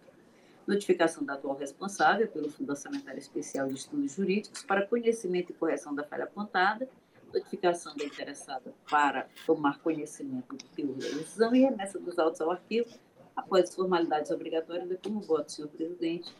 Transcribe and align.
Notificação 0.66 1.24
da 1.24 1.32
atual 1.34 1.56
responsável 1.56 2.28
pelo 2.28 2.50
Fundo 2.50 2.70
Orçamentário 2.70 3.18
Especial 3.18 3.66
de 3.66 3.74
Estudos 3.74 4.12
Jurídicos 4.12 4.62
para 4.62 4.86
conhecimento 4.86 5.50
e 5.50 5.54
correção 5.54 5.92
da 5.92 6.04
falha 6.04 6.22
apontada, 6.24 6.88
notificação 7.34 7.96
da 7.96 8.04
interessada 8.04 8.72
para 8.88 9.26
tomar 9.46 9.80
conhecimento 9.80 10.54
do 10.54 10.64
teor 10.68 10.94
da 10.94 11.08
decisão 11.08 11.52
e 11.54 11.60
remessa 11.60 11.98
dos 11.98 12.18
autos 12.18 12.40
ao 12.40 12.50
arquivo 12.52 12.88
após 13.34 13.64
as 13.64 13.74
formalidades 13.74 14.30
obrigatórias 14.30 14.96
como 15.02 15.20
voto, 15.20 15.50
senhor 15.50 15.68
presidente, 15.68 16.32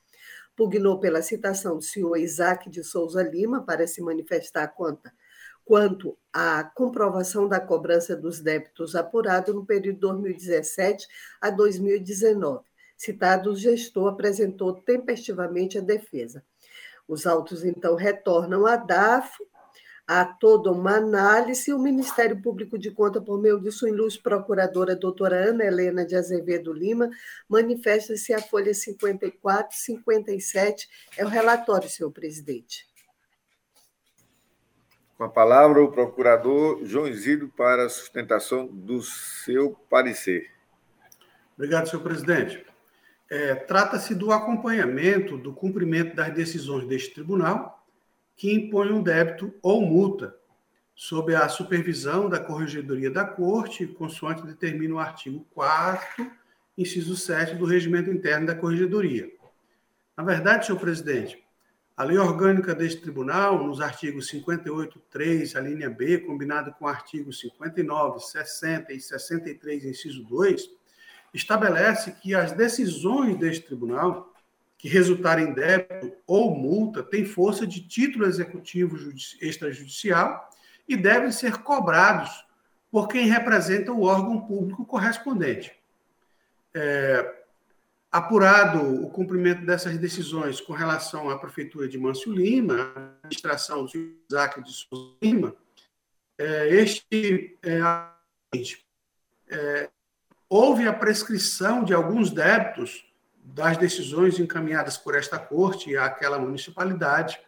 Pugnou 0.55 1.01
pela 1.01 1.23
citação 1.23 1.79
do 1.79 1.83
senhor 1.83 2.19
Isaac 2.19 2.69
de 2.69 2.85
Souza 2.85 3.23
Lima 3.23 3.65
para 3.65 3.87
se 3.87 4.03
manifestar 4.03 4.69
quanto, 4.69 5.11
quanto 5.65 6.19
à 6.31 6.63
comprovação 6.63 7.49
da 7.49 7.59
cobrança 7.59 8.15
dos 8.15 8.41
débitos 8.41 8.95
apurados 8.95 9.55
no 9.55 9.65
período 9.65 10.01
2017 10.01 11.09
a 11.41 11.49
2019. 11.49 12.63
Citado, 12.95 13.53
o 13.53 13.57
gestor 13.57 14.09
apresentou 14.09 14.75
tempestivamente 14.75 15.79
a 15.79 15.81
defesa. 15.81 16.45
Os 17.09 17.27
autos, 17.27 17.65
então, 17.65 17.95
retornam 17.95 18.67
à 18.67 18.77
DAF, 18.77 19.31
a 20.07 20.25
toda 20.25 20.71
uma 20.71 20.97
análise, 20.97 21.73
o 21.73 21.79
Ministério 21.79 22.41
Público 22.41 22.79
de 22.79 22.91
Conta, 22.91 23.21
por 23.21 23.41
meio 23.41 23.59
de 23.59 23.71
sua 23.71 23.89
ilustre 23.89 24.23
procuradora, 24.23 24.95
doutora 24.95 25.37
Ana 25.37 25.65
Helena 25.65 26.05
de 26.05 26.15
Azevedo 26.15 26.73
Lima, 26.73 27.09
manifesta-se 27.49 28.35
a 28.35 28.41
folha 28.41 28.75
54, 28.75 29.77
57, 29.77 30.89
é 31.17 31.25
o 31.25 31.29
relatório, 31.29 31.89
senhor 31.89 32.11
presidente. 32.11 32.87
Com 35.17 35.25
a 35.25 35.29
palavra, 35.29 35.83
o 35.83 35.91
procurador 35.91 36.85
João 36.85 37.07
Isidro 37.07 37.49
para 37.49 37.87
a 37.87 37.89
sustentação 37.89 38.67
do 38.67 39.01
seu 39.01 39.71
parecer. 39.89 40.51
Obrigado, 41.57 41.89
senhor 41.89 42.03
presidente. 42.03 42.65
É, 43.31 43.55
Trata-se 43.55 44.15
do 44.15 44.33
acompanhamento 44.33 45.39
do 45.39 45.55
cumprimento 45.55 46.15
das 46.15 46.35
decisões 46.35 46.87
deste 46.87 47.15
tribunal, 47.15 47.84
que 48.37 48.53
impõe 48.53 48.91
um 48.91 49.03
débito 49.03 49.55
ou 49.63 49.83
multa, 49.83 50.35
sob 50.95 51.35
a 51.35 51.49
supervisão 51.49 52.29
da 52.29 52.39
Corregedoria 52.39 53.11
da 53.11 53.25
Corte, 53.25 53.87
consoante 53.87 54.47
determina 54.47 54.95
o 54.95 54.99
artigo 54.99 55.45
4, 55.51 56.31
inciso 56.77 57.17
7 57.17 57.57
do 57.57 57.65
Regimento 57.65 58.11
Interno 58.11 58.47
da 58.47 58.55
Corregedoria. 58.55 59.31
Na 60.17 60.23
verdade, 60.23 60.67
senhor 60.67 60.79
presidente, 60.79 61.45
a 61.97 62.03
lei 62.03 62.19
orgânica 62.19 62.75
deste 62.75 63.01
tribunal, 63.01 63.65
nos 63.65 63.81
artigos 63.81 64.29
58.3, 64.29 65.57
a 65.57 65.61
linha 65.61 65.89
B, 65.89 66.19
combinado 66.19 66.73
com 66.73 66.87
o 66.87 66.89
artigo 66.89 67.33
59, 67.33 68.19
60 68.19 68.93
e 68.93 69.01
63, 69.01 69.85
inciso 69.85 70.25
2, 70.25 70.69
estabelece 71.33 72.13
que 72.13 72.35
as 72.35 72.51
decisões 72.51 73.37
deste 73.37 73.67
tribunal, 73.67 74.34
que 74.79 74.89
resultarem 74.89 75.49
em 75.49 75.53
débito 75.53 76.13
ou 76.27 76.55
multa 76.55 77.03
têm 77.03 77.25
força 77.25 77.67
de 77.67 77.81
título 77.81 78.27
executivo 78.27 78.97
extrajudicial 79.41 80.51
e 80.89 80.97
devem 80.97 81.33
ser 81.33 81.59
cobrados 81.59 82.45
por 82.91 83.09
quem 83.09 83.27
representa 83.27 83.93
o 83.93 84.03
órgão 84.03 84.41
público 84.41 84.85
correspondente. 84.85 85.73
É, 86.75 87.45
apurado 88.11 89.05
o 89.05 89.11
cumprimento 89.11 89.67
dessas 89.67 89.99
decisões 89.99 90.61
com 90.61 90.73
relação 90.73 91.29
à 91.31 91.39
Prefeitura 91.39 91.89
de 91.89 91.99
Mâncio 91.99 92.33
Lima, 92.33 92.93
a 92.95 93.17
administração 93.25 93.87
de 93.87 94.17
Isaac 94.29 94.63
de 94.63 94.73
Souza 94.73 95.17
Lima, 95.21 95.57
é, 96.39 96.69
este 96.69 97.59
é, 97.63 97.81
é, 99.49 99.91
houve 100.49 100.87
a 100.87 100.93
prescrição 100.93 101.83
de 101.83 101.93
alguns 101.93 102.31
débitos 102.31 103.05
das 103.45 103.77
decisões 103.77 104.41
encaminhadas 104.41 104.97
por 104.97 105.15
esta 105.15 105.39
corte 105.39 105.97
àquela 105.97 106.39
municipalidade. 106.39 107.39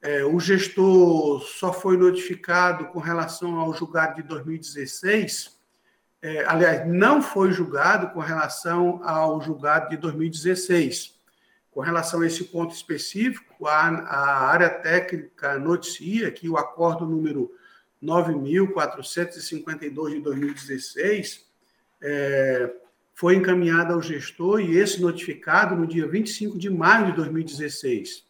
É, 0.00 0.24
o 0.24 0.38
gestor 0.40 1.42
só 1.42 1.72
foi 1.72 1.96
notificado 1.96 2.86
com 2.86 3.00
relação 3.00 3.58
ao 3.58 3.74
julgado 3.74 4.16
de 4.16 4.22
2016 4.22 5.60
é, 6.22 6.44
aliás, 6.44 6.86
não 6.86 7.20
foi 7.20 7.50
julgado 7.50 8.10
com 8.10 8.20
relação 8.20 9.00
ao 9.02 9.42
julgado 9.42 9.90
de 9.90 9.96
2016. 9.96 11.20
Com 11.72 11.80
relação 11.80 12.20
a 12.20 12.26
esse 12.26 12.44
ponto 12.44 12.72
específico, 12.72 13.66
a, 13.66 13.88
a 13.88 14.46
área 14.46 14.70
técnica 14.70 15.58
noticia 15.58 16.30
que 16.30 16.48
o 16.48 16.56
acordo 16.56 17.04
número 17.04 17.50
9.452 18.00 20.10
de 20.10 20.20
2016 20.20 21.44
é, 22.00 22.72
foi 23.14 23.36
encaminhado 23.36 23.92
ao 23.92 24.02
gestor 24.02 24.60
e 24.60 24.76
esse 24.76 25.00
notificado 25.00 25.76
no 25.76 25.86
dia 25.86 26.06
25 26.06 26.58
de 26.58 26.70
maio 26.70 27.06
de 27.06 27.12
2016. 27.12 28.26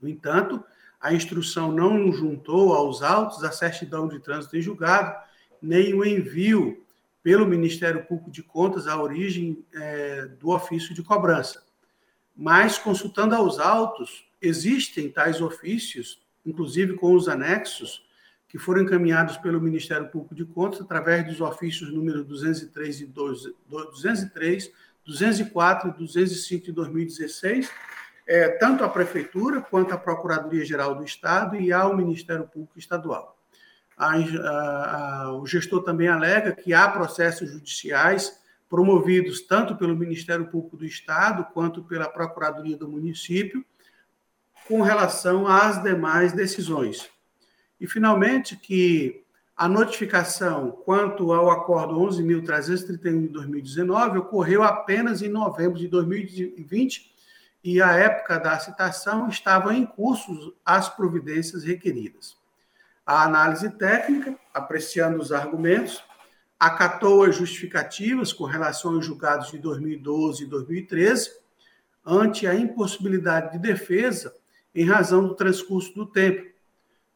No 0.00 0.08
entanto, 0.08 0.62
a 1.00 1.12
instrução 1.12 1.72
não 1.72 2.12
juntou 2.12 2.74
aos 2.74 3.02
autos 3.02 3.42
a 3.42 3.50
certidão 3.50 4.08
de 4.08 4.20
trânsito 4.20 4.56
em 4.56 4.62
julgado 4.62 5.14
nem 5.60 5.94
o 5.94 6.04
envio 6.04 6.84
pelo 7.22 7.46
Ministério 7.46 8.04
Público 8.04 8.30
de 8.30 8.42
Contas 8.42 8.86
à 8.86 9.00
origem 9.02 9.64
é, 9.74 10.26
do 10.26 10.50
ofício 10.50 10.94
de 10.94 11.02
cobrança. 11.02 11.64
Mas, 12.36 12.78
consultando 12.78 13.34
aos 13.34 13.58
autos, 13.58 14.26
existem 14.40 15.10
tais 15.10 15.40
ofícios, 15.40 16.22
inclusive 16.44 16.94
com 16.94 17.14
os 17.14 17.28
anexos, 17.28 18.05
que 18.48 18.58
foram 18.58 18.82
encaminhados 18.82 19.36
pelo 19.36 19.60
Ministério 19.60 20.08
Público 20.08 20.34
de 20.34 20.44
Contas 20.44 20.80
através 20.80 21.26
dos 21.26 21.40
ofícios 21.40 21.92
número 21.92 22.24
203 22.24 23.00
e 23.00 23.06
203, 23.06 24.72
204 25.04 25.90
e 25.90 25.92
205 25.92 26.64
de 26.66 26.72
2016, 26.72 27.70
é, 28.26 28.48
tanto 28.58 28.84
à 28.84 28.88
Prefeitura 28.88 29.60
quanto 29.60 29.94
à 29.94 29.98
Procuradoria-Geral 29.98 30.94
do 30.94 31.04
Estado 31.04 31.56
e 31.56 31.72
ao 31.72 31.96
Ministério 31.96 32.46
Público 32.46 32.78
Estadual. 32.78 33.36
A, 33.96 34.14
a, 34.14 35.22
a, 35.22 35.32
o 35.32 35.46
gestor 35.46 35.82
também 35.82 36.08
alega 36.08 36.52
que 36.52 36.74
há 36.74 36.88
processos 36.88 37.50
judiciais 37.50 38.40
promovidos 38.68 39.42
tanto 39.42 39.76
pelo 39.76 39.96
Ministério 39.96 40.46
Público 40.48 40.76
do 40.76 40.84
Estado 40.84 41.46
quanto 41.54 41.82
pela 41.84 42.08
Procuradoria 42.08 42.76
do 42.76 42.88
Município 42.88 43.64
com 44.66 44.82
relação 44.82 45.46
às 45.46 45.82
demais 45.82 46.32
decisões. 46.32 47.08
E, 47.80 47.86
finalmente, 47.86 48.56
que 48.56 49.22
a 49.56 49.68
notificação 49.68 50.70
quanto 50.70 51.32
ao 51.32 51.50
acordo 51.50 51.94
11.331 51.94 53.22
de 53.22 53.28
2019 53.28 54.18
ocorreu 54.18 54.62
apenas 54.62 55.22
em 55.22 55.28
novembro 55.28 55.78
de 55.78 55.88
2020 55.88 57.10
e, 57.64 57.80
à 57.80 57.92
época 57.92 58.38
da 58.38 58.58
citação, 58.58 59.28
estavam 59.28 59.72
em 59.72 59.86
curso 59.86 60.54
as 60.64 60.88
providências 60.88 61.64
requeridas. 61.64 62.36
A 63.04 63.22
análise 63.22 63.70
técnica, 63.70 64.36
apreciando 64.52 65.18
os 65.18 65.32
argumentos, 65.32 66.02
acatou 66.58 67.24
as 67.24 67.36
justificativas 67.36 68.32
com 68.32 68.44
relação 68.44 68.94
aos 68.94 69.06
julgados 69.06 69.50
de 69.50 69.58
2012 69.58 70.44
e 70.44 70.46
2013, 70.46 71.30
ante 72.04 72.46
a 72.46 72.54
impossibilidade 72.54 73.52
de 73.52 73.58
defesa 73.58 74.34
em 74.74 74.84
razão 74.84 75.26
do 75.26 75.34
transcurso 75.34 75.94
do 75.94 76.06
tempo, 76.06 76.46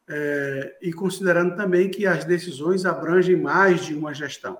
é, 0.07 0.77
e 0.81 0.91
considerando 0.91 1.55
também 1.55 1.89
que 1.89 2.05
as 2.05 2.25
decisões 2.25 2.85
abrangem 2.85 3.35
mais 3.35 3.85
de 3.85 3.93
uma 3.93 4.13
gestão. 4.13 4.57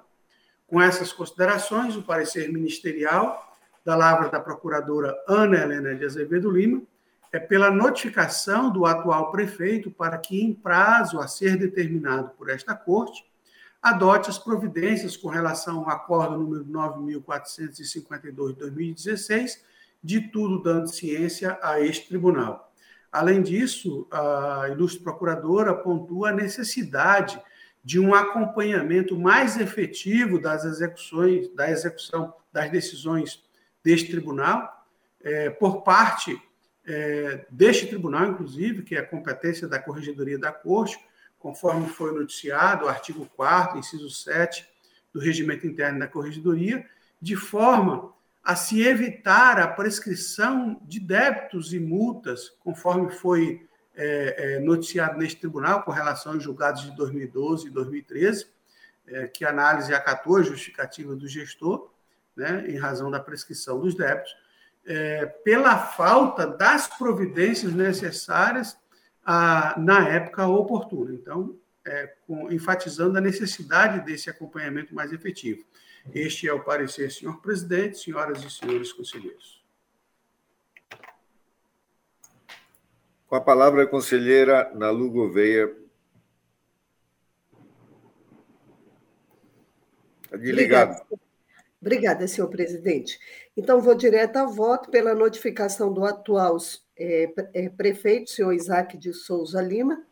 Com 0.67 0.81
essas 0.81 1.11
considerações, 1.11 1.95
o 1.95 2.03
parecer 2.03 2.51
ministerial 2.51 3.57
da 3.83 3.95
Lavra 3.95 4.29
da 4.29 4.39
Procuradora 4.39 5.17
Ana 5.27 5.57
Helena 5.57 5.95
de 5.95 6.05
Azevedo 6.05 6.49
Lima 6.49 6.81
é 7.31 7.39
pela 7.39 7.71
notificação 7.71 8.71
do 8.71 8.85
atual 8.85 9.31
prefeito 9.31 9.89
para 9.89 10.17
que, 10.17 10.41
em 10.41 10.53
prazo 10.53 11.19
a 11.19 11.27
ser 11.27 11.57
determinado 11.57 12.29
por 12.37 12.49
esta 12.49 12.75
Corte, 12.75 13.25
adote 13.81 14.29
as 14.29 14.37
providências 14.37 15.17
com 15.17 15.27
relação 15.27 15.79
ao 15.79 15.89
acordo 15.89 16.37
número 16.37 16.65
9.452 16.65 18.49
de 18.49 18.59
2016, 18.59 19.63
de 20.03 20.21
tudo 20.21 20.61
dando 20.61 20.87
ciência 20.87 21.57
a 21.61 21.79
este 21.79 22.09
tribunal. 22.09 22.70
Além 23.11 23.41
disso, 23.41 24.07
a 24.09 24.69
ilustre 24.69 25.03
procuradora 25.03 25.73
pontua 25.73 26.29
a 26.29 26.33
necessidade 26.33 27.41
de 27.83 27.99
um 27.99 28.13
acompanhamento 28.13 29.19
mais 29.19 29.59
efetivo 29.59 30.39
das 30.39 30.63
execuções, 30.63 31.49
da 31.53 31.69
execução 31.69 32.33
das 32.53 32.69
decisões 32.69 33.43
deste 33.83 34.11
tribunal, 34.11 34.85
é, 35.23 35.49
por 35.49 35.81
parte 35.81 36.39
é, 36.85 37.45
deste 37.49 37.87
tribunal, 37.87 38.27
inclusive, 38.27 38.83
que 38.83 38.95
é 38.95 38.99
a 38.99 39.05
competência 39.05 39.67
da 39.67 39.79
Corregedoria 39.79 40.37
da 40.37 40.51
Corte, 40.51 40.97
conforme 41.37 41.87
foi 41.87 42.13
noticiado, 42.13 42.85
o 42.85 42.89
artigo 42.89 43.25
4 43.35 43.79
inciso 43.79 44.09
7 44.09 44.65
do 45.11 45.19
Regimento 45.19 45.65
Interno 45.67 45.99
da 45.99 46.07
Corregedoria, 46.07 46.85
de 47.19 47.35
forma 47.35 48.13
a 48.43 48.55
se 48.55 48.81
evitar 48.81 49.59
a 49.59 49.67
prescrição 49.67 50.79
de 50.83 50.99
débitos 50.99 51.73
e 51.73 51.79
multas, 51.79 52.49
conforme 52.59 53.11
foi 53.11 53.67
é, 53.95 54.55
é, 54.55 54.59
noticiado 54.59 55.17
neste 55.17 55.39
tribunal 55.39 55.83
com 55.83 55.91
relação 55.91 56.33
aos 56.33 56.43
julgados 56.43 56.83
de 56.83 56.95
2012 56.95 57.67
e 57.67 57.69
2013, 57.69 58.47
é, 59.07 59.27
que 59.27 59.45
análise 59.45 59.93
a 59.93 60.43
justificativa 60.43 61.15
do 61.15 61.27
gestor, 61.27 61.91
né, 62.35 62.65
em 62.67 62.77
razão 62.77 63.11
da 63.11 63.19
prescrição 63.19 63.79
dos 63.79 63.93
débitos, 63.95 64.35
é, 64.85 65.25
pela 65.25 65.77
falta 65.77 66.47
das 66.47 66.87
providências 66.87 67.73
necessárias 67.73 68.77
a, 69.23 69.75
na 69.77 70.07
época 70.09 70.47
oportuna. 70.47 71.13
Então, 71.13 71.55
é, 71.85 72.13
com, 72.25 72.51
enfatizando 72.51 73.17
a 73.17 73.21
necessidade 73.21 74.05
desse 74.05 74.29
acompanhamento 74.29 74.93
mais 74.93 75.11
efetivo. 75.11 75.63
Este 76.13 76.47
é 76.47 76.53
o 76.53 76.63
parecer, 76.63 77.11
senhor 77.11 77.41
presidente, 77.41 77.99
senhoras 77.99 78.43
e 78.43 78.49
senhores 78.49 78.91
conselheiros. 78.91 79.61
Com 83.27 83.35
a 83.35 83.41
palavra 83.41 83.83
a 83.83 83.87
conselheira 83.87 84.71
Nalu 84.73 85.09
Gouveia. 85.09 85.73
Desligado. 90.31 90.91
Obrigada. 90.93 91.21
Obrigada, 91.81 92.27
senhor 92.27 92.47
presidente. 92.47 93.19
Então, 93.57 93.81
vou 93.81 93.95
direto 93.95 94.37
ao 94.37 94.49
voto 94.49 94.91
pela 94.91 95.15
notificação 95.15 95.91
do 95.91 96.05
atual 96.05 96.57
é, 96.95 97.33
é, 97.53 97.69
prefeito, 97.69 98.29
senhor 98.29 98.53
Isaac 98.53 98.95
de 98.97 99.11
Souza 99.13 99.59
Lima, 99.59 100.05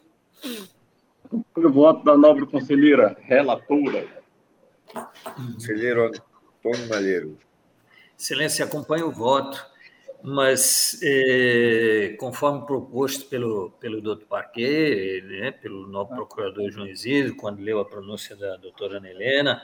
O 1.57 1.71
voto 1.71 2.05
da 2.05 2.17
nobre 2.17 2.47
conselheira 2.47 3.17
relatora. 3.21 4.07
Conselheiro 5.35 6.07
Antônio 6.07 6.89
Malheiro. 6.89 7.37
Excelência, 8.19 8.65
acompanha 8.65 9.07
o 9.07 9.13
voto, 9.13 9.65
mas 10.23 10.99
é, 11.03 12.17
conforme 12.19 12.67
proposto 12.67 13.27
pelo, 13.27 13.71
pelo 13.81 14.01
doutor 14.01 14.27
Parquet, 14.27 15.23
né, 15.23 15.51
pelo 15.51 15.87
novo 15.87 16.15
procurador 16.15 16.71
João 16.71 16.87
Isidro, 16.87 17.37
quando 17.37 17.61
leu 17.61 17.79
a 17.79 17.85
pronúncia 17.85 18.35
da 18.35 18.57
doutora 18.57 18.97
Ana 18.99 19.11
Helena, 19.11 19.63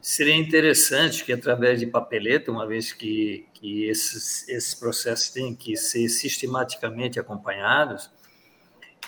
Seria 0.00 0.34
interessante 0.34 1.24
que, 1.24 1.32
através 1.32 1.80
de 1.80 1.86
papeleta, 1.86 2.52
uma 2.52 2.66
vez 2.66 2.92
que, 2.92 3.46
que 3.52 3.84
esses, 3.84 4.48
esses 4.48 4.74
processos 4.74 5.30
têm 5.30 5.54
que 5.54 5.76
ser 5.76 6.08
sistematicamente 6.08 7.18
acompanhados, 7.18 8.08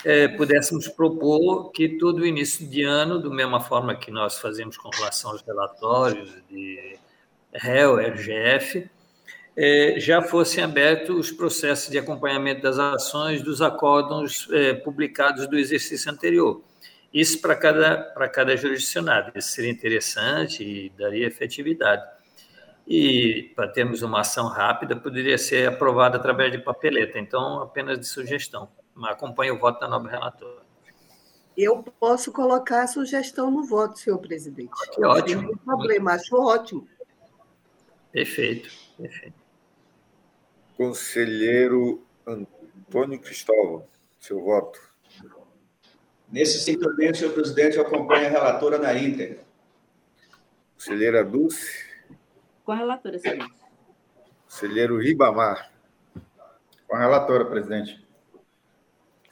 é, 0.05 0.27
pudéssemos 0.29 0.89
propor 0.89 1.71
que 1.71 1.97
todo 1.99 2.27
início 2.27 2.67
de 2.67 2.83
ano, 2.83 3.23
da 3.23 3.31
mesma 3.31 3.61
forma 3.61 3.95
que 3.95 4.11
nós 4.11 4.39
fazemos 4.39 4.77
com 4.77 4.89
relação 4.91 5.31
aos 5.31 5.43
relatórios 5.43 6.35
de 6.49 6.99
réu, 7.53 7.97
RGF, 7.97 8.89
é, 9.57 9.95
já 9.99 10.23
fossem 10.23 10.63
abertos 10.63 11.17
os 11.17 11.33
processos 11.33 11.91
de 11.91 11.99
acompanhamento 11.99 12.63
das 12.63 12.79
ações 12.79 13.43
dos 13.43 13.61
acórdãos 13.61 14.49
é, 14.53 14.75
publicados 14.75 15.47
do 15.47 15.59
exercício 15.59 16.11
anterior. 16.11 16.63
Isso 17.13 17.41
para 17.41 17.57
cada, 17.57 17.99
para 17.99 18.29
cada 18.29 18.57
jurisdicionado. 18.57 19.33
Isso 19.35 19.49
seria 19.51 19.71
interessante 19.71 20.63
e 20.63 20.91
daria 20.91 21.27
efetividade. 21.27 22.03
E 22.87 23.53
para 23.55 23.69
termos 23.69 24.03
uma 24.03 24.21
ação 24.21 24.47
rápida, 24.47 24.97
poderia 24.97 25.37
ser 25.37 25.69
aprovada 25.69 26.17
através 26.17 26.53
de 26.53 26.59
papeleta. 26.59 27.19
Então, 27.19 27.63
apenas 27.63 27.99
de 27.99 28.07
sugestão. 28.07 28.69
Acompanhe 29.05 29.51
o 29.51 29.59
voto 29.59 29.81
da 29.81 29.89
nova 29.89 30.09
relatora. 30.09 30.63
Eu 31.57 31.83
posso 31.99 32.33
colocar 32.33 32.83
a 32.83 32.87
sugestão 32.87 33.51
no 33.51 33.65
voto, 33.65 33.99
senhor 33.99 34.19
presidente. 34.19 34.71
Que 34.93 35.05
ótimo. 35.05 35.43
Não 35.43 35.49
tem 35.49 35.59
problema, 35.59 36.13
acho 36.13 36.37
ótimo. 36.37 36.87
Perfeito, 38.13 38.69
perfeito. 38.97 39.39
Conselheiro 40.77 42.05
Antônio 42.27 43.21
Cristóvão, 43.21 43.87
seu 44.19 44.43
voto. 44.43 44.81
Nesse 46.31 46.61
sentido, 46.61 46.95
senhor 47.15 47.33
presidente, 47.33 47.77
eu 47.77 47.83
acompanho 47.83 48.27
a 48.27 48.31
relatora 48.31 48.79
na 48.79 48.95
íntegra. 48.95 49.45
Conselheira 50.75 51.25
Dulce. 51.25 51.85
Com 52.65 52.73
a 52.73 52.77
relatora, 52.77 53.17
excelência. 53.17 53.51
Conselheiro 54.45 54.99
Ribamar. 54.99 55.73
Com 56.87 56.97
a 56.97 57.01
relatora, 57.01 57.45
presidente. 57.45 58.07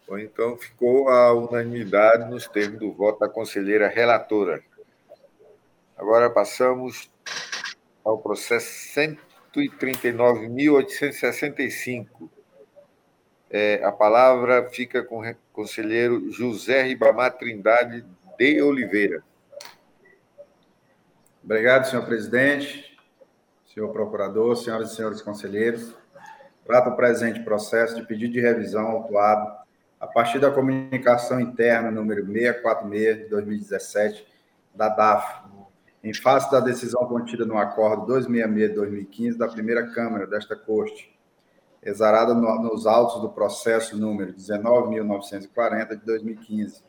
Bom, 0.06 0.18
então 0.18 0.56
ficou 0.56 1.08
a 1.08 1.32
unanimidade 1.32 2.30
nos 2.30 2.48
termos 2.48 2.80
do 2.80 2.92
voto 2.92 3.20
da 3.20 3.28
conselheira 3.28 3.88
relatora. 3.88 4.62
Agora 5.96 6.30
passamos 6.30 7.10
ao 8.08 8.18
processo 8.18 8.68
139.865 9.54 12.28
é, 13.50 13.82
a 13.82 13.90
palavra 13.92 14.68
fica 14.70 15.02
com 15.02 15.20
o 15.20 15.34
conselheiro 15.52 16.30
José 16.30 16.82
Ribamar 16.82 17.38
Trindade 17.38 18.04
de 18.36 18.62
Oliveira. 18.62 19.24
Obrigado, 21.42 21.88
senhor 21.88 22.04
presidente, 22.04 22.94
senhor 23.72 23.90
procurador, 23.90 24.54
senhoras 24.56 24.92
e 24.92 24.96
senhores 24.96 25.22
conselheiros. 25.22 25.94
Trata 26.66 26.90
o 26.90 26.96
presente 26.96 27.40
processo 27.40 27.96
de 27.96 28.06
pedido 28.06 28.34
de 28.34 28.40
revisão 28.40 28.86
autuado 28.86 29.50
a 29.98 30.06
partir 30.06 30.38
da 30.38 30.50
comunicação 30.50 31.40
interna 31.40 31.90
número 31.90 32.26
646 32.26 33.18
de 33.18 33.24
2017 33.30 34.26
da 34.74 34.90
DAF, 34.90 35.48
em 36.02 36.14
face 36.14 36.50
da 36.50 36.60
decisão 36.60 37.06
contida 37.06 37.44
no 37.44 37.58
acordo 37.58 38.06
266 38.06 38.68
de 38.68 38.74
2015 38.74 39.38
da 39.38 39.48
primeira 39.48 39.90
Câmara 39.90 40.26
desta 40.26 40.54
Corte, 40.54 41.12
exarada 41.82 42.34
no, 42.34 42.62
nos 42.62 42.86
autos 42.86 43.20
do 43.20 43.28
processo 43.28 43.96
número 43.96 44.32
19.940 44.32 45.88
de 45.90 46.04
2015. 46.04 46.82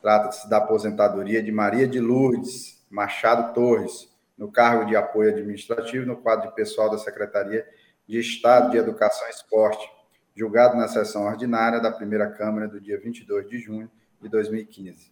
Trata-se 0.00 0.48
da 0.50 0.58
aposentadoria 0.58 1.42
de 1.42 1.52
Maria 1.52 1.86
de 1.86 2.00
Lourdes 2.00 2.82
Machado 2.90 3.54
Torres, 3.54 4.10
no 4.36 4.50
cargo 4.50 4.84
de 4.86 4.96
apoio 4.96 5.30
administrativo 5.30 6.04
no 6.04 6.16
quadro 6.16 6.48
de 6.48 6.54
pessoal 6.54 6.90
da 6.90 6.98
Secretaria 6.98 7.66
de 8.06 8.18
Estado 8.18 8.72
de 8.72 8.76
Educação 8.76 9.26
e 9.28 9.30
Esporte, 9.30 9.88
julgado 10.34 10.76
na 10.76 10.88
sessão 10.88 11.24
ordinária 11.24 11.80
da 11.80 11.92
primeira 11.92 12.28
Câmara 12.30 12.66
do 12.66 12.80
dia 12.80 12.98
22 12.98 13.48
de 13.48 13.58
junho 13.58 13.90
de 14.20 14.28
2015. 14.28 15.11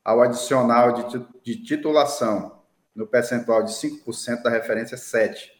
ao 0.04 0.20
adicional 0.20 0.92
de, 0.92 1.24
de 1.44 1.62
titulação, 1.62 2.58
no 2.94 3.06
percentual 3.06 3.62
de 3.62 3.70
5% 3.70 4.42
da 4.42 4.50
referência 4.50 4.96
7. 4.96 5.56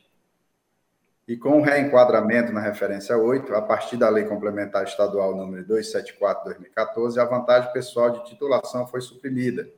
E 1.29 1.37
com 1.37 1.61
o 1.61 1.63
reenquadramento 1.63 2.53
na 2.53 2.61
referência 2.61 3.17
8, 3.17 3.55
a 3.55 3.63
partir 3.63 3.97
da 3.97 4.09
Lei 4.09 4.25
Complementar 4.25 4.83
Estadual 4.85 5.37
número 5.37 5.65
274/2014, 5.67 7.19
a 7.19 7.25
vantagem 7.25 7.73
pessoal 7.73 8.11
de 8.11 8.25
titulação 8.25 8.85
foi 8.87 9.01
suprimida 9.01 9.69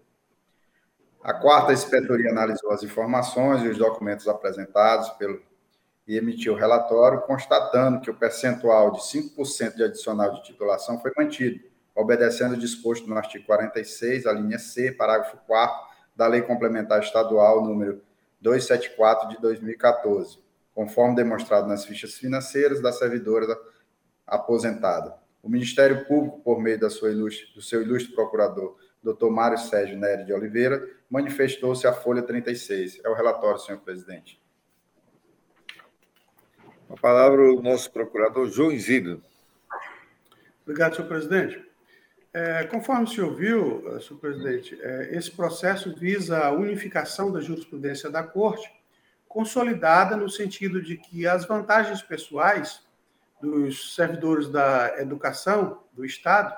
a 1.22 1.34
quarta 1.34 1.72
inspetoria 1.72 2.30
analisou 2.30 2.70
as 2.72 2.82
informações 2.82 3.62
e 3.62 3.68
os 3.68 3.78
documentos 3.78 4.26
apresentados 4.26 5.08
pelo 5.10 5.40
e 6.10 6.16
emitiu 6.16 6.56
relatório 6.56 7.20
constatando 7.20 8.00
que 8.00 8.10
o 8.10 8.14
percentual 8.14 8.90
de 8.90 8.98
5% 8.98 9.76
de 9.76 9.84
adicional 9.84 10.32
de 10.34 10.42
titulação 10.42 11.00
foi 11.00 11.12
mantido, 11.16 11.60
obedecendo 11.94 12.54
o 12.54 12.58
disposto 12.58 13.08
no 13.08 13.16
artigo 13.16 13.46
46, 13.46 14.26
a 14.26 14.32
linha 14.32 14.58
C, 14.58 14.90
parágrafo 14.90 15.36
4 15.46 15.88
da 16.16 16.26
Lei 16.26 16.42
Complementar 16.42 16.98
Estadual 16.98 17.64
número 17.64 18.02
274 18.40 19.28
de 19.28 19.40
2014, 19.40 20.40
conforme 20.74 21.14
demonstrado 21.14 21.68
nas 21.68 21.84
fichas 21.84 22.14
financeiras 22.14 22.82
da 22.82 22.90
servidora 22.90 23.56
aposentada. 24.26 25.14
O 25.40 25.48
Ministério 25.48 26.06
Público, 26.06 26.40
por 26.40 26.60
meio 26.60 26.80
ilustre, 27.04 27.54
do 27.54 27.62
seu 27.62 27.82
ilustre 27.82 28.12
procurador, 28.16 28.76
Dr. 29.00 29.30
Mário 29.30 29.58
Sérgio 29.58 29.96
Nery 29.96 30.24
de 30.24 30.32
Oliveira, 30.32 30.86
manifestou-se 31.10 31.86
a 31.86 31.92
folha 31.92 32.22
36. 32.22 33.00
É 33.04 33.08
o 33.08 33.14
relatório, 33.14 33.58
senhor 33.58 33.80
presidente. 33.80 34.40
A 36.88 36.96
palavra 36.96 37.52
o 37.52 37.60
nosso 37.60 37.90
procurador 37.90 38.48
João 38.48 38.70
Isidro. 38.70 39.22
Obrigado, 40.62 40.94
senhor 40.94 41.08
presidente. 41.08 41.68
É, 42.32 42.64
conforme 42.64 43.04
o 43.04 43.08
senhor 43.08 43.34
viu, 43.34 43.96
eh, 43.96 44.00
senhor 44.00 44.20
presidente, 44.20 44.78
é, 44.80 45.16
esse 45.16 45.32
processo 45.32 45.92
visa 45.96 46.38
a 46.38 46.52
unificação 46.52 47.32
da 47.32 47.40
jurisprudência 47.40 48.08
da 48.08 48.22
Corte, 48.22 48.72
consolidada 49.26 50.16
no 50.16 50.30
sentido 50.30 50.80
de 50.80 50.96
que 50.96 51.26
as 51.26 51.44
vantagens 51.44 52.02
pessoais 52.02 52.86
dos 53.40 53.96
servidores 53.96 54.48
da 54.48 54.94
educação 55.00 55.82
do 55.92 56.04
Estado 56.04 56.54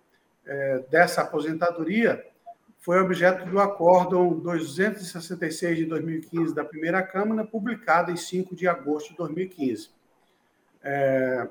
dessa 0.92 1.24
aposentadoria 1.24 2.24
foi 2.86 3.02
objeto 3.02 3.50
do 3.50 3.60
Acórdão 3.60 4.30
266 4.38 5.80
de 5.80 5.86
2015 5.86 6.54
da 6.54 6.64
primeira 6.64 7.02
Câmara, 7.02 7.44
publicado 7.44 8.12
em 8.12 8.16
5 8.16 8.56
de 8.56 8.68
agosto 8.68 9.10
de 9.10 9.18
2015. 9.18 9.90
É, 10.84 11.48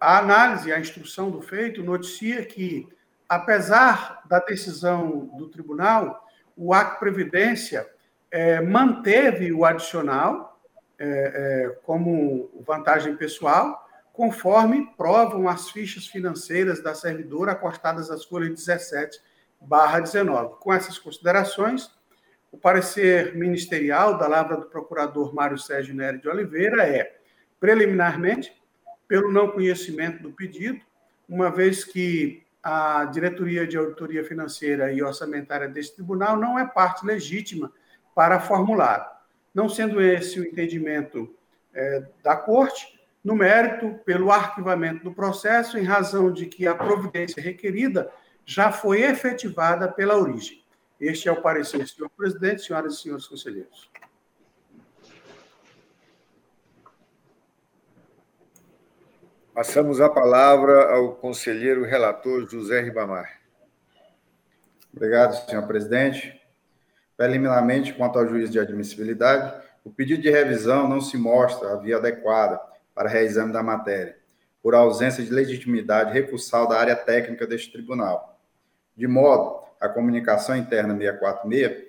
a 0.00 0.16
análise, 0.16 0.72
a 0.72 0.80
instrução 0.80 1.30
do 1.30 1.42
feito, 1.42 1.84
noticia 1.84 2.42
que, 2.42 2.88
apesar 3.28 4.22
da 4.24 4.38
decisão 4.38 5.26
do 5.36 5.46
tribunal, 5.46 6.26
o 6.56 6.72
Acto 6.72 7.00
Previdência 7.00 7.86
é, 8.30 8.58
manteve 8.62 9.52
o 9.52 9.62
adicional 9.62 10.58
é, 10.98 11.06
é, 11.06 11.68
como 11.82 12.50
vantagem 12.66 13.14
pessoal, 13.14 13.86
conforme 14.10 14.86
provam 14.96 15.50
as 15.50 15.68
fichas 15.68 16.06
financeiras 16.06 16.82
da 16.82 16.94
servidora 16.94 17.52
acostadas 17.52 18.10
às 18.10 18.24
folhas 18.24 18.54
17 18.54 19.20
barra 19.60 20.00
19. 20.00 20.56
Com 20.60 20.72
essas 20.72 20.98
considerações, 20.98 21.90
o 22.50 22.58
parecer 22.58 23.34
ministerial 23.34 24.16
da 24.16 24.26
Lavra 24.26 24.56
do 24.56 24.66
Procurador 24.66 25.34
Mário 25.34 25.58
Sérgio 25.58 25.94
Nery 25.94 26.20
de 26.20 26.28
Oliveira 26.28 26.86
é 26.86 27.16
preliminarmente, 27.60 28.52
pelo 29.08 29.32
não 29.32 29.50
conhecimento 29.50 30.22
do 30.22 30.32
pedido, 30.32 30.80
uma 31.28 31.50
vez 31.50 31.84
que 31.84 32.44
a 32.62 33.04
diretoria 33.04 33.66
de 33.66 33.76
auditoria 33.76 34.24
financeira 34.24 34.92
e 34.92 35.02
orçamentária 35.02 35.68
desse 35.68 35.94
tribunal 35.94 36.36
não 36.36 36.58
é 36.58 36.66
parte 36.66 37.06
legítima 37.06 37.72
para 38.14 38.40
formular. 38.40 39.24
Não 39.54 39.68
sendo 39.68 40.00
esse 40.00 40.40
o 40.40 40.44
entendimento 40.44 41.32
é, 41.72 42.04
da 42.22 42.36
Corte, 42.36 42.98
no 43.22 43.34
mérito, 43.34 43.98
pelo 44.04 44.30
arquivamento 44.30 45.04
do 45.04 45.12
processo, 45.12 45.78
em 45.78 45.82
razão 45.82 46.32
de 46.32 46.46
que 46.46 46.66
a 46.66 46.74
providência 46.74 47.42
requerida 47.42 48.10
já 48.46 48.70
foi 48.70 49.02
efetivada 49.02 49.90
pela 49.90 50.16
origem. 50.16 50.64
Este 51.00 51.28
é 51.28 51.32
o 51.32 51.42
parecer, 51.42 51.86
senhor 51.88 52.08
presidente, 52.08 52.62
senhoras 52.62 52.94
e 52.94 53.02
senhores 53.02 53.26
conselheiros. 53.26 53.90
Passamos 59.52 60.00
a 60.00 60.08
palavra 60.08 60.94
ao 60.94 61.16
conselheiro 61.16 61.84
relator 61.84 62.48
José 62.48 62.80
Ribamar. 62.80 63.40
Obrigado, 64.94 65.34
senhor 65.48 65.66
presidente. 65.66 66.40
Preliminarmente, 67.16 67.94
quanto 67.94 68.18
ao 68.18 68.28
juízo 68.28 68.52
de 68.52 68.60
admissibilidade, 68.60 69.66
o 69.82 69.90
pedido 69.90 70.22
de 70.22 70.30
revisão 70.30 70.88
não 70.88 71.00
se 71.00 71.16
mostra 71.16 71.72
a 71.72 71.76
via 71.76 71.96
adequada 71.96 72.60
para 72.94 73.08
reexame 73.08 73.52
da 73.52 73.62
matéria, 73.62 74.18
por 74.62 74.74
ausência 74.74 75.24
de 75.24 75.30
legitimidade 75.30 76.12
recursal 76.12 76.68
da 76.68 76.78
área 76.78 76.96
técnica 76.96 77.46
deste 77.46 77.72
tribunal. 77.72 78.35
De 78.96 79.06
modo, 79.06 79.60
a 79.80 79.88
comunicação 79.88 80.56
interna 80.56 80.96
646 80.96 81.86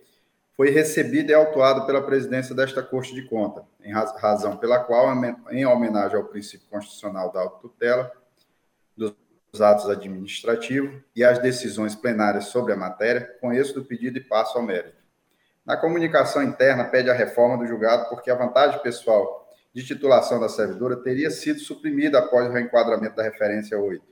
foi 0.56 0.72
recebida 0.72 1.32
e 1.32 1.36
autuada 1.36 1.86
pela 1.86 2.02
presidência 2.02 2.54
desta 2.54 2.82
Corte 2.82 3.14
de 3.14 3.22
Conta, 3.22 3.64
em 3.84 3.94
razão 3.94 4.58
pela 4.58 4.80
qual, 4.80 5.08
em 5.52 5.66
homenagem 5.66 6.18
ao 6.18 6.26
princípio 6.26 6.68
constitucional 6.68 7.32
da 7.32 7.42
autotutela, 7.42 8.12
dos 8.96 9.62
atos 9.62 9.90
administrativos 9.90 11.00
e 11.16 11.24
as 11.24 11.40
decisões 11.40 11.96
plenárias 11.96 12.46
sobre 12.46 12.74
a 12.74 12.76
matéria, 12.76 13.38
conheço 13.40 13.74
do 13.74 13.86
pedido 13.86 14.18
e 14.18 14.24
passo 14.24 14.58
ao 14.58 14.64
mérito. 14.64 14.98
Na 15.66 15.78
comunicação 15.78 16.44
interna, 16.44 16.86
pede 16.86 17.10
a 17.10 17.14
reforma 17.14 17.58
do 17.58 17.68
julgado 17.68 18.10
porque 18.10 18.32
a 18.32 18.36
vantagem 18.36 18.82
pessoal 18.82 19.48
de 19.74 19.86
titulação 19.86 20.40
da 20.40 20.50
servidora 20.50 20.96
teria 20.96 21.30
sido 21.30 21.60
suprimida 21.60 22.20
após 22.20 22.48
o 22.48 22.52
reenquadramento 22.52 23.16
da 23.16 23.24
referência 23.24 23.78
8, 23.78 24.04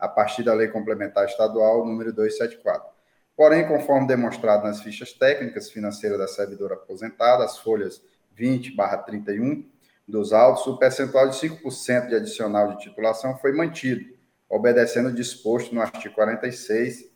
a 0.00 0.08
partir 0.08 0.42
da 0.42 0.54
Lei 0.54 0.68
Complementar 0.68 1.26
Estadual 1.26 1.84
número 1.86 2.12
274 2.12 3.00
Porém, 3.40 3.66
conforme 3.66 4.06
demonstrado 4.06 4.64
nas 4.64 4.82
fichas 4.82 5.14
técnicas 5.14 5.70
financeiras 5.70 6.18
da 6.18 6.28
servidora 6.28 6.74
aposentada, 6.74 7.42
as 7.42 7.56
folhas 7.56 8.02
20/31 8.36 9.64
dos 10.06 10.34
autos, 10.34 10.66
o 10.66 10.76
percentual 10.76 11.26
de 11.26 11.36
5% 11.36 12.08
de 12.08 12.16
adicional 12.16 12.68
de 12.68 12.80
titulação 12.80 13.38
foi 13.38 13.52
mantido, 13.52 14.14
obedecendo 14.46 15.08
o 15.08 15.14
disposto 15.14 15.74
no 15.74 15.80
artigo 15.80 16.14
46, 16.14 17.10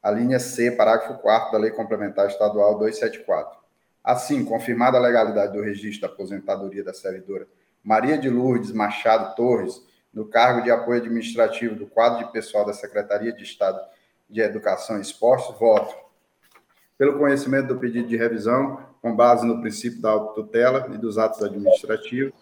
a 0.00 0.12
linha 0.12 0.38
C, 0.38 0.70
parágrafo 0.70 1.20
4 1.20 1.50
da 1.50 1.58
Lei 1.58 1.72
Complementar 1.72 2.28
Estadual 2.28 2.78
274. 2.78 3.58
Assim, 4.04 4.44
confirmada 4.44 4.96
a 4.96 5.00
legalidade 5.00 5.54
do 5.54 5.60
registro 5.60 6.06
da 6.06 6.14
aposentadoria 6.14 6.84
da 6.84 6.94
servidora 6.94 7.48
Maria 7.82 8.16
de 8.16 8.30
Lourdes 8.30 8.70
Machado 8.70 9.34
Torres, 9.34 9.82
no 10.14 10.24
cargo 10.26 10.62
de 10.62 10.70
apoio 10.70 11.00
administrativo 11.00 11.74
do 11.74 11.86
quadro 11.86 12.24
de 12.24 12.32
pessoal 12.32 12.64
da 12.64 12.72
Secretaria 12.72 13.32
de 13.32 13.42
Estado 13.42 13.80
de 14.30 14.40
Educação 14.40 14.98
e 14.98 15.02
Esporte, 15.02 15.52
voto 15.58 15.94
pelo 16.96 17.18
conhecimento 17.18 17.68
do 17.68 17.78
pedido 17.78 18.08
de 18.08 18.16
revisão, 18.16 18.78
com 19.02 19.14
base 19.14 19.44
no 19.44 19.60
princípio 19.60 20.00
da 20.00 20.10
autotutela 20.10 20.88
e 20.94 20.98
dos 20.98 21.18
atos 21.18 21.42
administrativos 21.42 22.32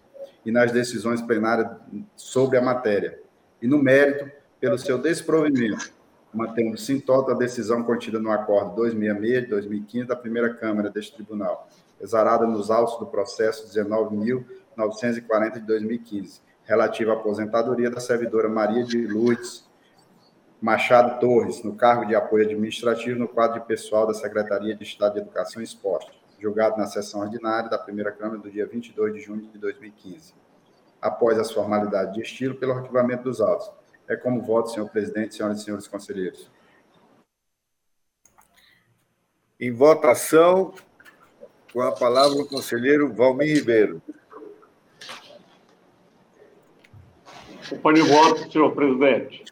e 0.45 0.53
nas 0.53 0.71
decisões 0.71 1.23
plenárias 1.23 1.69
sobre 2.15 2.59
a 2.59 2.63
matéria, 2.63 3.19
e 3.61 3.67
no 3.67 3.79
mérito, 3.79 4.31
pelo 4.61 4.79
seu 4.79 4.99
desprovimento, 4.99 5.93
mantendo-se 6.33 6.93
em 6.93 7.01
tota 7.01 7.33
a 7.33 7.35
decisão 7.35 7.83
contida 7.83 8.19
no 8.19 8.31
acordo 8.31 8.77
266 8.77 9.45
de 9.45 9.51
2015 9.51 10.07
da 10.07 10.17
primeira 10.17 10.55
Câmara 10.55 10.91
deste 10.91 11.15
Tribunal, 11.15 11.69
exarada 12.01 12.47
nos 12.47 12.71
autos 12.71 12.99
do 12.99 13.07
processo 13.07 13.67
19.940 13.67 15.55
de 15.55 15.61
2015, 15.61 16.41
relativa 16.65 17.13
à 17.13 17.15
aposentadoria 17.15 17.91
da 17.91 18.01
servidora 18.01 18.49
Maria 18.49 18.85
de 18.85 19.07
Lourdes 19.07 19.65
Machado 20.63 21.19
Torres, 21.19 21.65
no 21.65 21.75
cargo 21.75 22.07
de 22.07 22.15
apoio 22.15 22.45
administrativo 22.45 23.19
no 23.19 23.27
quadro 23.27 23.61
de 23.61 23.67
pessoal 23.67 24.07
da 24.07 24.15
Secretaria 24.15 24.77
de 24.77 24.85
Estado 24.85 25.15
de 25.15 25.19
Educação 25.19 25.61
e 25.61 25.65
Esporte, 25.65 26.13
julgado 26.39 26.77
na 26.77 26.87
sessão 26.87 27.21
ordinária 27.21 27.69
da 27.69 27.77
primeira 27.77 28.13
Câmara 28.13 28.39
do 28.39 28.49
dia 28.49 28.65
22 28.65 29.13
de 29.13 29.21
junho 29.21 29.43
de 29.51 29.59
2015. 29.59 30.33
Após 31.01 31.37
as 31.37 31.51
formalidades 31.51 32.15
de 32.15 32.23
estilo, 32.23 32.55
pelo 32.55 32.75
arquivamento 32.75 33.25
dos 33.25 33.41
autos. 33.41 33.73
É 34.07 34.15
como 34.15 34.41
voto, 34.41 34.71
senhor 34.71 34.89
presidente, 34.89 35.35
senhoras 35.35 35.61
e 35.61 35.65
senhores 35.65 35.89
conselheiros. 35.89 36.49
Em 39.59 39.73
votação, 39.73 40.73
com 41.73 41.81
a 41.81 41.91
palavra 41.91 42.41
o 42.41 42.47
conselheiro 42.47 43.13
Valmir 43.13 43.57
Ribeiro. 43.57 44.01
Acompanhe 47.73 48.03
o 48.03 48.07
voto, 48.07 48.53
senhor 48.53 48.75
presidente. 48.75 49.45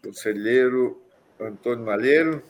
Conselheiro 0.00 1.02
Antônio 1.40 1.84
Malheiro. 1.84 2.42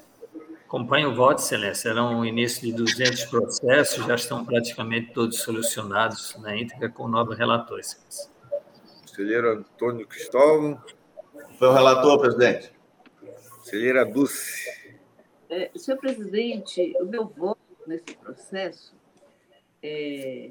Acompanho 0.66 1.10
o 1.10 1.14
voto, 1.14 1.40
excelência. 1.40 1.90
Serão 1.90 2.20
um 2.20 2.24
início 2.24 2.60
de 2.62 2.72
200 2.72 3.24
processos, 3.24 4.04
já 4.04 4.14
estão 4.14 4.44
praticamente 4.44 5.12
todos 5.12 5.38
solucionados 5.38 6.36
na 6.38 6.54
íntegra 6.54 6.90
com 6.90 7.04
o 7.04 7.08
novo 7.08 7.32
relator, 7.32 7.80
excelência. 7.80 8.30
Conselheiro 9.00 9.52
Antônio 9.52 10.06
Cristóvão. 10.06 10.80
Foi 11.58 11.68
o 11.68 11.72
relator, 11.72 12.20
presidente. 12.20 12.70
Conselheira 13.56 14.04
Dulce. 14.04 14.92
É, 15.48 15.70
senhor 15.76 15.98
presidente, 15.98 16.94
o 17.00 17.06
meu 17.06 17.26
voto 17.26 17.58
nesse 17.86 18.16
processo 18.16 18.94
é, 19.82 20.50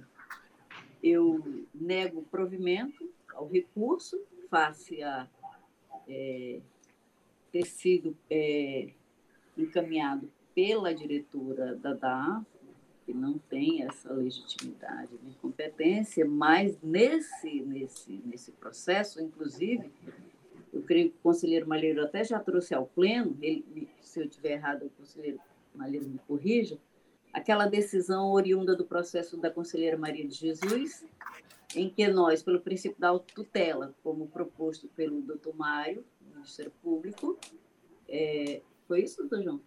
eu 1.04 1.66
nego 1.74 2.22
o 2.22 2.24
provimento 2.24 3.14
ao 3.36 3.48
recurso 3.48 4.22
face 4.50 5.02
a 5.02 5.28
é, 6.08 6.60
ter 7.52 7.66
sido 7.66 8.16
é, 8.30 8.90
encaminhado 9.58 10.30
pela 10.54 10.94
diretora 10.94 11.76
da 11.76 11.94
DAF, 11.94 12.46
que 13.06 13.14
não 13.14 13.38
tem 13.38 13.84
essa 13.84 14.14
legitimidade 14.14 15.12
nem 15.22 15.34
competência, 15.34 16.26
mas 16.26 16.78
nesse, 16.82 17.62
nesse, 17.62 18.22
nesse 18.26 18.52
processo, 18.54 19.22
inclusive, 19.22 19.92
eu 20.72 20.82
creio 20.82 21.10
que 21.10 21.18
o 21.18 21.22
conselheiro 21.22 21.68
Malheiro 21.68 22.04
até 22.04 22.24
já 22.24 22.40
trouxe 22.40 22.74
ao 22.74 22.86
pleno, 22.86 23.38
ele, 23.42 23.90
se 24.02 24.20
eu 24.20 24.26
estiver 24.26 24.54
errado, 24.54 24.86
o 24.86 24.90
conselheiro 24.92 25.40
Malheiro 25.76 26.08
me 26.08 26.20
corrija, 26.28 26.78
aquela 27.34 27.66
decisão 27.66 28.32
oriunda 28.32 28.76
do 28.76 28.86
processo 28.86 29.36
da 29.36 29.50
conselheira 29.50 29.98
Maria 29.98 30.26
de 30.26 30.36
Jesus, 30.36 31.06
em 31.76 31.90
que 31.90 32.08
nós, 32.08 32.44
pelo 32.44 32.60
princípio 32.60 33.00
da 33.00 33.18
tutela, 33.18 33.96
como 34.04 34.28
proposto 34.28 34.88
pelo 34.90 35.22
doutor 35.22 35.56
Mário, 35.56 36.06
Ministério 36.34 36.72
Público. 36.82 37.38
É, 38.08 38.62
foi 38.88 39.04
isso, 39.04 39.22
doutor 39.22 39.44
João? 39.44 39.62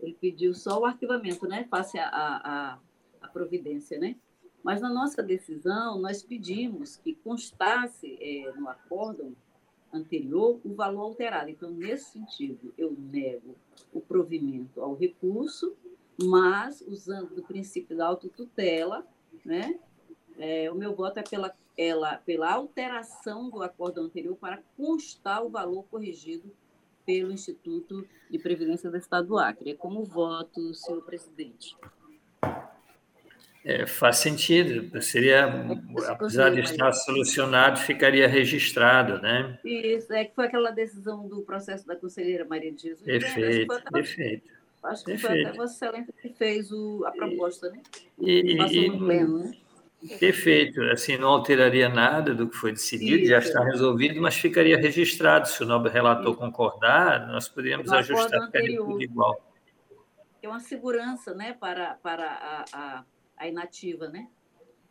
Ele 0.00 0.16
pediu 0.20 0.52
só 0.52 0.80
o 0.80 0.84
arquivamento, 0.84 1.46
né? 1.46 1.64
Face 1.70 1.98
a, 1.98 2.08
a, 2.08 2.78
a 3.20 3.28
providência, 3.28 3.98
né? 3.98 4.16
Mas 4.62 4.80
na 4.80 4.88
nossa 4.88 5.22
decisão, 5.22 5.98
nós 6.00 6.22
pedimos 6.22 6.96
que 6.96 7.14
constasse 7.14 8.18
é, 8.20 8.52
no 8.52 8.68
acórdão 8.68 9.34
anterior 9.92 10.60
o 10.64 10.74
valor 10.74 11.02
alterado. 11.02 11.50
Então, 11.50 11.70
nesse 11.70 12.12
sentido, 12.12 12.72
eu 12.78 12.96
nego 12.98 13.56
o 13.92 14.00
provimento 14.00 14.80
ao 14.80 14.94
recurso, 14.94 15.76
mas 16.20 16.80
usando 16.82 17.38
o 17.38 17.42
princípio 17.42 17.96
da 17.96 18.06
autotutela, 18.06 19.06
né? 19.44 19.78
É, 20.44 20.68
o 20.68 20.74
meu 20.74 20.92
voto 20.92 21.20
é 21.20 21.22
pela 21.22 21.54
ela, 21.78 22.16
pela 22.16 22.50
alteração 22.52 23.48
do 23.48 23.62
acordo 23.62 24.00
anterior 24.00 24.36
para 24.36 24.60
constar 24.76 25.40
o 25.44 25.48
valor 25.48 25.84
corrigido 25.84 26.52
pelo 27.06 27.30
Instituto 27.30 28.04
de 28.28 28.40
Previdência 28.40 28.90
do 28.90 28.96
Estado 28.96 29.28
do 29.28 29.38
Acre. 29.38 29.70
É 29.70 29.74
como 29.74 30.04
voto, 30.04 30.74
senhor 30.74 31.00
presidente. 31.02 31.76
É, 33.64 33.86
faz 33.86 34.16
sentido. 34.16 35.00
Seria, 35.00 35.46
apesar 36.08 36.50
de 36.50 36.60
estar 36.60 36.90
solucionado, 36.90 37.78
ficaria 37.78 38.26
registrado, 38.26 39.22
né? 39.22 39.60
Isso, 39.64 40.12
é 40.12 40.24
que 40.24 40.34
foi 40.34 40.46
aquela 40.46 40.72
decisão 40.72 41.28
do 41.28 41.42
processo 41.42 41.86
da 41.86 41.94
conselheira 41.94 42.44
Maria 42.44 42.72
de 42.72 42.82
Jesus. 42.82 43.04
Perfeito, 43.04 43.72
né? 43.72 43.82
perfeito. 43.92 44.50
Acho 44.82 45.04
que 45.04 45.12
perfeito. 45.12 45.34
foi 45.34 45.44
até 45.44 45.56
Vossa 45.56 45.86
Excelência 45.86 46.14
que 46.20 46.28
fez 46.30 46.72
o, 46.72 47.04
a 47.06 47.12
proposta, 47.12 47.70
né? 47.70 47.80
E, 48.18 48.56
e, 48.56 48.88
no 48.88 48.98
pleno, 48.98 49.38
né? 49.38 49.61
Perfeito. 50.18 50.82
Assim, 50.84 51.16
não 51.16 51.28
alteraria 51.28 51.88
nada 51.88 52.34
do 52.34 52.48
que 52.48 52.56
foi 52.56 52.72
decidido, 52.72 53.22
Isso. 53.22 53.30
já 53.30 53.38
está 53.38 53.62
resolvido, 53.64 54.20
mas 54.20 54.34
ficaria 54.34 54.76
registrado. 54.76 55.48
Se 55.48 55.62
o 55.62 55.66
nobre 55.66 55.92
relator 55.92 56.36
concordar, 56.36 57.28
nós 57.28 57.48
poderíamos 57.48 57.90
no 57.90 57.96
ajustar, 57.96 58.46
ficaria 58.46 58.78
tudo 58.78 59.02
igual. 59.02 59.40
É 60.42 60.48
uma 60.48 60.60
segurança 60.60 61.34
né, 61.34 61.52
para, 61.52 61.94
para 62.02 62.26
a, 62.26 62.64
a, 62.72 63.04
a 63.36 63.48
inativa, 63.48 64.08
né? 64.08 64.26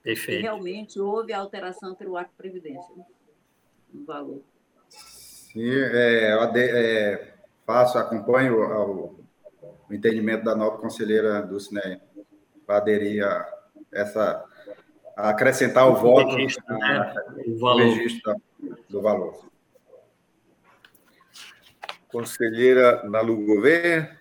Perfeito. 0.01 0.39
E 0.39 0.43
realmente 0.43 0.99
houve 0.99 1.33
alteração 1.33 1.93
pelo 1.93 2.15
Acto 2.17 2.33
Previdência, 2.37 2.95
no 3.93 4.05
valor. 4.05 4.41
Sim, 4.87 5.69
é, 5.69 6.33
eu 6.33 6.41
é, 6.55 7.33
faço, 7.65 7.97
acompanho 7.97 8.61
o, 8.61 9.25
o, 9.89 9.93
entendimento 9.93 10.45
da 10.45 10.55
nova 10.55 10.77
conselheira 10.77 11.41
do 11.41 11.59
Cine 11.59 12.01
para 12.65 12.77
aderir 12.77 13.25
a 13.25 13.61
essa 13.91 14.45
acrescentar 15.15 15.87
o, 15.87 15.93
o 15.93 15.95
voto 15.95 16.35
registro, 16.35 16.77
né? 16.77 17.15
o 17.47 17.59
valor. 17.59 17.83
registro 17.83 18.35
do 18.89 19.01
valor. 19.01 19.51
Conselheira 22.11 23.03
Nalu 23.09 23.45
Gouveia. 23.45 24.19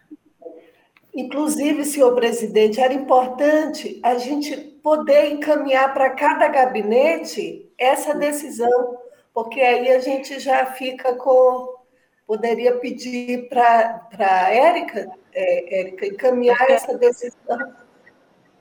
Inclusive, 1.13 1.85
senhor 1.85 2.15
presidente, 2.15 2.81
era 2.81 2.95
importante 2.95 3.99
a 4.03 4.17
gente 4.17 4.57
poder 4.57 5.33
encaminhar 5.33 5.93
para 5.93 6.11
cada 6.11 6.47
gabinete 6.49 7.69
essa 7.77 8.15
decisão, 8.15 8.99
porque 9.35 9.61
aí 9.61 9.91
a 9.91 9.99
gente 9.99 10.39
já 10.39 10.67
fica 10.67 11.15
com. 11.15 11.81
Poderia 12.27 12.79
pedir 12.79 13.49
para 13.49 14.09
a 14.17 14.55
Érica, 14.55 15.11
é, 15.33 15.81
Érica, 15.81 16.07
encaminhar 16.07 16.71
essa 16.71 16.97
decisão 16.97 17.75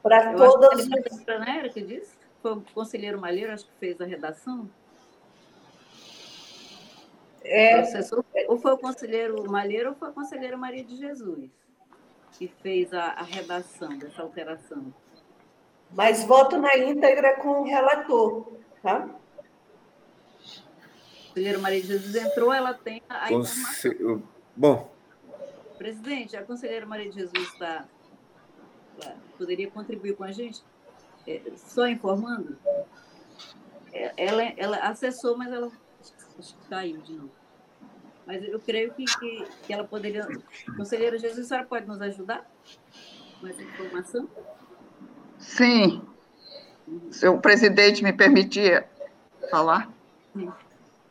para 0.02 0.34
todas. 0.34 0.90
as. 0.92 1.24
Para 1.24 1.44
a 1.44 1.58
Érica 1.58 1.80
disse? 1.80 2.19
Foi 2.42 2.54
o 2.54 2.62
conselheiro 2.74 3.20
Malheiro, 3.20 3.52
acho 3.52 3.66
que 3.66 3.74
fez 3.80 4.00
a 4.00 4.06
redação? 4.06 4.70
É, 7.44 7.84
ou 8.48 8.58
foi 8.60 8.74
o 8.74 8.78
conselheiro 8.78 9.50
Malheiro 9.50 9.90
ou 9.90 9.96
foi 9.96 10.10
a 10.10 10.12
conselheira 10.12 10.58
Maria 10.58 10.84
de 10.84 10.98
Jesus 10.98 11.50
que 12.34 12.48
fez 12.62 12.94
a, 12.94 13.06
a 13.06 13.24
redação 13.24 13.98
dessa 13.98 14.22
alteração. 14.22 14.94
Mas 15.92 16.24
voto 16.24 16.58
na 16.58 16.78
íntegra 16.78 17.36
com 17.38 17.62
o 17.62 17.64
relator, 17.64 18.48
tá? 18.82 19.10
A 20.38 21.28
conselheira 21.28 21.60
Maria 21.60 21.82
de 21.82 21.88
Jesus 21.88 22.16
entrou, 22.16 22.54
ela 22.54 22.74
tem 22.74 23.02
a 23.10 23.28
Conse... 23.28 23.98
Bom. 24.56 24.92
Presidente, 25.78 26.38
a 26.38 26.44
conselheira 26.44 26.86
Maria 26.86 27.10
de 27.10 27.20
Jesus 27.20 27.54
está, 27.54 27.86
poderia 29.38 29.70
contribuir 29.72 30.16
com 30.16 30.24
a 30.24 30.32
gente? 30.32 30.62
É, 31.28 31.42
só 31.56 31.88
informando? 31.88 32.58
É, 33.94 34.14
ela, 34.18 34.44
ela 34.58 34.78
acessou, 34.78 35.38
mas 35.38 35.52
ela 35.52 35.72
caiu 36.70 36.98
de 37.02 37.14
novo. 37.14 37.32
Mas 38.26 38.44
eu 38.44 38.60
creio 38.60 38.94
que, 38.94 39.06
que, 39.06 39.46
que 39.64 39.74
ela 39.74 39.84
poderia. 39.84 40.28
Conselheira 40.78 41.18
Jesus, 41.18 41.46
a 41.46 41.50
senhora 41.50 41.68
pode 41.68 41.88
nos 41.88 42.02
ajudar 42.02 42.46
com 43.40 43.48
essa 43.48 43.62
informação? 43.62 44.30
Sim. 45.40 46.02
Se 47.12 47.28
o 47.28 47.40
presidente 47.40 48.04
me 48.04 48.14
permitir 48.14 48.86
falar? 49.50 49.92
Sim. 50.34 50.52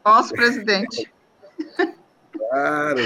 Posso, 0.02 0.32
presidente? 0.32 1.12
Claro. 2.32 3.00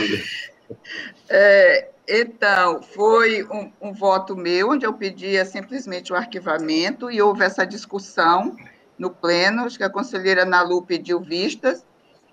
É, 1.29 1.92
então, 2.07 2.83
foi 2.83 3.45
um, 3.45 3.73
um, 3.81 3.93
voto 3.93 4.37
meu, 4.37 4.71
onde 4.71 4.85
eu 4.85 4.93
pedia 4.93 5.45
simplesmente 5.45 6.13
o 6.13 6.17
arquivamento, 6.17 7.11
e 7.11 7.23
houve 7.23 7.45
essa 7.45 7.65
discussão 7.65 8.57
no 8.99 9.11
pleno, 9.11 9.65
acho 9.65 9.79
que 9.79 9.85
a 9.85 9.91
conselheira 9.91 10.45
Nalu 10.45 10.83
pediu 10.83 11.21
vistas, 11.21 11.85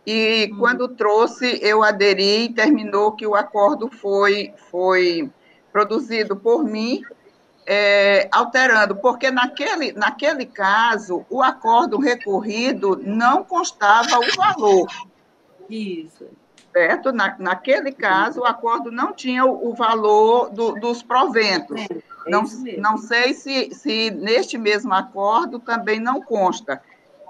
e 0.05 0.49
uhum. 0.51 0.57
quando 0.57 0.87
trouxe, 0.87 1.59
eu 1.61 1.83
aderi 1.83 2.45
e 2.45 2.53
terminou 2.53 3.11
que 3.11 3.27
o 3.27 3.35
acordo 3.35 3.89
foi, 3.89 4.53
foi 4.71 5.29
produzido 5.71 6.35
por 6.35 6.63
mim, 6.63 7.01
é, 7.67 8.27
alterando, 8.31 8.95
porque 8.95 9.29
naquele, 9.29 9.91
naquele 9.91 10.47
caso, 10.47 11.23
o 11.29 11.43
acordo 11.43 11.99
recorrido 11.99 12.99
não 13.05 13.43
constava 13.43 14.17
o 14.17 14.35
valor. 14.35 14.87
Isso. 15.69 16.25
Certo? 16.71 17.11
Na, 17.11 17.35
naquele 17.39 17.91
caso, 17.91 18.41
o 18.41 18.45
acordo 18.45 18.91
não 18.91 19.11
tinha 19.11 19.45
o, 19.45 19.69
o 19.69 19.73
valor 19.73 20.49
do, 20.51 20.73
dos 20.73 21.01
proventos. 21.01 21.81
É, 21.81 21.85
é 21.85 22.29
não, 22.29 22.43
não 22.77 22.97
sei 22.97 23.33
se, 23.33 23.73
se 23.73 24.11
neste 24.11 24.57
mesmo 24.57 24.93
acordo 24.93 25.59
também 25.59 25.99
não 25.99 26.21
consta. 26.21 26.81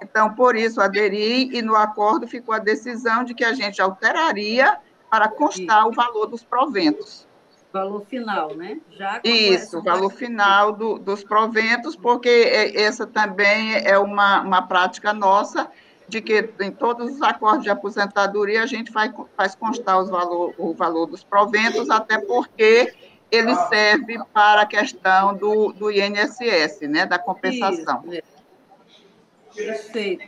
Então, 0.02 0.34
por 0.34 0.56
isso, 0.56 0.82
aderi 0.82 1.56
e 1.56 1.62
no 1.62 1.75
acordo 1.75 2.28
ficou 2.28 2.54
a 2.54 2.60
decisão 2.60 3.23
de 3.23 3.34
que 3.34 3.43
a 3.43 3.54
gente 3.54 3.82
alteraria 3.82 4.78
para 5.10 5.28
constar 5.28 5.88
o 5.88 5.91
valor 5.91 6.28
dos 6.28 6.43
proventos. 6.43 7.28
Valor 7.71 8.04
final, 8.06 8.56
né? 8.56 8.80
Já 8.91 9.21
isso, 9.23 9.82
valor 9.84 10.10
final 10.10 10.71
do, 10.71 10.97
dos 10.97 11.23
proventos, 11.23 11.95
porque 11.95 12.30
é, 12.30 12.82
essa 12.82 13.06
também 13.06 13.75
é 13.75 13.97
uma, 13.97 14.41
uma 14.41 14.62
prática 14.63 15.13
nossa, 15.13 15.69
de 16.09 16.21
que 16.21 16.49
em 16.59 16.71
todos 16.71 17.15
os 17.15 17.21
acordos 17.21 17.63
de 17.63 17.69
aposentadoria 17.69 18.63
a 18.63 18.65
gente 18.65 18.91
faz, 18.91 19.13
faz 19.37 19.55
constar 19.55 20.01
os 20.01 20.09
valor, 20.09 20.53
o 20.57 20.73
valor 20.73 21.05
dos 21.05 21.23
proventos, 21.23 21.89
até 21.89 22.19
porque 22.19 22.93
ele 23.31 23.55
serve 23.67 24.17
para 24.33 24.61
a 24.61 24.65
questão 24.65 25.37
do, 25.37 25.71
do 25.71 25.91
INSS, 25.91 26.81
né, 26.89 27.05
da 27.05 27.19
compensação. 27.19 28.03
Isso, 28.07 28.15
é. 28.15 28.39
Perfeito, 29.55 30.23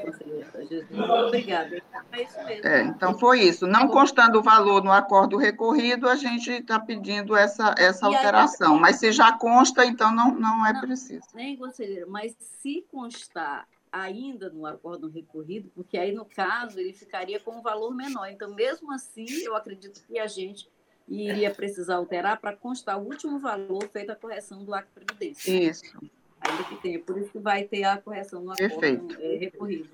Obrigada. 1.27 1.81
É 2.11 2.23
isso 2.23 2.43
mesmo. 2.43 2.67
É, 2.67 2.81
então, 2.81 3.17
foi 3.17 3.41
isso. 3.41 3.65
Não 3.65 3.87
constando 3.87 4.39
o 4.39 4.43
valor 4.43 4.83
no 4.83 4.91
acordo 4.91 5.37
recorrido, 5.37 6.09
a 6.09 6.15
gente 6.15 6.51
está 6.51 6.79
pedindo 6.79 7.35
essa, 7.35 7.73
essa 7.77 8.07
alteração. 8.07 8.75
Aí, 8.75 8.81
mas 8.81 8.95
se 8.97 9.11
já 9.11 9.31
consta, 9.31 9.85
então 9.85 10.13
não, 10.13 10.31
não 10.33 10.65
é 10.65 10.73
não, 10.73 10.81
preciso. 10.81 11.25
Nem, 11.33 11.55
conselheira, 11.55 12.05
mas 12.07 12.35
se 12.61 12.85
constar 12.91 13.65
ainda 13.91 14.49
no 14.49 14.65
acordo 14.65 15.09
recorrido, 15.09 15.69
porque 15.75 15.97
aí, 15.97 16.11
no 16.11 16.25
caso, 16.25 16.79
ele 16.79 16.93
ficaria 16.93 17.39
com 17.39 17.57
um 17.57 17.61
valor 17.61 17.93
menor. 17.93 18.27
Então, 18.29 18.53
mesmo 18.53 18.91
assim, 18.91 19.25
eu 19.43 19.55
acredito 19.55 20.03
que 20.07 20.17
a 20.17 20.27
gente 20.27 20.69
iria 21.07 21.51
precisar 21.51 21.95
alterar 21.95 22.39
para 22.39 22.55
constar 22.55 22.97
o 22.97 23.05
último 23.05 23.39
valor 23.39 23.87
feito 23.89 24.11
a 24.11 24.15
correção 24.15 24.63
do 24.63 24.73
acto 24.73 24.99
de 24.99 25.05
previdência. 25.05 25.69
Isso 25.69 25.99
ainda 26.41 26.63
que 26.63 26.75
tenha. 26.77 26.99
Por 26.99 27.17
isso 27.17 27.31
que 27.31 27.39
vai 27.39 27.63
ter 27.63 27.83
a 27.83 27.97
correção 27.97 28.41
no 28.41 28.51
acordo 28.51 29.21
é, 29.21 29.37
recorrido. 29.37 29.89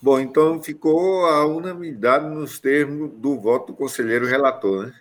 Bom, 0.00 0.20
então 0.20 0.62
ficou 0.62 1.26
a 1.26 1.46
unanimidade 1.46 2.26
nos 2.26 2.58
termos 2.58 3.10
do 3.12 3.38
voto 3.38 3.68
do 3.72 3.76
conselheiro 3.76 4.26
relator, 4.26 4.86
né? 4.86 5.00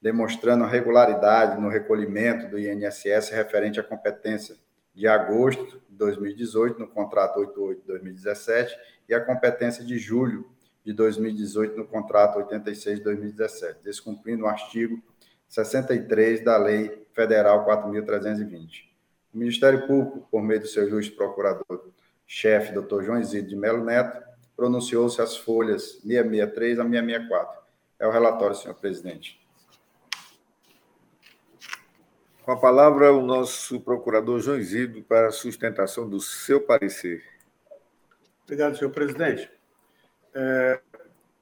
demonstrando 0.00 0.64
regularidade 0.64 1.60
no 1.60 1.68
recolhimento 1.68 2.48
do 2.48 2.58
INSS 2.58 3.30
referente 3.30 3.80
à 3.80 3.82
competência 3.82 4.56
de 4.94 5.06
agosto 5.06 5.80
de 5.88 5.96
2018, 5.96 6.78
no 6.78 6.88
contrato 6.88 7.38
88 7.38 7.80
de 7.80 7.86
2017, 7.86 8.76
e 9.08 9.14
a 9.14 9.20
competência 9.20 9.84
de 9.84 9.98
julho 9.98 10.48
de 10.84 10.92
2018, 10.92 11.76
no 11.76 11.86
contrato 11.86 12.38
86 12.38 12.98
de 12.98 13.04
2017, 13.04 13.80
descumprindo 13.82 14.44
o 14.44 14.46
artigo 14.46 15.02
63 15.48 16.44
da 16.44 16.56
Lei 16.56 17.06
Federal 17.12 17.66
4.320. 17.66 18.88
O 19.32 19.38
Ministério 19.38 19.86
Público, 19.86 20.26
por 20.30 20.42
meio 20.42 20.60
do 20.60 20.66
seu 20.66 20.88
juiz 20.88 21.08
procurador-chefe, 22.30 22.72
doutor 22.72 23.02
João 23.02 23.20
Isidro 23.20 23.48
de 23.48 23.56
Melo 23.56 23.84
Neto, 23.84 24.22
pronunciou-se 24.56 25.20
as 25.20 25.36
folhas 25.36 26.00
663 26.02 26.78
a 26.78 26.84
664. 26.84 27.60
É 27.98 28.06
o 28.06 28.10
relatório, 28.10 28.54
senhor 28.54 28.74
presidente. 28.74 29.40
Com 32.42 32.52
a 32.52 32.56
palavra, 32.56 33.12
o 33.12 33.20
nosso 33.20 33.80
procurador 33.80 34.40
João 34.40 34.58
Isidro 34.58 35.02
para 35.02 35.28
a 35.28 35.32
sustentação 35.32 36.08
do 36.08 36.20
seu 36.20 36.60
parecer. 36.60 37.22
Obrigado, 38.44 38.76
senhor 38.76 38.90
presidente. 38.90 39.50
É, 40.34 40.80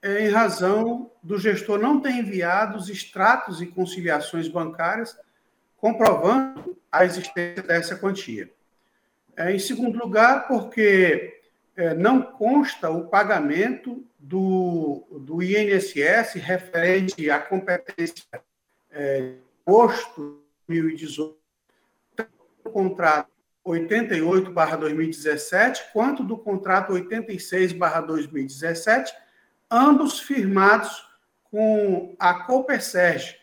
é, 0.00 0.26
em 0.26 0.31
razão 0.31 1.11
do 1.22 1.38
gestor 1.38 1.78
não 1.78 2.00
ter 2.00 2.11
enviado 2.11 2.76
os 2.76 2.88
extratos 2.88 3.61
e 3.61 3.66
conciliações 3.66 4.46
bancárias 4.46 5.16
comprovando 5.78 6.76
a 6.90 7.04
existência 7.04 7.62
dessa 7.62 7.96
quantia. 7.96 8.50
É, 9.37 9.52
em 9.52 9.59
segundo 9.59 9.98
lugar, 9.98 10.46
porque 10.46 11.40
é, 11.76 11.94
não 11.94 12.20
consta 12.20 12.90
o 12.90 13.09
pagamento 13.09 14.04
do, 14.18 15.04
do 15.11 15.42
INSS 15.42 16.35
referente 16.35 17.31
à 17.31 17.38
competência 17.38 18.24
é, 18.90 19.20
de 19.20 19.38
2018, 20.66 21.37
tanto 22.16 22.31
do 22.64 22.70
contrato 22.70 23.38
88-2017, 23.70 25.92
quanto 25.92 26.24
do 26.24 26.38
contrato 26.38 26.92
86-2017, 26.92 29.11
ambos 29.70 30.18
firmados 30.20 31.07
com 31.44 32.16
a 32.18 32.35
Coperserg. 32.44 33.37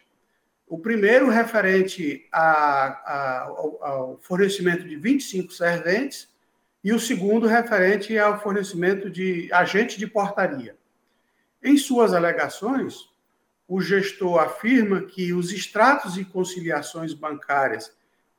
O 0.68 0.80
primeiro 0.80 1.30
referente 1.30 2.28
a, 2.32 2.44
a, 2.44 3.42
ao 3.82 4.20
fornecimento 4.22 4.88
de 4.88 4.96
25 4.96 5.54
serventes 5.54 6.28
e 6.84 6.92
o 6.92 7.00
segundo 7.00 7.46
referente 7.48 8.18
ao 8.18 8.42
fornecimento 8.42 9.08
de 9.10 9.48
agente 9.52 9.98
de 9.98 10.08
portaria. 10.08 10.76
Em 11.64 11.78
suas 11.78 12.14
alegações, 12.14 13.10
o 13.68 13.82
gestor 13.82 14.40
afirma 14.40 15.02
que 15.02 15.34
os 15.34 15.52
extratos 15.52 16.18
e 16.18 16.26
conciliações 16.26 17.14
bancárias 17.14 17.95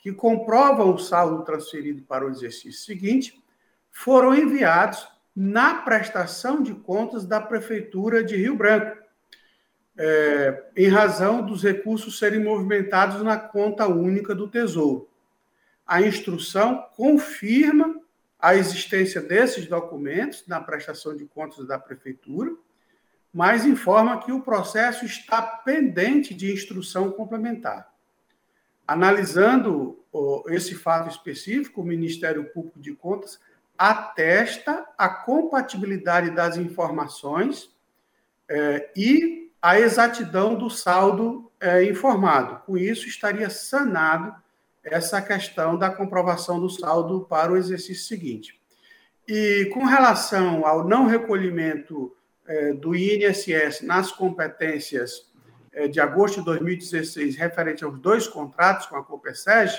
que 0.07 0.13
comprovam 0.13 0.95
o 0.95 0.99
saldo 0.99 1.43
transferido 1.43 2.01
para 2.03 2.25
o 2.25 2.31
exercício 2.31 2.81
seguinte 2.85 3.43
foram 3.91 4.33
enviados 4.33 5.09
na 5.35 5.83
prestação 5.83 6.63
de 6.63 6.73
contas 6.75 7.27
da 7.27 7.41
Prefeitura 7.41 8.23
de 8.23 8.37
Rio 8.37 8.55
Branco, 8.55 9.03
é, 9.99 10.65
em 10.77 10.87
razão 10.87 11.45
dos 11.45 11.61
recursos 11.61 12.21
serem 12.21 12.39
movimentados 12.39 13.21
na 13.21 13.37
conta 13.37 13.89
única 13.89 14.33
do 14.33 14.47
Tesouro. 14.47 15.09
A 15.85 16.01
instrução 16.01 16.87
confirma 16.95 18.01
a 18.39 18.55
existência 18.55 19.21
desses 19.21 19.67
documentos 19.67 20.47
na 20.47 20.61
prestação 20.61 21.17
de 21.17 21.25
contas 21.25 21.67
da 21.67 21.81
Prefeitura, 21.81 22.55
mas 23.35 23.67
informa 23.67 24.23
que 24.23 24.31
o 24.31 24.41
processo 24.41 25.05
está 25.05 25.43
pendente 25.43 26.33
de 26.33 26.53
instrução 26.53 27.11
complementar. 27.11 27.96
Analisando 28.87 29.99
esse 30.49 30.75
fato 30.75 31.11
específico, 31.11 31.81
o 31.81 31.85
Ministério 31.85 32.45
Público 32.53 32.81
de 32.81 32.95
Contas 32.95 33.39
atesta 33.77 34.87
a 34.97 35.09
compatibilidade 35.09 36.31
das 36.31 36.57
informações 36.57 37.71
é, 38.49 38.91
e 38.97 39.51
a 39.61 39.79
exatidão 39.79 40.55
do 40.55 40.71
saldo 40.71 41.51
é, 41.61 41.85
informado. 41.85 42.63
Com 42.65 42.79
isso, 42.79 43.09
estaria 43.09 43.51
sanado 43.51 44.35
essa 44.83 45.21
questão 45.21 45.77
da 45.77 45.91
comprovação 45.91 46.61
do 46.61 46.71
saldo 46.71 47.27
para 47.29 47.53
o 47.53 47.57
exercício 47.57 48.05
seguinte. 48.05 48.61
E 49.27 49.69
com 49.75 49.85
relação 49.85 50.65
ao 50.65 50.87
não 50.87 51.07
recolhimento 51.07 52.15
é, 52.47 52.73
do 52.73 52.95
INSS 52.95 53.83
nas 53.83 54.13
competências 54.13 55.29
de 55.89 56.01
agosto 56.01 56.39
de 56.39 56.45
2016, 56.47 57.37
referente 57.37 57.85
aos 57.85 57.99
dois 57.99 58.27
contratos 58.27 58.87
com 58.87 58.97
a 58.97 59.05
Coperseg, 59.05 59.71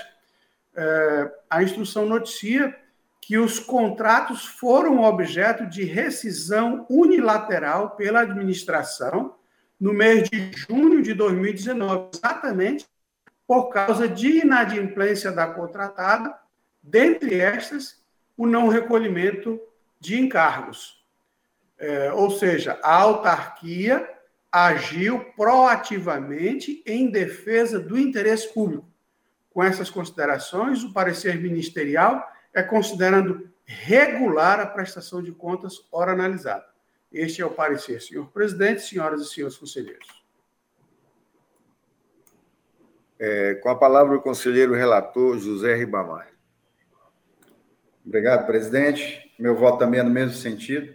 é, 0.74 1.30
a 1.50 1.62
instrução 1.62 2.06
noticia 2.06 2.74
que 3.20 3.36
os 3.36 3.58
contratos 3.58 4.46
foram 4.46 5.02
objeto 5.02 5.66
de 5.66 5.84
rescisão 5.84 6.86
unilateral 6.88 7.90
pela 7.90 8.20
administração 8.20 9.34
no 9.78 9.92
mês 9.92 10.28
de 10.28 10.50
junho 10.52 11.02
de 11.02 11.12
2019, 11.14 12.10
exatamente 12.14 12.86
por 13.46 13.70
causa 13.70 14.06
de 14.08 14.40
inadimplência 14.40 15.32
da 15.32 15.46
contratada, 15.46 16.34
dentre 16.82 17.40
estas, 17.40 18.00
o 18.36 18.46
não 18.46 18.68
recolhimento 18.68 19.60
de 19.98 20.20
encargos. 20.20 21.04
É, 21.78 22.12
ou 22.12 22.30
seja, 22.30 22.78
a 22.82 22.94
autarquia 22.94 24.08
agiu 24.50 25.20
proativamente 25.36 26.82
em 26.86 27.10
defesa 27.10 27.78
do 27.78 27.98
interesse 27.98 28.52
público. 28.52 28.88
Com 29.50 29.62
essas 29.62 29.90
considerações, 29.90 30.82
o 30.82 30.92
parecer 30.92 31.40
ministerial 31.40 32.26
é 32.54 32.62
considerando 32.62 33.50
regular 33.64 34.60
a 34.60 34.66
prestação 34.66 35.22
de 35.22 35.32
contas 35.32 35.86
ora 35.92 36.12
analisada. 36.12 36.64
Este 37.12 37.42
é 37.42 37.46
o 37.46 37.50
parecer, 37.50 38.00
senhor 38.00 38.28
presidente, 38.30 38.82
senhoras 38.82 39.22
e 39.22 39.28
senhores 39.28 39.56
conselheiros. 39.56 40.06
É, 43.18 43.54
com 43.56 43.68
a 43.68 43.74
palavra 43.74 44.16
o 44.16 44.22
conselheiro 44.22 44.74
relator 44.74 45.38
José 45.38 45.74
Ribamar. 45.74 46.28
Obrigado, 48.06 48.46
presidente. 48.46 49.34
Meu 49.38 49.54
voto 49.54 49.78
também 49.78 50.00
é 50.00 50.02
no 50.02 50.10
mesmo 50.10 50.34
sentido, 50.34 50.94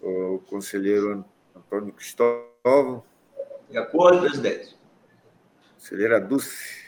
O 0.00 0.38
conselheiro 0.46 1.24
Antônio 1.54 1.92
Cristóvão. 1.92 3.02
De 3.68 3.76
acordo, 3.76 4.20
presidente. 4.20 4.76
Conselheira 5.74 6.20
Dulce. 6.20 6.86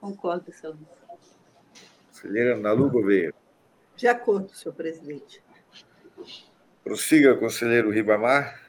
Concordo, 0.00 0.50
excelência. 0.50 0.86
Conselheira 2.08 2.56
Nalu 2.56 2.90
Gouveia. 2.90 3.32
De 3.96 4.08
acordo, 4.08 4.52
senhor 4.54 4.74
presidente. 4.74 5.42
Prossiga, 6.82 7.36
conselheiro 7.36 7.90
Ribamar. 7.90 8.60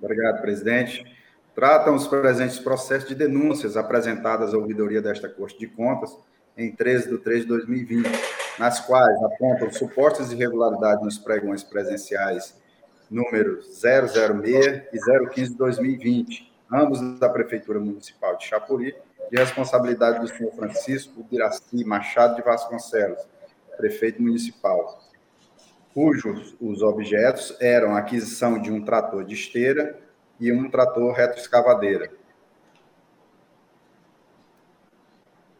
Obrigado, 0.00 0.42
presidente. 0.42 1.21
Tratam 1.54 1.94
os 1.94 2.06
presentes 2.06 2.58
processos 2.58 3.08
de 3.08 3.14
denúncias 3.14 3.76
apresentadas 3.76 4.54
à 4.54 4.56
ouvidoria 4.56 5.02
desta 5.02 5.28
Corte 5.28 5.58
de 5.58 5.66
Contas 5.66 6.16
em 6.56 6.74
13 6.74 7.10
de 7.10 7.18
3 7.18 7.42
de 7.42 7.48
2020, 7.48 8.08
nas 8.58 8.80
quais 8.80 9.22
apontam 9.22 9.70
supostas 9.70 10.32
irregularidades 10.32 11.04
nos 11.04 11.18
pregões 11.18 11.62
presenciais 11.62 12.60
números 13.10 13.66
006 13.80 14.82
e 14.92 15.28
015 15.30 15.50
de 15.50 15.56
2020, 15.56 16.52
ambos 16.72 17.18
da 17.18 17.28
Prefeitura 17.28 17.78
Municipal 17.78 18.36
de 18.36 18.46
Chapuri, 18.46 18.94
de 19.30 19.36
responsabilidade 19.36 20.20
do 20.20 20.28
senhor 20.28 20.52
Francisco 20.54 21.22
Biraci 21.30 21.84
Machado 21.84 22.36
de 22.36 22.42
Vasconcelos, 22.42 23.20
prefeito 23.76 24.22
municipal, 24.22 25.02
cujos 25.92 26.56
os 26.60 26.82
objetos 26.82 27.54
eram 27.60 27.94
a 27.94 27.98
aquisição 27.98 28.60
de 28.60 28.70
um 28.70 28.82
trator 28.82 29.24
de 29.24 29.34
esteira 29.34 29.98
e 30.42 30.50
um 30.52 30.68
trator 30.68 31.12
retroescavadeira. 31.12 32.10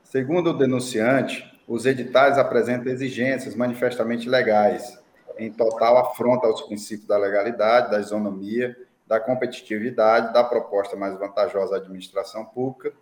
Segundo 0.03 0.51
o 0.51 0.59
denunciante, 0.59 1.49
os 1.69 1.87
editais 1.87 2.37
apresentam 2.37 2.93
exigências 2.93 3.55
manifestamente 3.55 4.29
legais, 4.29 5.01
em 5.39 5.53
total 5.53 5.99
afronta 5.99 6.49
aos 6.49 6.63
princípios 6.63 7.07
da 7.07 7.17
legalidade, 7.17 7.93
da 7.93 8.01
isonomia, 8.01 8.77
da 9.07 9.21
competitividade, 9.21 10.33
da 10.33 10.43
proposta 10.43 10.97
mais 10.97 11.17
vantajosa 11.17 11.77
à 11.77 11.79
administração 11.79 12.45
pública, 12.45 12.93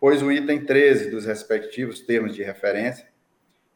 pois 0.00 0.22
o 0.22 0.32
item 0.32 0.64
13 0.64 1.10
dos 1.10 1.26
respectivos 1.26 2.00
termos 2.00 2.34
de 2.34 2.42
referência 2.42 3.06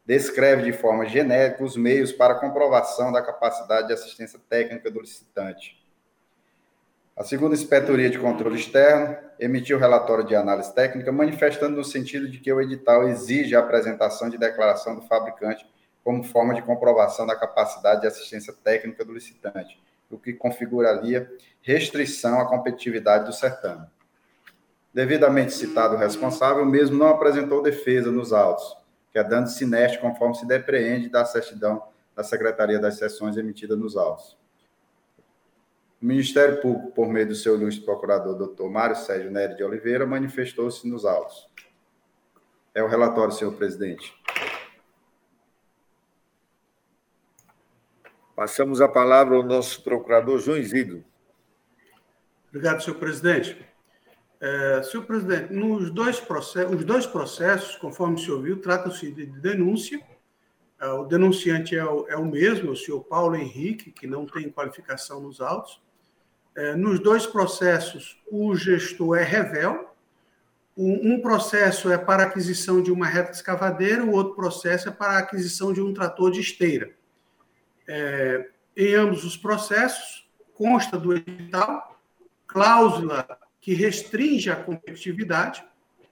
descreve 0.03 0.63
de 0.63 0.73
forma 0.73 1.05
genérica 1.05 1.63
os 1.63 1.77
meios 1.77 2.11
para 2.11 2.35
comprovação 2.35 3.11
da 3.11 3.21
capacidade 3.21 3.87
de 3.87 3.93
assistência 3.93 4.39
técnica 4.49 4.89
do 4.89 5.01
licitante. 5.01 5.82
A 7.15 7.23
segunda 7.23 7.53
inspetoria 7.53 8.09
de 8.09 8.17
controle 8.17 8.55
externo 8.55 9.15
emitiu 9.39 9.77
relatório 9.77 10.25
de 10.25 10.35
análise 10.35 10.73
técnica 10.73 11.11
manifestando 11.11 11.77
no 11.77 11.83
sentido 11.83 12.27
de 12.27 12.39
que 12.39 12.51
o 12.51 12.59
edital 12.59 13.07
exige 13.07 13.55
a 13.55 13.59
apresentação 13.59 14.29
de 14.29 14.37
declaração 14.37 14.95
do 14.95 15.03
fabricante 15.03 15.63
como 16.03 16.23
forma 16.23 16.55
de 16.55 16.63
comprovação 16.63 17.27
da 17.27 17.35
capacidade 17.35 18.01
de 18.01 18.07
assistência 18.07 18.51
técnica 18.63 19.05
do 19.05 19.13
licitante, 19.13 19.79
o 20.09 20.17
que 20.17 20.33
configuraria 20.33 21.31
restrição 21.61 22.41
à 22.41 22.47
competitividade 22.47 23.25
do 23.25 23.33
certame. 23.33 23.85
Devidamente 24.91 25.53
citado 25.53 25.95
o 25.95 25.99
responsável, 25.99 26.65
mesmo 26.65 26.97
não 26.97 27.09
apresentou 27.09 27.61
defesa 27.61 28.11
nos 28.11 28.33
autos, 28.33 28.75
que 29.11 29.19
é 29.19 29.23
dando 29.23 29.49
sineste 29.49 29.99
conforme 29.99 30.33
se 30.33 30.47
depreende 30.47 31.09
da 31.09 31.23
certidão 31.25 31.83
da 32.15 32.23
Secretaria 32.23 32.79
das 32.79 32.97
Seções 32.97 33.37
emitida 33.37 33.75
nos 33.75 33.95
autos. 33.95 34.35
O 36.03 36.05
Ministério 36.05 36.59
Público, 36.59 36.91
por 36.91 37.07
meio 37.07 37.29
do 37.29 37.33
seu 37.33 37.55
ilustre 37.55 37.85
procurador, 37.85 38.35
doutor 38.35 38.69
Mário 38.69 38.93
Sérgio 38.93 39.31
Nery 39.31 39.55
de 39.55 39.63
Oliveira, 39.63 40.05
manifestou-se 40.05 40.85
nos 40.85 41.05
autos. 41.05 41.49
É 42.75 42.83
o 42.83 42.89
relatório, 42.89 43.31
senhor 43.31 43.53
presidente. 43.53 44.13
Passamos 48.35 48.81
a 48.81 48.87
palavra 48.89 49.37
ao 49.37 49.43
nosso 49.43 49.81
procurador 49.81 50.39
João 50.39 50.57
Isidro. 50.57 51.05
Obrigado, 52.49 52.83
senhor 52.83 52.99
presidente. 52.99 53.65
É, 54.41 54.83
senhor 54.83 55.05
presidente, 55.05 55.53
nos 55.53 55.89
dois 55.89 56.19
processos, 56.19 56.75
os 56.75 56.83
dois 56.83 57.07
processos, 57.07 57.77
conforme 57.77 58.19
se 58.19 58.29
ouviu, 58.29 58.59
tratam-se 58.59 59.09
de 59.09 59.25
denúncia. 59.25 60.05
É, 60.81 60.87
o 60.87 61.05
denunciante 61.05 61.77
é 61.77 61.85
o, 61.85 62.05
é 62.09 62.17
o 62.17 62.25
mesmo, 62.25 62.71
o 62.71 62.75
senhor 62.75 63.05
Paulo 63.05 63.37
Henrique, 63.37 63.89
que 63.89 64.05
não 64.05 64.25
tem 64.25 64.49
qualificação 64.49 65.21
nos 65.21 65.39
autos. 65.39 65.81
É, 66.55 66.75
nos 66.75 66.99
dois 66.99 67.25
processos, 67.25 68.21
o 68.31 68.55
gestor 68.55 69.17
é 69.17 69.23
revel. 69.23 69.89
Um 70.75 71.21
processo 71.21 71.91
é 71.91 71.97
para 71.99 72.23
aquisição 72.23 72.81
de 72.81 72.91
uma 72.91 73.05
reta 73.05 73.31
escavadeira, 73.31 74.03
o 74.03 74.11
outro 74.11 74.33
processo 74.33 74.89
é 74.89 74.91
para 74.91 75.19
aquisição 75.19 75.71
de 75.71 75.79
um 75.79 75.93
trator 75.93 76.31
de 76.31 76.39
esteira. 76.39 76.91
É, 77.87 78.49
em 78.75 78.95
ambos 78.95 79.23
os 79.23 79.37
processos, 79.37 80.27
consta 80.55 80.97
do 80.97 81.15
edital 81.15 81.99
cláusula 82.47 83.27
que 83.59 83.73
restringe 83.73 84.49
a 84.49 84.55
competitividade, 84.55 85.63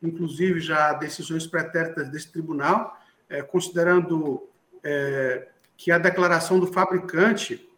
inclusive 0.02 0.60
já 0.60 0.94
decisões 0.94 1.46
pretéritas 1.46 2.10
desse 2.10 2.32
tribunal, 2.32 3.00
é, 3.30 3.42
considerando 3.42 4.50
é, 4.84 5.48
que 5.78 5.92
a 5.92 5.98
declaração 5.98 6.60
do 6.60 6.68
fabricante 6.68 7.70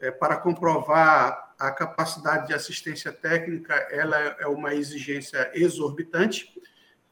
é, 0.00 0.10
para 0.10 0.36
comprovar 0.36 1.49
a 1.60 1.70
capacidade 1.70 2.46
de 2.46 2.54
assistência 2.54 3.12
técnica 3.12 3.74
ela 3.90 4.16
é 4.16 4.46
uma 4.46 4.74
exigência 4.74 5.50
exorbitante, 5.52 6.50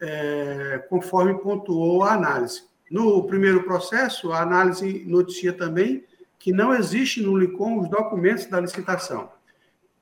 é, 0.00 0.82
conforme 0.88 1.38
pontuou 1.38 2.02
a 2.02 2.14
análise. 2.14 2.62
No 2.90 3.26
primeiro 3.26 3.64
processo, 3.64 4.32
a 4.32 4.40
análise 4.40 5.04
noticia 5.06 5.52
também 5.52 6.02
que 6.38 6.50
não 6.50 6.74
existe 6.74 7.20
no 7.20 7.36
LICOM 7.36 7.80
os 7.80 7.90
documentos 7.90 8.46
da 8.46 8.58
licitação. 8.58 9.30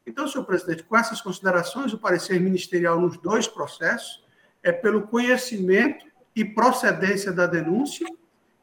Então, 0.07 0.29
senhor 0.29 0.45
presidente, 0.45 0.85
com 0.85 0.97
essas 0.97 1.21
considerações, 1.21 1.93
o 1.93 1.99
parecer 1.99 2.39
ministerial 2.39 3.01
nos 3.01 3.19
dois 3.19 3.49
processos 3.49 4.25
é 4.63 4.71
pelo 4.71 5.09
conhecimento 5.09 6.07
e 6.37 6.45
procedência 6.45 7.33
da 7.33 7.49
denúncia 7.49 8.07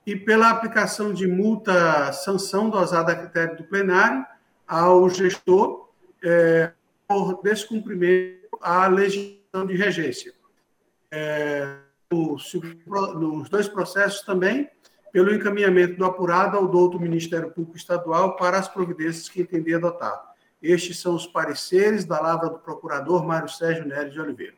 e 0.06 0.16
pela 0.16 0.50
aplicação 0.50 1.14
de 1.14 1.28
multa 1.28 2.14
sanção 2.14 2.70
dosada 2.70 3.12
a 3.12 3.16
critério 3.16 3.58
do 3.58 3.64
plenário 3.66 4.26
ao 4.68 5.09
gestor 5.09 5.89
é, 6.24 6.72
por 7.07 7.41
descumprimento 7.41 8.57
à 8.61 8.88
legislação 8.88 9.66
de 9.68 9.76
regência. 9.76 10.34
É, 11.11 11.78
nos 12.11 13.49
dois 13.49 13.68
processos 13.68 14.22
também, 14.22 14.70
pelo 15.11 15.34
encaminhamento 15.34 15.95
do 15.95 16.05
apurado 16.05 16.57
ao 16.57 16.68
douto 16.68 16.99
Ministério 16.99 17.51
Público 17.51 17.78
Estadual 17.78 18.36
para 18.36 18.57
as 18.57 18.68
providências 18.68 19.30
que 19.30 19.41
entender 19.41 19.76
adotar. 19.76 20.34
Estes 20.61 20.99
são 20.99 21.16
os 21.16 21.28
pareceres 21.28 22.05
da 22.05 22.20
lavra 22.20 22.49
do 22.49 22.59
procurador 22.59 23.26
Mário 23.26 23.49
Sérgio 23.49 23.86
Neres 23.86 24.14
de 24.14 24.20
Oliveira. 24.20 24.55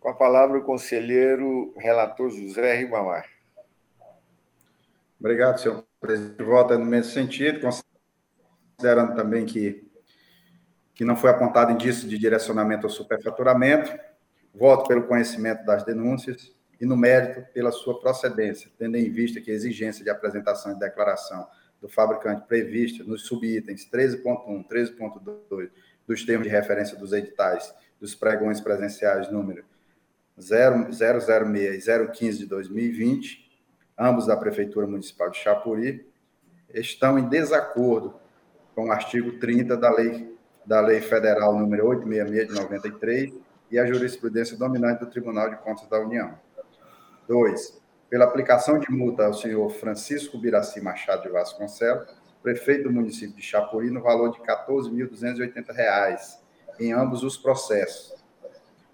Com 0.00 0.08
a 0.08 0.14
palavra 0.14 0.58
o 0.58 0.64
conselheiro 0.64 1.72
relator 1.76 2.30
José 2.30 2.76
Ribamar. 2.76 3.28
Obrigado, 5.20 5.58
senhor 5.58 5.87
presidente. 6.00 6.42
Volta 6.42 6.78
no 6.78 6.84
mesmo 6.84 7.12
sentido, 7.12 7.60
considerando 7.60 9.14
também 9.14 9.44
que, 9.44 9.88
que 10.94 11.04
não 11.04 11.16
foi 11.16 11.30
apontado 11.30 11.72
indício 11.72 12.08
de 12.08 12.18
direcionamento 12.18 12.86
ao 12.86 12.90
superfaturamento. 12.90 13.90
Voto 14.54 14.88
pelo 14.88 15.06
conhecimento 15.06 15.64
das 15.64 15.84
denúncias 15.84 16.52
e, 16.80 16.86
no 16.86 16.96
mérito, 16.96 17.46
pela 17.52 17.70
sua 17.70 18.00
procedência, 18.00 18.70
tendo 18.78 18.96
em 18.96 19.10
vista 19.10 19.40
que 19.40 19.50
a 19.50 19.54
exigência 19.54 20.02
de 20.02 20.10
apresentação 20.10 20.72
e 20.72 20.78
declaração 20.78 21.46
do 21.80 21.88
fabricante 21.88 22.46
prevista 22.46 23.04
nos 23.04 23.26
subitens 23.26 23.88
13.1, 23.88 24.66
13.2 24.66 25.70
dos 26.06 26.24
termos 26.24 26.46
de 26.46 26.52
referência 26.52 26.96
dos 26.96 27.12
editais 27.12 27.72
dos 28.00 28.14
pregões 28.14 28.60
presenciais 28.60 29.30
número 29.30 29.64
006 30.38 31.86
e 31.86 32.06
015 32.12 32.38
de 32.38 32.46
2020, 32.46 33.47
ambos 33.98 34.26
da 34.26 34.36
Prefeitura 34.36 34.86
Municipal 34.86 35.30
de 35.30 35.38
Chapuri, 35.38 36.06
estão 36.72 37.18
em 37.18 37.28
desacordo 37.28 38.14
com 38.74 38.88
o 38.88 38.92
artigo 38.92 39.38
30 39.38 39.76
da 39.76 39.90
Lei, 39.90 40.36
da 40.64 40.80
Lei 40.80 41.00
Federal 41.00 41.58
número 41.58 41.86
866 41.86 42.48
de 42.48 42.54
93 42.54 43.34
e 43.70 43.78
a 43.78 43.86
jurisprudência 43.86 44.56
dominante 44.56 45.00
do 45.00 45.10
Tribunal 45.10 45.50
de 45.50 45.56
Contas 45.56 45.88
da 45.88 45.98
União. 45.98 46.38
2 47.26 47.78
pela 48.08 48.24
aplicação 48.24 48.78
de 48.78 48.90
multa 48.90 49.26
ao 49.26 49.34
senhor 49.34 49.68
Francisco 49.70 50.38
Biraci 50.38 50.80
Machado 50.80 51.22
de 51.22 51.28
Vasconcelos, 51.28 52.08
prefeito 52.42 52.84
do 52.84 52.92
município 52.92 53.36
de 53.36 53.42
Chapuri, 53.42 53.90
no 53.90 54.00
valor 54.00 54.30
de 54.30 54.38
R$ 54.38 54.46
14.280, 54.46 56.38
em 56.80 56.92
ambos 56.92 57.22
os 57.22 57.36
processos, 57.36 58.14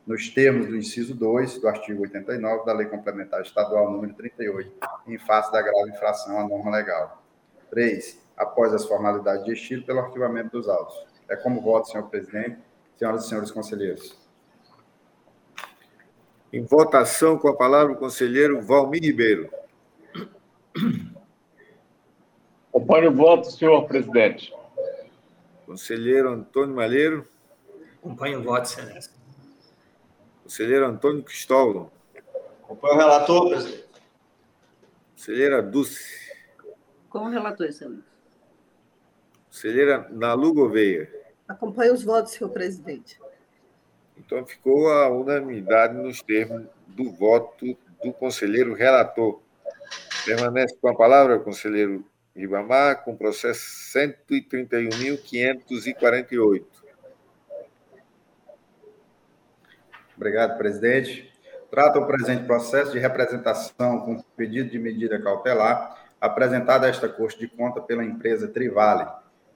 nos 0.07 0.29
termos 0.29 0.69
do 0.69 0.77
inciso 0.77 1.15
2 1.15 1.59
do 1.59 1.69
artigo 1.69 2.03
89 2.03 2.67
da 2.67 2.73
Lei 2.73 2.87
Complementar 2.87 3.41
Estadual 3.41 3.91
número 3.91 4.13
38, 4.15 4.71
em 5.07 5.19
face 5.19 5.51
da 5.51 5.63
grave 5.63 5.91
infração 5.91 6.39
à 6.39 6.47
norma 6.47 6.71
legal. 6.71 7.23
3. 7.71 8.23
Após 8.37 8.75
as 8.75 8.85
formalidades 8.85 9.45
de 9.45 9.53
estilo, 9.53 9.85
pelo 9.85 10.01
arquivamento 10.01 10.51
dos 10.51 10.69
autos. 10.69 10.95
É 11.29 11.37
como 11.37 11.61
voto, 11.61 11.89
senhor 11.89 12.09
presidente, 12.09 12.59
senhoras 12.99 13.25
e 13.25 13.29
senhores 13.29 13.51
conselheiros. 13.51 14.19
Em 16.53 16.63
votação, 16.63 17.39
com 17.39 17.49
a 17.49 17.57
palavra 17.57 17.95
o 17.95 17.97
conselheiro 17.97 18.61
Valmir 18.61 19.03
Ribeiro. 19.03 19.51
Acompanhe 22.69 23.09
o 23.09 23.15
voto, 23.15 23.51
senhor 23.51 23.87
presidente. 23.87 24.53
Conselheiro 25.65 26.31
Antônio 26.31 26.75
Malheiro. 26.75 27.27
Acompanhe 27.99 28.37
o 28.37 28.43
voto, 28.43 28.67
excelência. 28.67 29.14
Conselheiro 30.45 30.87
Antônio 30.87 31.23
Cristóvão. 31.23 31.91
Acompanhe 32.63 32.95
o 32.95 32.99
relator, 32.99 33.49
presidente. 33.49 33.85
Conselheira 35.15 35.63
Dulce. 35.63 36.05
Com 37.09 37.21
o 37.21 37.31
relator, 37.31 37.67
excelência. 37.67 38.05
Conselheira 39.47 40.07
Nalu 40.11 40.53
Gouveia. 40.53 41.11
Acompanhe 41.49 41.91
os 41.91 42.05
votos, 42.05 42.33
senhor 42.33 42.51
presidente. 42.51 43.19
Então, 44.19 44.45
ficou 44.45 44.93
a 44.93 45.09
unanimidade 45.09 45.95
nos 45.95 46.21
termos 46.21 46.67
do 46.89 47.11
voto 47.11 47.75
do 48.03 48.13
conselheiro 48.13 48.75
relator. 48.75 49.41
Permanece 50.27 50.77
com 50.77 50.89
a 50.89 50.95
palavra, 50.95 51.39
conselheiro 51.39 52.05
Ribamar, 52.37 53.03
com 53.03 53.13
o 53.13 53.17
processo 53.17 53.63
131.548. 53.97 56.84
Obrigado, 60.17 60.57
presidente. 60.57 61.33
Trata 61.71 61.99
o 61.99 62.07
presente 62.07 62.45
processo 62.45 62.93
de 62.93 62.99
representação 62.99 64.01
com 64.01 64.23
pedido 64.37 64.71
de 64.71 64.79
medida 64.79 65.21
cautelar 65.21 66.05
apresentado 66.21 66.85
a 66.85 66.89
esta 66.89 67.07
Corte 67.09 67.39
de 67.39 67.49
Conta 67.49 67.83
pela 67.83 68.03
empresa 68.03 68.49
Trivale, 68.49 69.07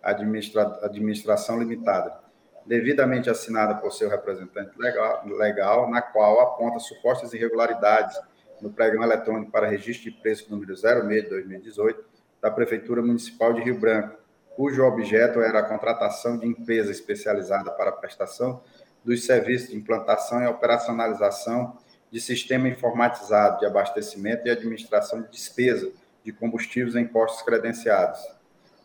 Administra 0.02 0.78
Administração 0.82 1.58
Limitada, 1.58 2.20
devidamente 2.66 3.30
assinada 3.30 3.76
por 3.76 3.90
seu 3.90 4.10
representante 4.10 4.78
legal, 4.78 5.22
legal, 5.26 5.90
na 5.90 6.02
qual 6.02 6.40
aponta 6.40 6.78
supostas 6.78 7.32
irregularidades 7.32 8.20
no 8.60 8.70
pregão 8.70 9.02
eletrônico 9.02 9.50
para 9.50 9.66
registro 9.66 10.10
de 10.10 10.18
preço 10.18 10.50
número 10.50 10.76
06 10.76 11.06
de 11.06 11.28
2018 11.30 12.04
da 12.42 12.50
Prefeitura 12.50 13.00
Municipal 13.00 13.54
de 13.54 13.62
Rio 13.62 13.78
Branco, 13.78 14.18
cujo 14.54 14.84
objeto 14.84 15.40
era 15.40 15.60
a 15.60 15.62
contratação 15.62 16.36
de 16.36 16.46
empresa 16.46 16.90
especializada 16.90 17.70
para 17.70 17.92
prestação 17.92 18.60
dos 19.08 19.24
serviços 19.24 19.70
de 19.70 19.76
implantação 19.76 20.42
e 20.42 20.46
operacionalização 20.46 21.78
de 22.10 22.20
sistema 22.20 22.68
informatizado 22.68 23.58
de 23.58 23.64
abastecimento 23.64 24.46
e 24.46 24.50
administração 24.50 25.22
de 25.22 25.30
despesa 25.30 25.90
de 26.22 26.30
combustíveis 26.30 26.94
em 26.94 27.06
postos 27.06 27.40
credenciados, 27.40 28.20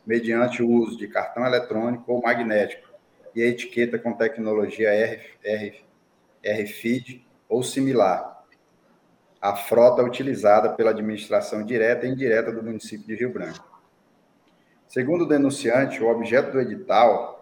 mediante 0.05 0.63
o 0.63 0.69
uso 0.69 0.97
de 0.97 1.09
cartão 1.09 1.45
eletrônico 1.45 2.09
ou 2.09 2.21
magnético, 2.21 2.87
e 3.35 3.41
etiqueta 3.41 3.99
com 3.99 4.13
tecnologia 4.13 4.91
RF, 4.93 5.83
RFID 6.45 7.25
ou 7.49 7.61
similar. 7.61 8.45
A 9.41 9.57
frota 9.57 10.03
utilizada 10.03 10.69
pela 10.69 10.91
administração 10.91 11.65
direta 11.65 12.05
e 12.05 12.11
indireta 12.11 12.49
do 12.49 12.63
município 12.63 13.05
de 13.07 13.15
Rio 13.15 13.33
Branco. 13.33 13.81
Segundo 14.87 15.23
o 15.23 15.27
denunciante, 15.27 16.01
o 16.01 16.07
objeto 16.07 16.51
do 16.51 16.61
edital 16.61 17.32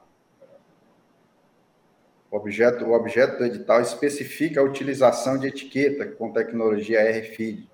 o 2.32 2.38
objeto, 2.38 2.86
o 2.86 2.94
objeto 2.94 3.40
do 3.40 3.46
edital 3.46 3.82
especifica 3.82 4.62
a 4.62 4.64
utilização 4.64 5.38
de 5.38 5.48
etiqueta 5.48 6.06
com 6.06 6.32
tecnologia 6.32 7.02
RFID, 7.12 7.70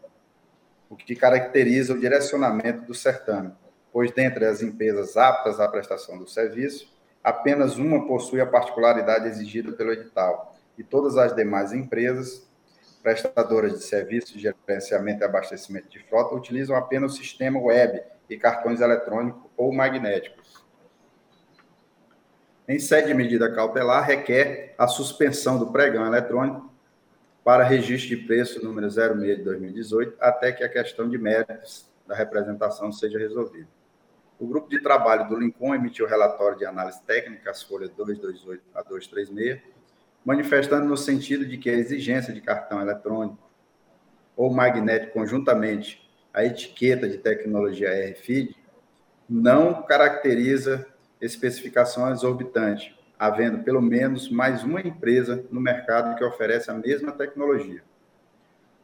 o 0.89 0.95
que 0.95 1.15
caracteriza 1.15 1.93
o 1.93 1.99
direcionamento 1.99 2.81
do 2.85 2.95
certame, 2.95 3.53
pois 3.93 4.11
dentre 4.11 4.45
as 4.45 4.63
empresas 4.63 5.15
aptas 5.15 5.59
à 5.59 5.67
prestação 5.67 6.17
do 6.17 6.27
serviço, 6.27 6.91
apenas 7.23 7.77
uma 7.77 8.07
possui 8.07 8.41
a 8.41 8.47
particularidade 8.47 9.27
exigida 9.27 9.71
pelo 9.73 9.91
edital, 9.91 10.55
e 10.75 10.83
todas 10.83 11.17
as 11.17 11.35
demais 11.35 11.71
empresas 11.71 12.47
prestadoras 13.03 13.73
de 13.73 13.83
serviços 13.83 14.31
de 14.31 14.39
gerenciamento 14.39 15.21
e 15.21 15.25
abastecimento 15.25 15.87
de 15.87 15.99
frota 15.99 16.35
utilizam 16.35 16.75
apenas 16.75 17.13
o 17.13 17.15
sistema 17.15 17.59
web 17.59 18.01
e 18.27 18.37
cartões 18.37 18.81
eletrônicos 18.81 19.43
ou 19.55 19.71
magnéticos. 19.71 20.36
Em 22.67 22.79
sede 22.79 23.07
de 23.07 23.13
medida 23.13 23.49
cautelar, 23.49 24.05
requer 24.05 24.75
a 24.77 24.87
suspensão 24.89 25.57
do 25.57 25.67
pregão 25.67 26.05
eletrônico 26.05 26.69
para 27.41 27.63
registro 27.63 28.09
de 28.09 28.17
preço 28.17 28.61
número 28.61 28.89
06 28.91 29.37
de 29.37 29.43
2018, 29.43 30.17
até 30.19 30.51
que 30.51 30.65
a 30.65 30.67
questão 30.67 31.09
de 31.09 31.17
méritos 31.17 31.89
da 32.05 32.13
representação 32.13 32.91
seja 32.91 33.17
resolvida. 33.17 33.69
O 34.37 34.45
grupo 34.45 34.69
de 34.69 34.81
trabalho 34.81 35.29
do 35.29 35.39
Lincoln 35.39 35.73
emitiu 35.73 36.05
relatório 36.05 36.57
de 36.57 36.65
análise 36.65 37.01
técnica, 37.03 37.51
as 37.51 37.63
folhas 37.63 37.89
228 37.91 38.61
a 38.75 38.83
236, 38.83 39.61
manifestando 40.25 40.85
no 40.85 40.97
sentido 40.97 41.45
de 41.45 41.57
que 41.57 41.69
a 41.69 41.73
exigência 41.73 42.33
de 42.33 42.41
cartão 42.41 42.81
eletrônico 42.81 43.39
ou 44.35 44.53
magnético 44.53 45.13
conjuntamente 45.13 46.05
a 46.33 46.43
etiqueta 46.43 47.07
de 47.07 47.17
tecnologia 47.17 48.11
RFID 48.11 48.57
não 49.29 49.83
caracteriza 49.83 50.85
especificação 51.21 52.11
exorbitante, 52.11 52.97
havendo 53.17 53.63
pelo 53.63 53.81
menos 53.81 54.29
mais 54.29 54.63
uma 54.63 54.81
empresa 54.81 55.43
no 55.51 55.59
mercado 55.59 56.15
que 56.17 56.23
oferece 56.23 56.69
a 56.69 56.73
mesma 56.73 57.11
tecnologia. 57.11 57.83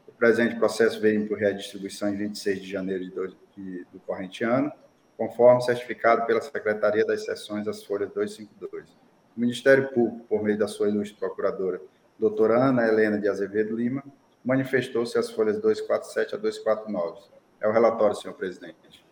O 0.08 0.12
presente 0.12 0.56
processo 0.56 1.00
veio 1.00 1.28
por 1.28 1.38
redistribuição 1.38 2.10
em 2.10 2.18
26 2.18 2.62
de 2.62 2.70
janeiro 2.70 3.04
de 3.04 3.12
do, 3.12 3.28
de, 3.56 3.86
do 3.92 4.00
corrente 4.00 4.44
ano 4.44 4.72
conforme 5.18 5.62
certificado 5.62 6.26
pela 6.26 6.42
Secretaria 6.42 7.06
das 7.06 7.24
Seções 7.24 7.66
das 7.66 7.84
Folhas 7.84 8.12
252. 8.12 8.90
O 9.36 9.40
Ministério 9.40 9.90
Público, 9.90 10.26
por 10.28 10.44
meio 10.44 10.58
da 10.58 10.68
sua 10.68 10.90
ilustre 10.90 11.18
procuradora, 11.18 11.82
doutora 12.18 12.70
Ana 12.70 12.88
Helena 12.88 13.18
de 13.18 13.28
Azevedo 13.28 13.76
Lima, 13.76 14.04
manifestou-se 14.44 15.18
as 15.18 15.30
folhas 15.32 15.60
247 15.60 16.36
a 16.36 16.38
249. 16.38 17.22
É 17.62 17.68
o 17.68 17.72
relatório, 17.72 18.16
senhor 18.16 18.34
presidente. 18.34 19.03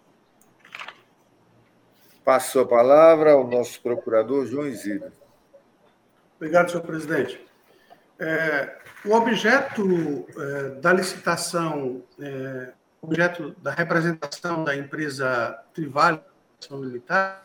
Passo 2.32 2.61
a 2.61 2.65
palavra 2.65 3.34
ao 3.34 3.45
nosso 3.45 3.82
procurador, 3.82 4.45
João 4.45 4.65
Isidro. 4.65 5.11
Obrigado, 6.38 6.71
senhor 6.71 6.82
presidente. 6.82 7.45
É, 8.17 8.77
o 9.03 9.13
objeto 9.13 10.25
é, 10.38 10.69
da 10.79 10.93
licitação, 10.93 12.01
é, 12.17 12.71
objeto 13.01 13.53
da 13.61 13.71
representação 13.71 14.63
da 14.63 14.73
empresa 14.73 15.61
Trivale 15.73 16.21
Limitada 16.71 17.41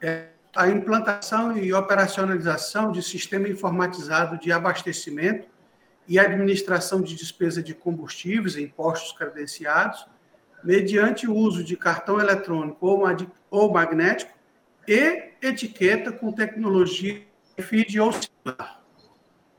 é 0.00 0.28
a 0.56 0.70
implantação 0.70 1.58
e 1.58 1.74
operacionalização 1.74 2.92
de 2.92 3.02
sistema 3.02 3.46
informatizado 3.46 4.38
de 4.38 4.50
abastecimento 4.50 5.46
e 6.08 6.18
administração 6.18 7.02
de 7.02 7.14
despesa 7.14 7.62
de 7.62 7.74
combustíveis 7.74 8.56
em 8.56 8.66
postos 8.68 9.12
credenciados, 9.12 10.06
mediante 10.64 11.28
o 11.28 11.34
uso 11.34 11.62
de 11.62 11.76
cartão 11.76 12.18
eletrônico 12.18 12.78
ou 13.50 13.72
magnético 13.72 14.32
e 14.88 15.32
etiqueta 15.42 16.10
com 16.10 16.32
tecnologia 16.32 17.22
FID 17.58 18.00
ou 18.00 18.12
similar. 18.12 18.82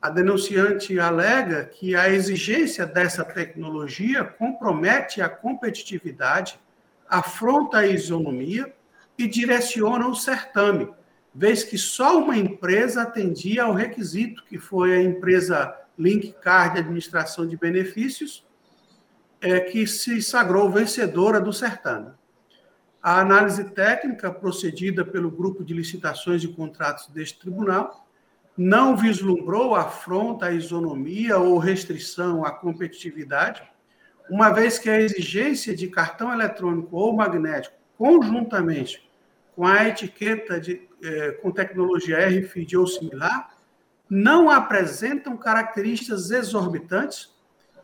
A 0.01 0.09
denunciante 0.09 0.99
alega 0.99 1.65
que 1.65 1.95
a 1.95 2.09
exigência 2.09 2.85
dessa 2.85 3.23
tecnologia 3.23 4.23
compromete 4.23 5.21
a 5.21 5.29
competitividade, 5.29 6.59
afronta 7.07 7.79
a 7.79 7.87
isonomia 7.87 8.73
e 9.17 9.27
direciona 9.27 10.07
o 10.07 10.15
certame, 10.15 10.89
vez 11.33 11.63
que 11.63 11.77
só 11.77 12.19
uma 12.19 12.37
empresa 12.37 13.03
atendia 13.03 13.63
ao 13.63 13.73
requisito, 13.73 14.43
que 14.45 14.57
foi 14.57 14.93
a 14.93 15.01
empresa 15.01 15.75
Link 15.97 16.33
Card 16.41 16.79
Administração 16.79 17.47
de 17.47 17.57
Benefícios, 17.57 18.44
é, 19.45 19.59
que 19.59 19.85
se 19.85 20.23
sagrou 20.23 20.71
vencedora 20.71 21.39
do 21.39 21.53
certame. 21.53 22.11
A 23.01 23.19
análise 23.19 23.63
técnica 23.65 24.31
procedida 24.31 25.05
pelo 25.05 25.29
grupo 25.29 25.63
de 25.63 25.71
licitações 25.71 26.43
e 26.43 26.47
contratos 26.47 27.07
deste 27.09 27.39
tribunal 27.41 28.07
não 28.57 28.97
vislumbrou 28.97 29.75
afronta 29.75 30.47
à 30.47 30.51
isonomia 30.51 31.37
ou 31.37 31.59
restrição 31.59 32.43
à 32.43 32.49
competitividade, 32.49 33.61
uma 34.27 34.49
vez 34.49 34.79
que 34.79 34.89
a 34.89 34.99
exigência 34.99 35.75
de 35.75 35.89
cartão 35.89 36.33
eletrônico 36.33 36.97
ou 36.97 37.13
magnético, 37.13 37.75
conjuntamente 37.95 39.07
com 39.55 39.67
a 39.67 39.87
etiqueta 39.87 40.59
de, 40.59 40.81
eh, 41.03 41.33
com 41.33 41.51
tecnologia 41.51 42.27
RFID 42.27 42.77
ou 42.77 42.87
similar, 42.87 43.55
não 44.09 44.49
apresentam 44.49 45.37
características 45.37 46.31
exorbitantes 46.31 47.34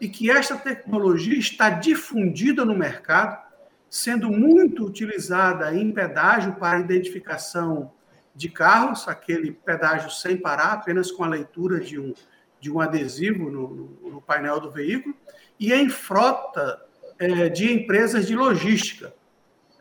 e 0.01 0.09
que 0.09 0.31
esta 0.31 0.57
tecnologia 0.57 1.37
está 1.37 1.69
difundida 1.69 2.65
no 2.65 2.75
mercado, 2.75 3.39
sendo 3.87 4.31
muito 4.31 4.83
utilizada 4.83 5.75
em 5.75 5.91
pedágio 5.91 6.55
para 6.55 6.79
identificação 6.79 7.91
de 8.33 8.49
carros, 8.49 9.07
aquele 9.07 9.51
pedágio 9.51 10.09
sem 10.09 10.35
parar, 10.35 10.73
apenas 10.73 11.11
com 11.11 11.23
a 11.23 11.27
leitura 11.27 11.79
de 11.79 11.99
um, 11.99 12.15
de 12.59 12.71
um 12.71 12.81
adesivo 12.81 13.51
no, 13.51 14.11
no 14.11 14.21
painel 14.21 14.59
do 14.59 14.71
veículo, 14.71 15.15
e 15.59 15.71
em 15.71 15.87
frota 15.87 16.81
é, 17.19 17.47
de 17.47 17.71
empresas 17.71 18.25
de 18.25 18.35
logística, 18.35 19.13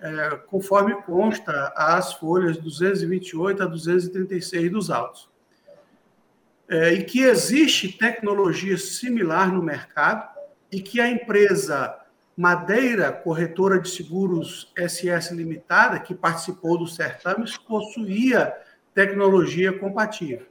é, 0.00 0.36
conforme 0.48 1.00
consta 1.02 1.72
as 1.74 2.12
folhas 2.12 2.58
228 2.58 3.62
a 3.62 3.66
236 3.66 4.70
dos 4.70 4.90
autos 4.90 5.29
é, 6.70 6.92
e 6.92 7.02
que 7.02 7.22
existe 7.22 7.88
tecnologia 7.88 8.78
similar 8.78 9.52
no 9.52 9.60
mercado 9.60 10.30
e 10.70 10.80
que 10.80 11.00
a 11.00 11.10
empresa 11.10 11.98
Madeira 12.36 13.10
Corretora 13.10 13.80
de 13.80 13.90
Seguros 13.90 14.72
SS 14.76 15.34
Limitada, 15.34 15.98
que 15.98 16.14
participou 16.14 16.78
do 16.78 16.86
certames, 16.86 17.56
possuía 17.56 18.56
tecnologia 18.94 19.72
compatível. 19.72 20.46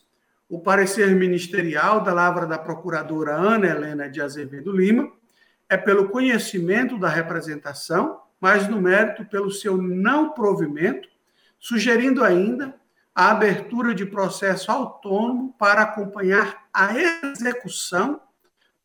o 0.48 0.60
parecer 0.60 1.14
ministerial 1.14 2.02
da 2.02 2.12
Lavra 2.12 2.46
da 2.46 2.58
Procuradora 2.58 3.34
Ana 3.34 3.68
Helena 3.68 4.08
de 4.08 4.20
Azevedo 4.20 4.70
Lima 4.72 5.10
é 5.68 5.76
pelo 5.76 6.08
conhecimento 6.08 6.98
da 6.98 7.08
representação, 7.08 8.20
mas 8.40 8.68
no 8.68 8.80
mérito 8.80 9.24
pelo 9.26 9.50
seu 9.50 9.76
não 9.76 10.32
provimento, 10.32 11.08
sugerindo 11.58 12.24
ainda 12.24 12.79
a 13.14 13.30
abertura 13.30 13.94
de 13.94 14.06
processo 14.06 14.70
autônomo 14.70 15.54
para 15.58 15.82
acompanhar 15.82 16.68
a 16.72 16.94
execução 16.96 18.20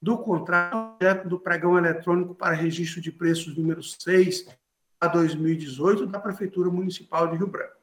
do 0.02 0.18
contrato 0.18 1.28
do 1.28 1.40
pregão 1.40 1.78
eletrônico 1.78 2.36
para 2.36 2.56
registro 2.56 3.02
de 3.02 3.12
preços 3.12 3.56
número 3.56 3.82
6 3.82 4.48
a 5.00 5.08
2018 5.08 6.06
da 6.08 6.20
Prefeitura 6.20 6.70
Municipal 6.70 7.28
de 7.28 7.38
Rio 7.38 7.48
Branco. 7.48 7.76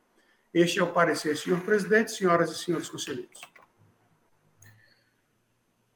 Este 0.52 0.78
é 0.78 0.82
o 0.82 0.92
parecer, 0.92 1.36
senhor 1.36 1.60
presidente, 1.60 2.12
senhoras 2.12 2.50
e 2.50 2.58
senhores 2.58 2.88
conselheiros. 2.88 3.40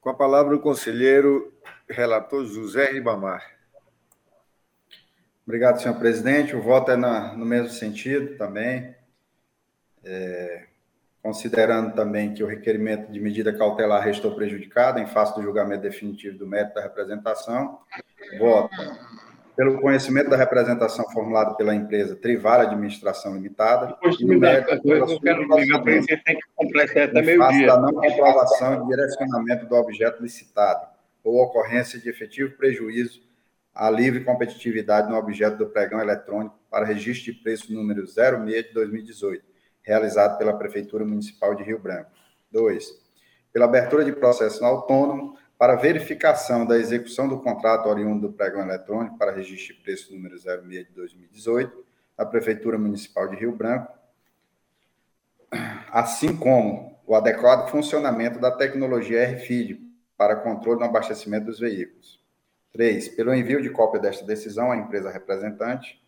Com 0.00 0.10
a 0.10 0.14
palavra 0.14 0.56
o 0.56 0.60
conselheiro 0.60 1.52
relator 1.88 2.44
José 2.46 2.92
Ribamar. 2.92 3.56
Obrigado, 5.44 5.80
senhor 5.80 5.98
presidente. 5.98 6.56
O 6.56 6.62
voto 6.62 6.90
é 6.90 6.96
na, 6.96 7.34
no 7.34 7.44
mesmo 7.44 7.68
sentido 7.68 8.36
também 8.36 8.95
é, 10.06 10.66
considerando 11.20 11.92
também 11.92 12.32
que 12.32 12.42
o 12.42 12.46
requerimento 12.46 13.10
de 13.10 13.18
medida 13.18 13.52
cautelar 13.52 14.02
restou 14.02 14.34
prejudicado 14.34 15.00
em 15.00 15.06
face 15.06 15.34
do 15.34 15.42
julgamento 15.42 15.82
definitivo 15.82 16.38
do 16.38 16.46
mérito 16.46 16.74
da 16.74 16.82
representação, 16.82 17.80
voto 18.38 18.70
pelo 19.56 19.80
conhecimento 19.80 20.28
da 20.28 20.36
representação 20.36 21.10
formulada 21.10 21.54
pela 21.54 21.74
empresa 21.74 22.14
Trivara 22.14 22.64
Administração 22.64 23.34
Limitada. 23.34 23.96
Eu 24.02 24.16
quero 24.16 24.28
ligar 24.28 25.82
para 25.82 25.94
você, 25.96 26.16
tem 26.18 26.36
que 26.36 26.42
completar 26.54 27.08
até 27.08 27.22
meio-dia. 27.22 27.66
da 27.66 27.80
não 27.80 27.92
comprovação 27.92 28.84
e 28.84 28.86
direcionamento 28.88 29.66
do 29.66 29.74
objeto 29.74 30.22
licitado, 30.22 30.86
ou 31.24 31.42
ocorrência 31.42 31.98
de 31.98 32.08
efetivo 32.08 32.54
prejuízo 32.56 33.22
à 33.74 33.90
livre 33.90 34.24
competitividade 34.24 35.10
no 35.10 35.16
objeto 35.16 35.56
do 35.56 35.66
pregão 35.66 36.00
eletrônico 36.00 36.56
para 36.70 36.84
registro 36.84 37.32
de 37.32 37.40
preço 37.40 37.72
número 37.72 38.06
06 38.06 38.66
de 38.66 38.72
2018 38.74 39.55
realizado 39.86 40.36
pela 40.36 40.58
Prefeitura 40.58 41.04
Municipal 41.04 41.54
de 41.54 41.62
Rio 41.62 41.78
Branco. 41.78 42.10
Dois, 42.50 42.90
pela 43.52 43.66
abertura 43.66 44.04
de 44.04 44.12
processo 44.12 44.64
autônomo 44.64 45.38
para 45.56 45.76
verificação 45.76 46.66
da 46.66 46.76
execução 46.76 47.28
do 47.28 47.40
contrato 47.40 47.88
oriundo 47.88 48.28
do 48.28 48.34
pregão 48.34 48.60
eletrônico 48.60 49.16
para 49.16 49.32
registro 49.32 49.76
de 49.76 49.82
preço 49.82 50.12
número 50.12 50.36
06 50.36 50.86
de 50.86 50.92
2018, 50.92 51.86
da 52.16 52.26
Prefeitura 52.26 52.76
Municipal 52.76 53.28
de 53.28 53.36
Rio 53.36 53.52
Branco, 53.52 53.92
assim 55.90 56.36
como 56.36 56.98
o 57.06 57.14
adequado 57.14 57.70
funcionamento 57.70 58.40
da 58.40 58.50
tecnologia 58.50 59.30
RFID 59.30 59.80
para 60.16 60.36
controle 60.36 60.80
no 60.80 60.86
abastecimento 60.86 61.46
dos 61.46 61.60
veículos. 61.60 62.18
Três, 62.72 63.08
pelo 63.08 63.34
envio 63.34 63.62
de 63.62 63.70
cópia 63.70 64.00
desta 64.00 64.24
decisão 64.24 64.72
à 64.72 64.76
empresa 64.76 65.10
representante 65.10 66.02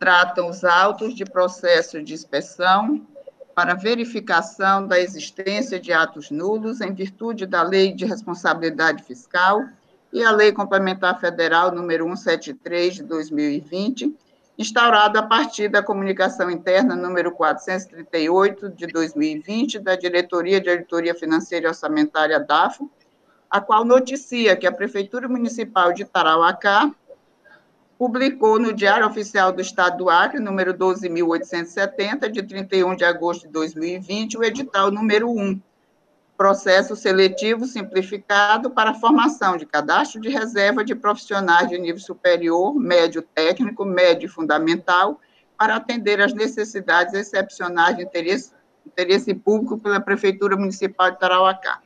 tratam 0.00 0.48
os 0.48 0.64
autos 0.64 1.14
de 1.14 1.26
processo 1.26 2.02
de 2.02 2.14
inspeção 2.14 3.06
para 3.54 3.74
verificação 3.74 4.86
da 4.86 4.98
existência 4.98 5.78
de 5.78 5.92
atos 5.92 6.30
nulos 6.30 6.80
em 6.80 6.94
virtude 6.94 7.44
da 7.44 7.62
Lei 7.62 7.92
de 7.92 8.06
Responsabilidade 8.06 9.02
Fiscal 9.02 9.62
e 10.10 10.24
a 10.24 10.30
Lei 10.30 10.52
Complementar 10.52 11.20
Federal 11.20 11.70
número 11.70 12.06
173 12.06 12.94
de 12.94 13.02
2020, 13.02 14.16
instaurado 14.56 15.18
a 15.18 15.22
partir 15.22 15.68
da 15.68 15.82
comunicação 15.82 16.50
interna 16.50 16.96
número 16.96 17.32
438 17.32 18.70
de 18.70 18.86
2020 18.86 19.80
da 19.80 19.96
Diretoria 19.96 20.62
de 20.62 20.70
Auditoria 20.70 21.14
Financeira 21.14 21.66
e 21.66 21.68
Orçamentária 21.68 22.40
DAFO, 22.40 22.90
a 23.50 23.60
qual 23.60 23.84
noticia 23.84 24.56
que 24.56 24.66
a 24.66 24.72
Prefeitura 24.72 25.28
Municipal 25.28 25.92
de 25.92 26.06
Tarauacá 26.06 26.90
publicou 28.00 28.58
no 28.58 28.72
Diário 28.72 29.06
Oficial 29.06 29.52
do 29.52 29.60
Estado 29.60 29.98
do 29.98 30.08
Acre, 30.08 30.40
número 30.40 30.72
12.870, 30.72 32.30
de 32.30 32.42
31 32.42 32.96
de 32.96 33.04
agosto 33.04 33.42
de 33.42 33.52
2020, 33.52 34.38
o 34.38 34.42
edital 34.42 34.90
número 34.90 35.30
1, 35.30 35.60
processo 36.34 36.96
seletivo 36.96 37.66
simplificado 37.66 38.70
para 38.70 38.92
a 38.92 38.94
formação 38.94 39.58
de 39.58 39.66
cadastro 39.66 40.18
de 40.18 40.30
reserva 40.30 40.82
de 40.82 40.94
profissionais 40.94 41.68
de 41.68 41.76
nível 41.76 42.00
superior, 42.00 42.74
médio 42.74 43.20
técnico, 43.20 43.84
médio 43.84 44.30
fundamental, 44.30 45.20
para 45.58 45.76
atender 45.76 46.22
às 46.22 46.32
necessidades 46.32 47.12
excepcionais 47.12 47.98
de 47.98 48.04
interesse, 48.04 48.50
interesse 48.86 49.34
público 49.34 49.76
pela 49.76 50.00
Prefeitura 50.00 50.56
Municipal 50.56 51.10
de 51.10 51.18
Tarauacá. 51.18 51.82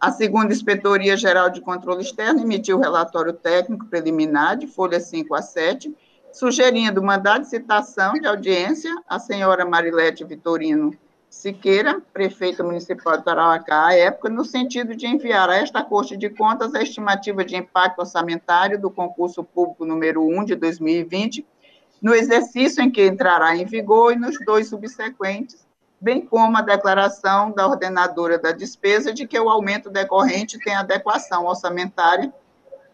A 0.00 0.10
segunda 0.10 0.52
Inspetoria 0.52 1.16
Geral 1.16 1.50
de 1.50 1.60
Controle 1.60 2.02
Externo 2.02 2.40
emitiu 2.40 2.78
relatório 2.78 3.32
técnico 3.32 3.86
preliminar 3.86 4.56
de 4.56 4.66
folha 4.66 5.00
5 5.00 5.34
a 5.34 5.40
7, 5.40 5.94
sugerindo 6.32 7.02
mandado 7.02 7.42
de 7.42 7.48
citação 7.48 8.14
de 8.14 8.26
audiência 8.26 8.94
à 9.08 9.18
senhora 9.18 9.64
Marilete 9.64 10.24
Vitorino 10.24 10.92
Siqueira, 11.30 12.00
prefeita 12.12 12.62
municipal 12.62 13.16
de 13.16 13.24
Tarauacá, 13.24 13.86
à 13.86 13.94
época, 13.94 14.28
no 14.28 14.44
sentido 14.44 14.94
de 14.94 15.06
enviar 15.06 15.50
a 15.50 15.56
esta 15.56 15.82
Corte 15.82 16.16
de 16.16 16.30
Contas 16.30 16.74
a 16.74 16.82
estimativa 16.82 17.44
de 17.44 17.56
impacto 17.56 18.00
orçamentário 18.00 18.80
do 18.80 18.90
concurso 18.90 19.42
público 19.42 19.84
número 19.84 20.24
1 20.24 20.44
de 20.44 20.54
2020, 20.54 21.44
no 22.00 22.14
exercício 22.14 22.82
em 22.82 22.90
que 22.90 23.04
entrará 23.04 23.56
em 23.56 23.64
vigor 23.64 24.12
e 24.12 24.16
nos 24.16 24.36
dois 24.44 24.68
subsequentes, 24.68 25.66
bem 26.04 26.20
como 26.20 26.58
a 26.58 26.60
declaração 26.60 27.50
da 27.50 27.66
ordenadora 27.66 28.38
da 28.38 28.52
despesa 28.52 29.10
de 29.10 29.26
que 29.26 29.40
o 29.40 29.48
aumento 29.48 29.88
decorrente 29.88 30.58
tem 30.58 30.74
adequação 30.74 31.46
orçamentária 31.46 32.30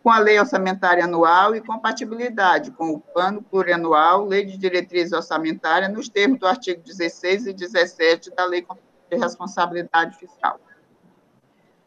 com 0.01 0.11
a 0.11 0.21
lei 0.21 0.39
orçamentária 0.39 1.05
anual 1.05 1.57
e 1.57 1.61
compatibilidade 1.61 2.71
com 2.71 2.91
o 2.93 3.01
plano 3.01 3.43
plurianual, 3.43 4.25
lei 4.25 4.45
de 4.45 4.57
diretriz 4.57 5.11
orçamentária, 5.11 5.89
nos 5.89 6.09
termos 6.09 6.39
do 6.39 6.47
artigo 6.47 6.81
16 6.85 7.49
e 7.49 7.53
17 7.53 8.31
da 8.31 8.45
lei 8.45 8.65
de 9.11 9.17
responsabilidade 9.17 10.17
fiscal. 10.17 10.61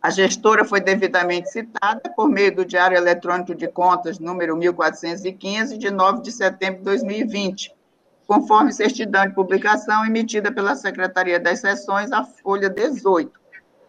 A 0.02 0.10
gestora 0.10 0.66
foi 0.66 0.82
devidamente 0.82 1.50
citada 1.50 2.02
por 2.14 2.28
meio 2.28 2.54
do 2.54 2.66
Diário 2.66 2.98
Eletrônico 2.98 3.56
de 3.56 3.70
Contas, 3.70 4.20
número 4.20 4.58
1415, 4.58 5.78
de 5.78 5.90
9 5.90 6.22
de 6.22 6.34
setembro 6.34 6.80
de 6.80 6.84
2020, 6.84 7.73
conforme 8.28 8.72
certidão 8.72 9.28
de 9.28 9.34
publicação 9.34 10.06
emitida 10.06 10.52
pela 10.52 10.76
Secretaria 10.76 11.40
das 11.40 11.60
Seções, 11.60 12.12
a 12.12 12.24
folha 12.24 12.70
18. 12.70 13.32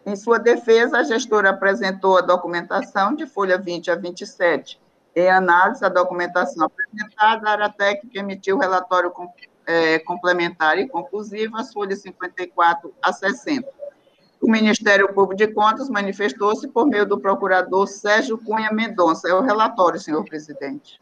Em 0.05 0.15
sua 0.15 0.37
defesa, 0.37 0.99
a 0.99 1.03
gestora 1.03 1.49
apresentou 1.49 2.17
a 2.17 2.21
documentação 2.21 3.15
de 3.15 3.25
folha 3.25 3.57
20 3.57 3.89
a 3.89 3.95
27. 3.95 4.79
Em 5.15 5.29
análise 5.29 5.81
da 5.81 5.89
documentação 5.89 6.65
apresentada, 6.65 7.65
a 7.65 7.69
técnica 7.69 8.19
emitiu 8.19 8.57
relatório 8.57 9.11
é, 9.65 9.97
complementar 9.99 10.77
e 10.77 10.87
conclusivo, 10.87 11.57
as 11.57 11.73
folhas 11.73 12.01
54 12.01 12.93
a 13.01 13.13
60. 13.13 13.67
O 14.41 14.51
Ministério 14.51 15.11
Público 15.13 15.35
de 15.35 15.47
Contas 15.47 15.89
manifestou-se 15.89 16.67
por 16.67 16.85
meio 16.85 17.05
do 17.05 17.19
procurador 17.19 17.87
Sérgio 17.87 18.37
Cunha 18.37 18.71
Mendonça. 18.71 19.27
É 19.27 19.33
o 19.33 19.41
relatório, 19.41 19.99
senhor 19.99 20.23
presidente. 20.23 21.01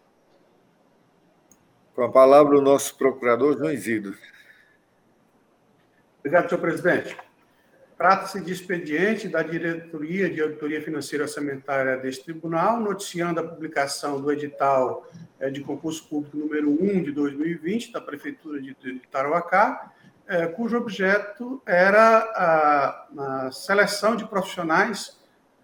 Com 1.95 2.01
a 2.01 2.11
palavra 2.11 2.57
o 2.57 2.61
nosso 2.61 2.97
procurador 2.97 3.55
João 3.55 3.71
Isidro. 3.71 4.15
Obrigado, 6.19 6.49
senhor 6.49 6.59
presidente. 6.61 7.15
Trata-se 7.95 8.41
de 8.41 8.51
expediente 8.51 9.27
da 9.27 9.43
Diretoria 9.43 10.27
de 10.27 10.41
Auditoria 10.41 10.81
Financeira 10.81 11.25
Orçamentária 11.25 11.95
deste 11.97 12.23
tribunal, 12.23 12.79
noticiando 12.79 13.39
a 13.39 13.43
publicação 13.43 14.19
do 14.19 14.31
edital 14.31 15.07
eh, 15.39 15.51
de 15.51 15.61
concurso 15.61 16.09
público 16.09 16.35
número 16.35 16.71
1 16.71 17.03
de 17.03 17.11
2020 17.11 17.91
da 17.91 18.01
Prefeitura 18.01 18.59
de 18.59 18.75
Tarauacá, 19.11 19.91
eh, 20.27 20.47
cujo 20.47 20.75
objeto 20.75 21.61
era 21.63 22.17
a, 22.35 23.45
a 23.45 23.51
seleção 23.51 24.15
de 24.15 24.25
profissionais 24.25 25.19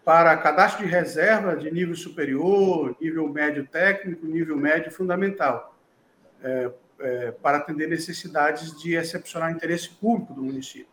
para 0.06 0.38
cadastro 0.38 0.86
de 0.86 0.92
reserva 0.92 1.56
de 1.56 1.72
nível 1.72 1.96
superior, 1.96 2.96
nível 3.02 3.28
médio 3.28 3.66
técnico, 3.66 4.28
nível 4.28 4.56
médio 4.56 4.92
fundamental 4.92 5.69
é, 6.44 6.72
é, 7.00 7.32
para 7.32 7.58
atender 7.58 7.88
necessidades 7.88 8.78
de 8.80 8.96
excepcional 8.96 9.50
interesse 9.50 9.90
público 9.90 10.34
do 10.34 10.42
município. 10.42 10.88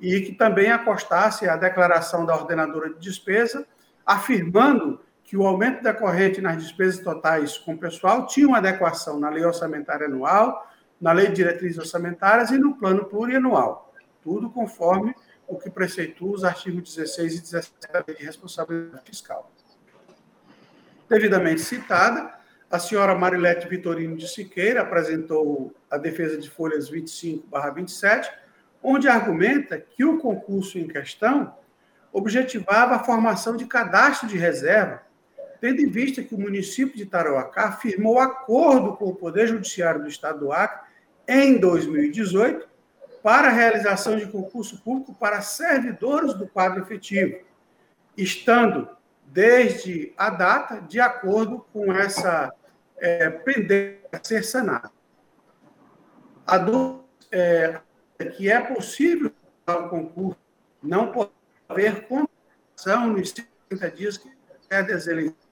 E 0.00 0.20
que 0.20 0.32
também 0.32 0.70
acostasse 0.70 1.48
a 1.48 1.56
declaração 1.56 2.24
da 2.24 2.34
ordenadora 2.34 2.90
de 2.90 3.00
despesa, 3.00 3.66
afirmando 4.06 5.00
que 5.30 5.36
o 5.36 5.46
aumento 5.46 5.80
decorrente 5.80 6.40
nas 6.40 6.60
despesas 6.60 6.98
totais 7.04 7.56
com 7.56 7.76
pessoal 7.76 8.26
tinha 8.26 8.48
uma 8.48 8.58
adequação 8.58 9.20
na 9.20 9.30
lei 9.30 9.44
orçamentária 9.44 10.08
anual, 10.08 10.68
na 11.00 11.12
lei 11.12 11.28
de 11.28 11.34
diretrizes 11.34 11.78
orçamentárias 11.78 12.50
e 12.50 12.58
no 12.58 12.74
plano 12.74 13.04
plurianual. 13.04 13.94
Tudo 14.24 14.50
conforme 14.50 15.14
o 15.46 15.56
que 15.56 15.70
preceitua 15.70 16.34
os 16.34 16.42
artigos 16.42 16.96
16 16.96 17.34
e 17.36 17.40
17 17.42 17.92
da 17.92 18.04
lei 18.08 18.16
de 18.16 18.24
responsabilidade 18.24 19.04
fiscal. 19.04 19.52
Devidamente 21.08 21.60
citada, 21.60 22.34
A 22.68 22.78
senhora 22.78 23.16
Marilete 23.16 23.68
Vitorino 23.68 24.16
de 24.16 24.28
Siqueira 24.28 24.82
apresentou 24.82 25.74
a 25.90 25.96
defesa 25.96 26.38
de 26.38 26.48
folhas 26.48 26.88
25/27, 26.88 28.30
onde 28.80 29.08
argumenta 29.08 29.78
que 29.78 30.04
o 30.04 30.18
concurso 30.18 30.78
em 30.78 30.88
questão 30.88 31.54
objetivava 32.12 32.96
a 32.96 33.04
formação 33.04 33.56
de 33.56 33.66
cadastro 33.66 34.28
de 34.28 34.36
reserva, 34.36 35.02
tendo 35.60 35.80
em 35.80 35.88
vista 35.88 36.22
que 36.22 36.34
o 36.34 36.40
município 36.40 36.96
de 36.96 37.04
Tarauacá 37.04 37.72
firmou 37.72 38.18
acordo 38.18 38.96
com 38.96 39.06
o 39.06 39.14
Poder 39.14 39.46
Judiciário 39.46 40.02
do 40.02 40.08
Estado 40.08 40.40
do 40.40 40.52
Acre 40.52 40.88
em 41.28 41.58
2018 41.58 42.68
para 43.22 43.48
a 43.48 43.52
realização 43.52 44.16
de 44.16 44.26
concurso 44.26 44.80
público 44.82 45.14
para 45.14 45.42
servidores 45.42 46.34
do 46.34 46.48
quadro 46.48 46.82
efetivo, 46.82 47.38
estando 48.16 48.88
desde 49.26 50.12
a 50.16 50.30
data 50.30 50.80
de 50.80 50.98
acordo 50.98 51.66
com 51.72 51.92
essa 51.92 52.52
é, 52.96 53.28
pendência 53.28 54.00
a 54.12 54.24
ser 54.24 54.42
sanada. 54.42 54.90
A 56.46 56.58
dúvida 56.58 57.04
é 57.30 58.24
que 58.36 58.50
é 58.50 58.60
possível 58.60 59.30
o 59.68 59.88
concurso, 59.88 60.40
não 60.82 61.12
pode 61.12 61.30
haver 61.68 62.06
contratação 62.08 63.08
nos 63.08 63.30
50 63.30 63.90
dias 63.90 64.18
que 64.18 64.28
é 64.68 64.82
das 64.82 65.06
eleições. 65.06 65.49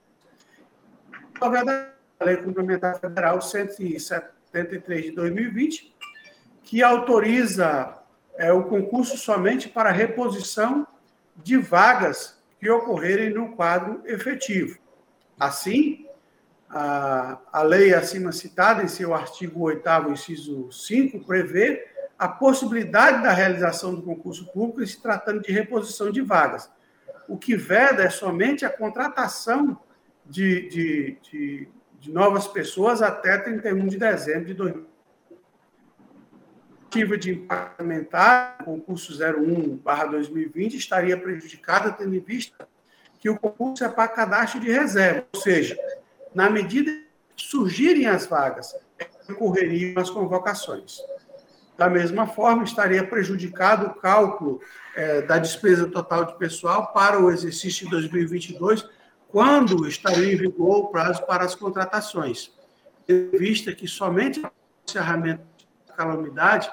A 1.41 2.25
Lei 2.25 2.37
Complementar 2.39 2.99
Federal 2.99 3.41
173 3.41 5.05
de 5.05 5.11
2020, 5.13 5.95
que 6.65 6.83
autoriza 6.83 7.97
é, 8.37 8.53
o 8.53 8.65
concurso 8.65 9.17
somente 9.17 9.69
para 9.69 9.93
reposição 9.93 10.87
de 11.37 11.57
vagas 11.57 12.37
que 12.59 12.69
ocorrerem 12.69 13.31
no 13.31 13.53
quadro 13.55 14.03
efetivo. 14.05 14.79
Assim, 15.39 16.07
a, 16.69 17.39
a 17.53 17.63
lei 17.63 17.95
acima 17.95 18.33
citada, 18.33 18.83
em 18.83 18.89
seu 18.89 19.15
artigo 19.15 19.61
8, 19.61 19.89
inciso 20.11 20.73
5, 20.73 21.25
prevê 21.25 21.87
a 22.19 22.27
possibilidade 22.27 23.23
da 23.23 23.33
realização 23.33 23.95
do 23.95 24.03
concurso 24.03 24.51
público 24.53 24.85
se 24.85 25.01
tratando 25.01 25.41
de 25.41 25.53
reposição 25.53 26.11
de 26.11 26.21
vagas. 26.21 26.69
O 27.29 27.39
que 27.39 27.57
veda 27.57 28.03
é 28.03 28.11
somente 28.11 28.65
a 28.65 28.71
contratação 28.71 29.79
de, 30.29 30.69
de, 30.69 31.19
de, 31.23 31.69
de 32.01 32.13
novas 32.13 32.47
pessoas 32.47 33.01
até 33.03 33.39
31 33.39 33.87
de 33.87 33.97
dezembro 33.97 34.45
de 34.45 34.55
2020 34.55 34.89
de 37.19 37.33
implementar, 37.33 38.65
concurso 38.65 39.13
01/2020 39.13 40.75
estaria 40.75 41.17
prejudicada, 41.17 41.93
tendo 41.93 42.15
em 42.15 42.21
vista 42.21 42.67
que 43.21 43.29
o 43.29 43.39
concurso 43.39 43.85
é 43.85 43.89
para 43.89 44.09
cadastro 44.09 44.61
de 44.61 44.71
reserva, 44.71 45.27
ou 45.33 45.41
seja, 45.41 45.77
na 46.35 46.49
medida 46.49 46.91
que 47.37 47.45
surgirem 47.45 48.07
as 48.07 48.27
vagas, 48.27 48.75
ocorreriam 49.29 50.01
as 50.01 50.09
convocações. 50.09 50.99
Da 51.77 51.89
mesma 51.89 52.27
forma, 52.27 52.65
estaria 52.65 53.07
prejudicado 53.07 53.87
o 53.87 53.95
cálculo 53.95 54.61
é, 54.97 55.23
da 55.23 55.39
despesa 55.39 55.87
total 55.89 56.25
de 56.25 56.37
pessoal 56.39 56.93
para 56.93 57.21
o 57.21 57.31
exercício 57.31 57.85
de 57.85 57.91
2022, 57.93 58.89
quando 59.29 59.87
estaria 59.87 60.33
em 60.33 60.37
vigor 60.37 60.79
o 60.79 60.89
prazo 60.89 61.25
para 61.27 61.45
as 61.45 61.55
contratações, 61.55 62.51
vista 63.39 63.73
que 63.75 63.87
somente 63.87 64.41
o 64.41 64.51
encerramento 64.87 65.43
da 65.87 65.95
calamidade, 65.95 66.71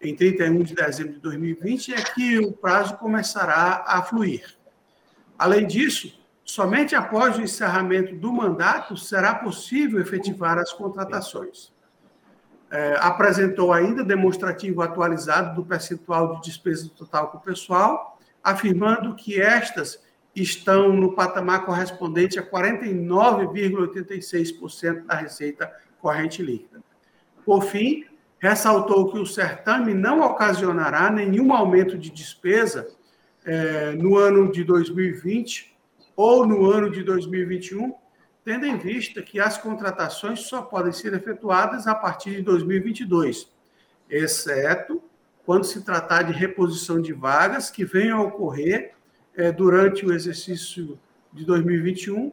em 0.00 0.14
31 0.14 0.62
de 0.62 0.74
dezembro 0.74 1.14
de 1.14 1.20
2020, 1.20 1.94
é 1.94 2.02
que 2.02 2.38
o 2.38 2.52
prazo 2.52 2.96
começará 2.98 3.82
a 3.86 4.02
fluir. 4.02 4.56
Além 5.38 5.66
disso, 5.66 6.12
somente 6.44 6.94
após 6.94 7.38
o 7.38 7.42
encerramento 7.42 8.14
do 8.14 8.30
mandato 8.30 8.96
será 8.96 9.34
possível 9.34 9.98
efetivar 9.98 10.58
as 10.58 10.72
contratações. 10.72 11.74
É, 12.70 12.96
apresentou 13.00 13.72
ainda 13.72 14.04
demonstrativo 14.04 14.82
atualizado 14.82 15.54
do 15.54 15.64
percentual 15.64 16.36
de 16.36 16.48
despesa 16.48 16.90
total 16.90 17.28
com 17.28 17.38
o 17.38 17.40
pessoal, 17.40 18.18
afirmando 18.42 19.14
que 19.14 19.40
estas 19.40 19.98
estão 20.42 20.92
no 20.92 21.14
patamar 21.14 21.64
correspondente 21.64 22.38
a 22.38 22.42
49,86% 22.42 25.06
da 25.06 25.14
receita 25.14 25.72
corrente 25.98 26.42
líquida. 26.42 26.82
Por 27.44 27.64
fim, 27.64 28.04
ressaltou 28.38 29.10
que 29.10 29.18
o 29.18 29.26
certame 29.26 29.94
não 29.94 30.20
ocasionará 30.20 31.10
nenhum 31.10 31.52
aumento 31.52 31.96
de 31.96 32.10
despesa 32.10 32.86
é, 33.44 33.92
no 33.92 34.16
ano 34.16 34.52
de 34.52 34.64
2020 34.64 35.74
ou 36.14 36.46
no 36.46 36.70
ano 36.70 36.90
de 36.90 37.02
2021, 37.02 37.94
tendo 38.44 38.66
em 38.66 38.76
vista 38.76 39.22
que 39.22 39.40
as 39.40 39.56
contratações 39.58 40.40
só 40.40 40.60
podem 40.62 40.92
ser 40.92 41.14
efetuadas 41.14 41.86
a 41.86 41.94
partir 41.94 42.36
de 42.36 42.42
2022, 42.42 43.50
exceto 44.08 45.02
quando 45.44 45.64
se 45.64 45.82
tratar 45.82 46.22
de 46.22 46.32
reposição 46.32 47.00
de 47.00 47.12
vagas 47.12 47.70
que 47.70 47.84
venham 47.84 48.18
a 48.18 48.24
ocorrer 48.24 48.95
é, 49.36 49.52
durante 49.52 50.04
o 50.06 50.12
exercício 50.12 50.98
de 51.32 51.44
2021, 51.44 52.32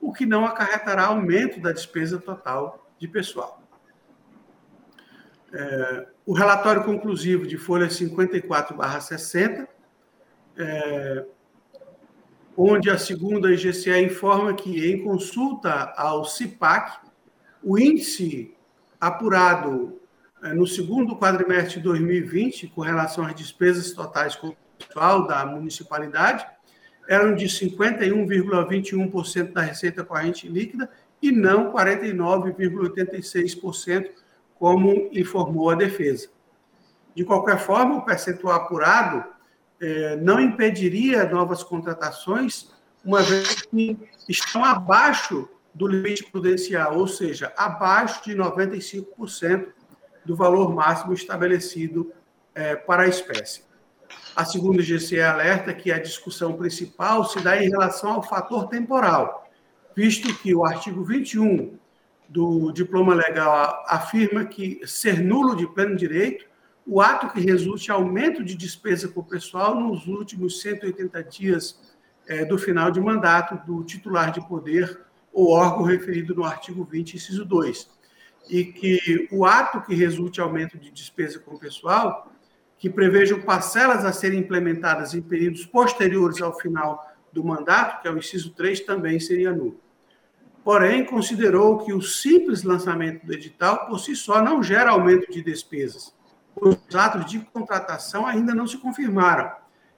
o 0.00 0.12
que 0.12 0.24
não 0.24 0.44
acarretará 0.44 1.06
aumento 1.06 1.60
da 1.60 1.72
despesa 1.72 2.18
total 2.18 2.88
de 2.98 3.08
pessoal. 3.08 3.62
É, 5.52 6.06
o 6.24 6.32
relatório 6.32 6.84
conclusivo 6.84 7.46
de 7.46 7.56
folha 7.56 7.88
54/60 7.88 9.66
é, 10.58 11.24
onde 12.56 12.88
a 12.88 12.98
segunda 12.98 13.52
IGCE 13.52 14.00
informa 14.00 14.54
que, 14.54 14.90
em 14.90 15.04
consulta 15.04 15.92
ao 15.96 16.24
CIPAC, 16.24 16.98
o 17.62 17.78
índice 17.78 18.54
apurado 18.98 20.00
é, 20.42 20.54
no 20.54 20.66
segundo 20.66 21.16
quadrimestre 21.16 21.76
de 21.76 21.82
2020, 21.82 22.68
com 22.68 22.80
relação 22.80 23.24
às 23.24 23.34
despesas 23.34 23.92
totais 23.92 24.36
da 25.26 25.46
municipalidade, 25.46 26.46
eram 27.08 27.34
de 27.34 27.46
51,21% 27.46 29.52
da 29.52 29.62
receita 29.62 30.04
corrente 30.04 30.46
líquida 30.48 30.90
e 31.22 31.32
não 31.32 31.72
49,86%, 31.72 34.10
como 34.58 35.08
informou 35.12 35.70
a 35.70 35.74
defesa. 35.74 36.28
De 37.14 37.24
qualquer 37.24 37.58
forma, 37.58 37.96
o 37.96 38.04
percentual 38.04 38.54
apurado 38.54 39.24
é, 39.80 40.16
não 40.16 40.40
impediria 40.40 41.28
novas 41.28 41.62
contratações, 41.62 42.74
uma 43.04 43.22
vez 43.22 43.62
que 43.62 43.96
estão 44.28 44.64
abaixo 44.64 45.48
do 45.74 45.86
limite 45.86 46.24
prudencial, 46.24 46.98
ou 46.98 47.06
seja, 47.06 47.52
abaixo 47.56 48.24
de 48.24 48.34
95% 48.34 49.68
do 50.24 50.34
valor 50.34 50.74
máximo 50.74 51.12
estabelecido 51.12 52.10
é, 52.54 52.74
para 52.74 53.02
a 53.02 53.08
espécie. 53.08 53.65
A 54.36 54.44
segunda 54.44 54.82
GCE 54.82 55.20
alerta 55.20 55.72
que 55.72 55.90
a 55.90 55.98
discussão 55.98 56.52
principal 56.52 57.24
se 57.24 57.40
dá 57.40 57.60
em 57.62 57.70
relação 57.70 58.12
ao 58.12 58.22
fator 58.22 58.68
temporal, 58.68 59.50
visto 59.96 60.32
que 60.42 60.54
o 60.54 60.66
artigo 60.66 61.02
21 61.02 61.78
do 62.28 62.70
diploma 62.70 63.14
legal 63.14 63.82
afirma 63.88 64.44
que 64.44 64.80
ser 64.84 65.20
nulo 65.20 65.56
de 65.56 65.66
pleno 65.66 65.96
direito 65.96 66.44
o 66.86 67.00
ato 67.00 67.32
que 67.32 67.40
resulte 67.40 67.90
aumento 67.90 68.44
de 68.44 68.54
despesa 68.54 69.08
com 69.08 69.20
o 69.20 69.24
pessoal 69.24 69.74
nos 69.74 70.06
últimos 70.06 70.60
180 70.60 71.24
dias 71.24 71.96
é, 72.28 72.44
do 72.44 72.56
final 72.56 72.92
de 72.92 73.00
mandato 73.00 73.56
do 73.66 73.82
titular 73.82 74.30
de 74.30 74.46
poder 74.46 75.00
ou 75.32 75.50
órgão 75.50 75.82
referido 75.82 76.34
no 76.34 76.44
artigo 76.44 76.84
20, 76.84 77.14
inciso 77.16 77.44
2. 77.44 77.90
E 78.48 78.64
que 78.64 79.28
o 79.32 79.44
ato 79.44 79.82
que 79.82 79.94
resulte 79.94 80.40
aumento 80.40 80.78
de 80.78 80.92
despesa 80.92 81.40
com 81.40 81.56
o 81.56 81.58
pessoal, 81.58 82.30
que 82.78 82.90
prevejam 82.90 83.40
parcelas 83.40 84.04
a 84.04 84.12
serem 84.12 84.40
implementadas 84.40 85.14
em 85.14 85.22
períodos 85.22 85.64
posteriores 85.64 86.40
ao 86.42 86.58
final 86.58 87.06
do 87.32 87.44
mandato, 87.44 88.02
que 88.02 88.08
é 88.08 88.10
o 88.10 88.18
inciso 88.18 88.50
3, 88.54 88.80
também 88.80 89.18
seria 89.18 89.52
nulo. 89.52 89.80
Porém, 90.64 91.04
considerou 91.04 91.78
que 91.78 91.92
o 91.92 92.02
simples 92.02 92.62
lançamento 92.62 93.24
do 93.24 93.32
edital, 93.32 93.86
por 93.86 93.98
si 94.00 94.16
só, 94.16 94.42
não 94.42 94.62
gera 94.62 94.90
aumento 94.90 95.30
de 95.30 95.42
despesas 95.42 96.16
os 96.56 96.94
atos 96.94 97.30
de 97.30 97.40
contratação 97.40 98.26
ainda 98.26 98.54
não 98.54 98.66
se 98.66 98.78
confirmaram. 98.78 99.52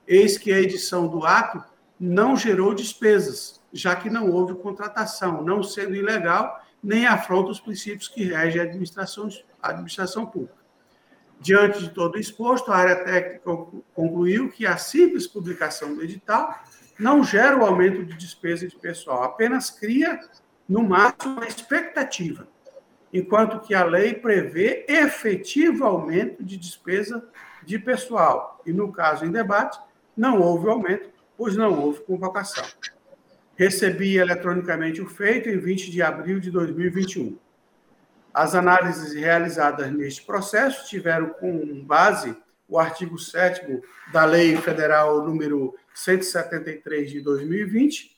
Eis 0.06 0.36
que 0.36 0.52
a 0.52 0.60
edição 0.60 1.06
do 1.06 1.24
ato 1.24 1.62
não 1.98 2.36
gerou 2.36 2.74
despesas, 2.74 3.60
já 3.72 3.94
que 3.94 4.10
não 4.10 4.30
houve 4.30 4.54
contratação, 4.54 5.42
não 5.42 5.62
sendo 5.62 5.94
ilegal, 5.94 6.60
nem 6.82 7.06
afronta 7.06 7.50
os 7.50 7.60
princípios 7.60 8.08
que 8.08 8.24
regem 8.24 8.60
a 8.60 8.64
administração, 8.64 9.28
a 9.62 9.70
administração 9.70 10.26
pública. 10.26 10.57
Diante 11.40 11.80
de 11.80 11.90
todo 11.90 12.16
o 12.16 12.18
exposto, 12.18 12.72
a 12.72 12.76
área 12.76 12.96
técnica 13.04 13.42
concluiu 13.94 14.50
que 14.50 14.66
a 14.66 14.76
simples 14.76 15.26
publicação 15.26 15.94
do 15.94 16.02
edital 16.02 16.62
não 16.98 17.22
gera 17.22 17.56
o 17.56 17.64
aumento 17.64 18.04
de 18.04 18.14
despesa 18.14 18.66
de 18.66 18.76
pessoal, 18.76 19.22
apenas 19.22 19.70
cria, 19.70 20.18
no 20.68 20.82
máximo, 20.82 21.34
uma 21.34 21.46
expectativa 21.46 22.46
enquanto 23.12 23.60
que 23.60 23.74
a 23.74 23.84
lei 23.84 24.14
prevê 24.14 24.84
efetivo 24.88 25.84
aumento 25.84 26.44
de 26.44 26.56
despesa 26.56 27.24
de 27.64 27.78
pessoal. 27.78 28.60
E 28.66 28.72
no 28.72 28.92
caso 28.92 29.24
em 29.24 29.30
debate, 29.30 29.78
não 30.16 30.40
houve 30.40 30.68
aumento, 30.68 31.08
pois 31.36 31.56
não 31.56 31.78
houve 31.78 32.00
convocação. 32.00 32.64
Recebi 33.56 34.16
eletronicamente 34.16 35.00
o 35.00 35.08
feito 35.08 35.48
em 35.48 35.58
20 35.58 35.90
de 35.90 36.02
abril 36.02 36.38
de 36.38 36.50
2021. 36.50 37.36
As 38.38 38.54
análises 38.54 39.14
realizadas 39.14 39.90
neste 39.90 40.22
processo 40.22 40.88
tiveram 40.88 41.30
como 41.30 41.82
base 41.82 42.36
o 42.68 42.78
artigo 42.78 43.18
7 43.18 43.82
da 44.12 44.24
Lei 44.24 44.56
Federal 44.58 45.24
número 45.24 45.74
173 45.92 47.10
de 47.10 47.20
2020, 47.20 48.16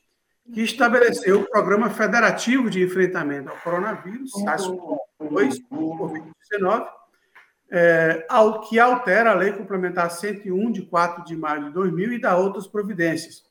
que 0.53 0.61
estabeleceu 0.61 1.41
o 1.41 1.49
Programa 1.49 1.89
Federativo 1.89 2.69
de 2.69 2.83
Enfrentamento 2.83 3.49
ao 3.49 3.57
Coronavírus, 3.61 4.33
SARS-CoV-2, 4.33 5.63
Covid-19, 5.73 6.87
é, 7.71 8.27
ao, 8.29 8.61
que 8.61 8.79
altera 8.79 9.31
a 9.31 9.35
Lei 9.35 9.53
Complementar 9.53 10.11
101, 10.11 10.71
de 10.71 10.83
4 10.83 11.25
de 11.25 11.35
maio 11.35 11.65
de 11.65 11.71
2000, 11.71 12.13
e 12.13 12.21
dá 12.21 12.37
outras 12.37 12.67
providências, 12.67 13.43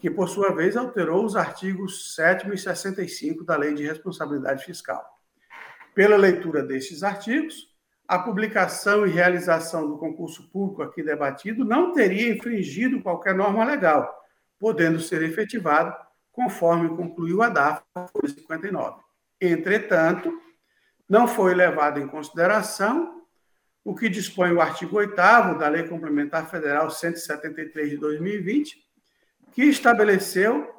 que, 0.00 0.10
por 0.10 0.28
sua 0.28 0.52
vez, 0.52 0.76
alterou 0.76 1.24
os 1.24 1.36
artigos 1.36 2.16
7 2.16 2.52
e 2.52 2.58
65 2.58 3.44
da 3.44 3.56
Lei 3.56 3.72
de 3.72 3.86
Responsabilidade 3.86 4.64
Fiscal. 4.64 5.11
Pela 5.94 6.16
leitura 6.16 6.62
destes 6.62 7.02
artigos, 7.02 7.68
a 8.08 8.18
publicação 8.18 9.06
e 9.06 9.10
realização 9.10 9.86
do 9.88 9.98
concurso 9.98 10.48
público 10.50 10.82
aqui 10.82 11.02
debatido 11.02 11.64
não 11.64 11.92
teria 11.92 12.32
infringido 12.32 13.02
qualquer 13.02 13.34
norma 13.34 13.64
legal, 13.64 14.12
podendo 14.58 15.00
ser 15.00 15.22
efetivado 15.22 15.94
conforme 16.30 16.88
concluiu 16.96 17.42
a 17.42 17.48
DAFA 17.50 17.84
59. 18.24 19.00
Entretanto, 19.40 20.32
não 21.08 21.28
foi 21.28 21.54
levado 21.54 22.00
em 22.00 22.08
consideração 22.08 23.22
o 23.84 23.94
que 23.94 24.08
dispõe 24.08 24.52
o 24.52 24.60
artigo 24.60 24.96
8 24.96 25.14
da 25.14 25.68
Lei 25.68 25.82
Complementar 25.82 26.48
Federal 26.48 26.90
173 26.90 27.90
de 27.90 27.96
2020, 27.98 28.78
que 29.52 29.64
estabeleceu, 29.64 30.70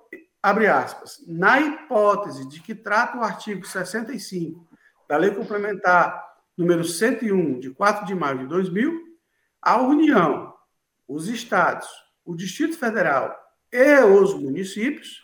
abre 0.41 0.68
aspas, 0.68 1.24
na 1.28 1.59
hipótese 1.59 2.47
de 2.47 2.61
que 2.61 2.74
trata 2.74 3.18
o 3.18 3.24
artigo 3.24 3.66
65 3.68 4.72
da 5.14 5.18
Lei 5.18 5.30
Complementar 5.30 6.28
número 6.57 6.84
101, 6.84 7.59
de 7.59 7.70
4 7.70 8.03
de 8.03 8.16
maio 8.16 8.39
de 8.39 8.47
2000, 8.47 8.99
a 9.61 9.80
União, 9.80 10.51
os 11.07 11.28
estados, 11.28 11.88
o 12.26 12.36
Distrito 12.36 12.76
Federal 12.76 13.32
e 13.72 13.99
os 13.99 14.34
municípios 14.34 15.22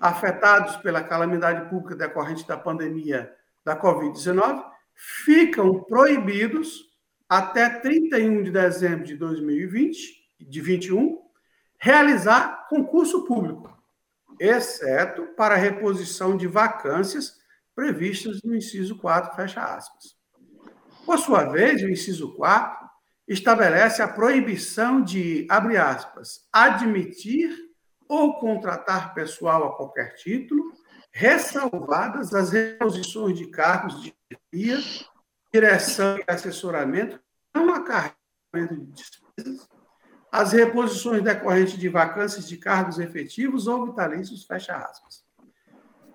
afetados 0.00 0.78
pela 0.78 1.04
calamidade 1.04 1.68
pública 1.68 1.94
decorrente 1.94 2.48
da 2.48 2.56
pandemia 2.56 3.30
da 3.62 3.78
Covid-19 3.78 4.64
ficam 4.94 5.84
proibidos 5.84 6.84
até 7.28 7.68
31 7.68 8.42
de 8.42 8.50
dezembro 8.50 9.04
de 9.04 9.16
2020, 9.16 10.30
de 10.40 10.60
21, 10.62 11.20
realizar 11.76 12.68
concurso 12.70 13.26
público, 13.26 13.70
exceto 14.40 15.26
para 15.36 15.56
reposição 15.56 16.38
de 16.38 16.46
vacâncias 16.46 17.43
previstas 17.74 18.40
no 18.42 18.54
inciso 18.54 18.96
4, 18.98 19.34
fecha 19.34 19.62
aspas. 19.62 20.16
Por 21.04 21.18
sua 21.18 21.44
vez, 21.44 21.82
o 21.82 21.88
inciso 21.88 22.34
4 22.34 22.88
estabelece 23.26 24.02
a 24.02 24.08
proibição 24.08 25.02
de, 25.02 25.46
abre 25.50 25.76
aspas, 25.76 26.46
admitir 26.52 27.50
ou 28.08 28.38
contratar 28.38 29.14
pessoal 29.14 29.64
a 29.64 29.76
qualquer 29.76 30.14
título, 30.14 30.72
ressalvadas 31.10 32.34
as 32.34 32.50
reposições 32.50 33.38
de 33.38 33.46
cargos 33.46 34.02
de 34.02 34.14
chefia, 34.30 34.78
direção 35.52 36.18
e 36.18 36.24
assessoramento, 36.26 37.20
não 37.54 37.72
acarreamento 37.72 38.76
de 38.76 38.92
despesas, 38.92 39.68
as 40.30 40.52
reposições 40.52 41.22
decorrentes 41.22 41.78
de 41.78 41.88
vacâncias 41.88 42.48
de 42.48 42.56
cargos 42.56 42.98
efetivos 42.98 43.68
ou 43.68 43.86
vitalícios, 43.86 44.44
fecha 44.44 44.76
aspas. 44.76 45.23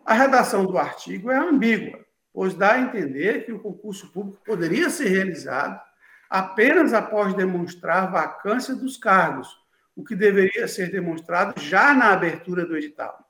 A 0.09 0.13
redação 0.13 0.65
do 0.65 0.75
artigo 0.75 1.29
é 1.29 1.37
ambígua, 1.37 2.03
pois 2.33 2.55
dá 2.55 2.73
a 2.73 2.81
entender 2.81 3.45
que 3.45 3.51
o 3.51 3.59
concurso 3.59 4.11
público 4.11 4.41
poderia 4.43 4.89
ser 4.89 5.07
realizado 5.07 5.79
apenas 6.27 6.93
após 6.93 7.35
demonstrar 7.35 8.11
vacância 8.11 8.73
dos 8.73 8.97
cargos, 8.97 9.55
o 9.95 10.03
que 10.03 10.15
deveria 10.15 10.67
ser 10.67 10.89
demonstrado 10.89 11.61
já 11.61 11.93
na 11.93 12.11
abertura 12.11 12.65
do 12.65 12.75
edital. 12.75 13.23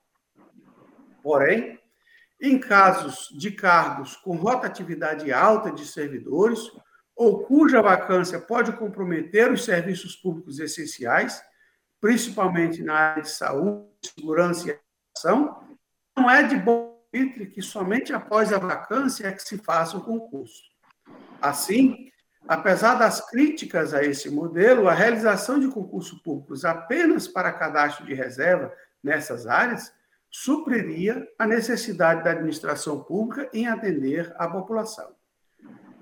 Porém, 1.22 1.78
em 2.40 2.58
casos 2.58 3.28
de 3.38 3.52
cargos 3.52 4.16
com 4.16 4.38
rotatividade 4.38 5.34
alta 5.34 5.74
de 5.74 5.86
servidores 5.86 6.62
ou 7.14 7.44
cuja 7.44 7.82
vacância 7.82 8.40
pode 8.40 8.72
comprometer 8.72 9.52
os 9.52 9.66
serviços 9.66 10.16
públicos 10.16 10.60
essenciais, 10.60 11.44
principalmente 12.00 12.82
na 12.82 12.94
área 12.94 13.24
de 13.24 13.32
saúde, 13.32 13.90
segurança 14.16 14.70
e 14.70 14.80
ação, 15.14 15.69
não 16.20 16.30
é 16.30 16.44
de 16.44 16.58
bom 16.58 17.00
que 17.54 17.62
somente 17.62 18.14
após 18.14 18.52
a 18.52 18.60
vacância 18.60 19.28
é 19.28 19.32
que 19.32 19.42
se 19.42 19.58
faça 19.58 19.98
o 19.98 20.04
concurso. 20.04 20.64
Assim, 21.42 22.12
apesar 22.48 22.96
das 22.96 23.28
críticas 23.30 23.94
a 23.94 24.04
esse 24.04 24.30
modelo, 24.30 24.88
a 24.88 24.94
realização 24.94 25.60
de 25.60 25.70
concursos 25.70 26.22
públicos 26.22 26.66
apenas 26.66 27.28
para 27.28 27.54
cadastro 27.54 28.06
de 28.06 28.14
reserva 28.14 28.72
nessas 29.02 29.48
áreas 29.48 29.92
supriria 30.30 31.26
a 31.40 31.48
necessidade 31.48 32.24
da 32.24 32.32
administração 32.32 33.02
pública 33.02 33.50
em 33.54 33.66
atender 33.66 34.32
a 34.38 34.48
população. 34.48 35.16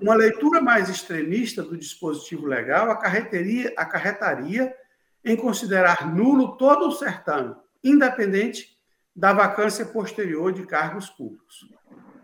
Uma 0.02 0.16
leitura 0.16 0.60
mais 0.62 0.90
extremista 0.90 1.64
do 1.64 1.78
dispositivo 1.78 2.46
legal 2.46 2.92
acarretaria, 2.92 3.74
acarretaria 3.78 4.76
em 5.24 5.38
considerar 5.38 6.14
nulo 6.14 6.58
todo 6.58 6.88
o 6.88 6.92
certame, 6.92 7.56
independente 7.84 8.77
da 9.18 9.34
vacância 9.34 9.84
posterior 9.84 10.54
de 10.54 10.64
cargos 10.64 11.10
públicos. 11.10 11.68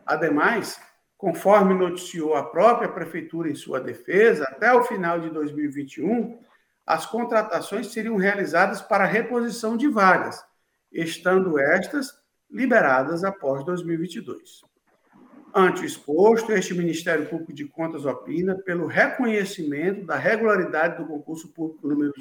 Ademais, 0.05 0.79
conforme 1.17 1.73
noticiou 1.73 2.35
a 2.35 2.43
própria 2.43 2.87
Prefeitura 2.87 3.49
em 3.49 3.55
sua 3.55 3.81
defesa, 3.81 4.43
até 4.43 4.71
o 4.71 4.83
final 4.83 5.19
de 5.19 5.31
2021, 5.31 6.39
as 6.85 7.07
contratações 7.07 7.87
seriam 7.87 8.15
realizadas 8.15 8.79
para 8.79 9.05
reposição 9.05 9.75
de 9.75 9.87
vagas, 9.87 10.45
estando 10.91 11.57
estas 11.57 12.11
liberadas 12.47 13.23
após 13.23 13.65
2022. 13.65 14.61
Ante 15.55 15.81
o 15.81 15.85
exposto, 15.85 16.51
este 16.51 16.75
Ministério 16.75 17.27
Público 17.27 17.53
de 17.53 17.65
Contas 17.65 18.05
opina 18.05 18.55
pelo 18.55 18.85
reconhecimento 18.85 20.05
da 20.05 20.15
regularidade 20.15 20.97
do 20.97 21.07
concurso 21.07 21.51
público 21.53 21.87
número 21.87 22.13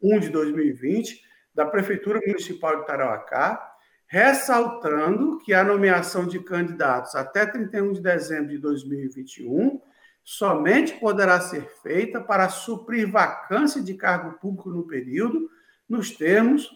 1 0.00 0.20
de 0.20 0.28
2020 0.28 1.20
da 1.52 1.66
Prefeitura 1.66 2.20
Municipal 2.24 2.80
de 2.80 2.86
Tarauacá, 2.86 3.69
ressaltando 4.10 5.38
que 5.38 5.54
a 5.54 5.62
nomeação 5.62 6.26
de 6.26 6.40
candidatos 6.40 7.14
até 7.14 7.46
31 7.46 7.92
de 7.92 8.00
dezembro 8.00 8.48
de 8.48 8.58
2021 8.58 9.80
somente 10.24 10.98
poderá 10.98 11.40
ser 11.40 11.70
feita 11.80 12.20
para 12.20 12.48
suprir 12.48 13.08
vacância 13.08 13.80
de 13.80 13.94
cargo 13.94 14.36
público 14.40 14.68
no 14.68 14.84
período, 14.84 15.48
nos 15.88 16.10
termos 16.10 16.68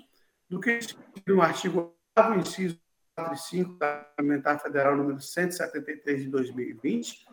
do 0.49 0.61
que 0.61 0.79
no 1.27 1.43
artigo 1.43 1.93
8 2.17 2.39
inciso 2.39 2.81
4 3.17 3.35
e 3.35 3.39
5 3.39 3.79
da 3.79 3.97
Parlamentar 4.17 4.61
Federal 4.61 4.97
número 4.97 5.21
173 5.21 6.23
de 6.23 6.29
2020, 6.29 7.27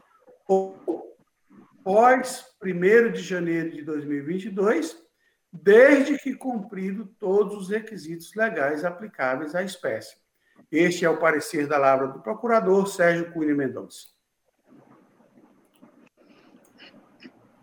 ou 0.47 1.15
pós 1.83 2.43
1 2.63 3.11
de 3.11 3.21
janeiro 3.21 3.69
de 3.69 3.83
2022, 3.83 4.97
desde 5.51 6.17
que 6.17 6.33
cumprido 6.33 7.05
todos 7.19 7.55
os 7.55 7.69
requisitos 7.69 8.33
legais 8.35 8.85
aplicáveis 8.85 9.53
à 9.53 9.63
espécie. 9.63 10.15
Este 10.71 11.03
é 11.03 11.09
o 11.09 11.17
parecer 11.17 11.67
da 11.67 11.77
Lavra 11.77 12.07
do 12.07 12.21
procurador 12.21 12.87
Sérgio 12.87 13.31
Cunha 13.33 13.53
Mendonça. 13.53 14.07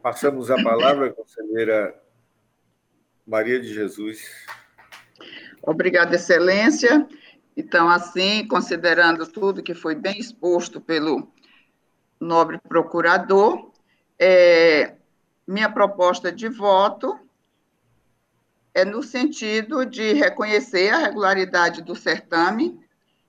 Passamos 0.03 0.51
a 0.51 0.63
palavra 0.63 1.07
à 1.07 1.13
conselheira 1.13 1.99
Maria 3.27 3.59
de 3.61 3.73
Jesus. 3.73 4.47
Obrigada, 5.63 6.15
Excelência. 6.17 7.07
Então, 7.57 7.89
assim, 7.89 8.47
considerando 8.47 9.27
tudo 9.27 9.63
que 9.63 9.75
foi 9.75 9.95
bem 9.95 10.19
exposto 10.19 10.81
pelo 10.81 11.33
nobre 12.21 12.59
procurador, 12.59 13.73
é, 14.19 14.95
minha 15.47 15.71
proposta 15.71 16.31
de 16.31 16.49
voto 16.49 17.19
é 18.79 18.85
no 18.85 19.03
sentido 19.03 19.85
de 19.85 20.13
reconhecer 20.13 20.91
a 20.91 20.99
regularidade 20.99 21.83
do 21.83 21.97
certame, 21.97 22.79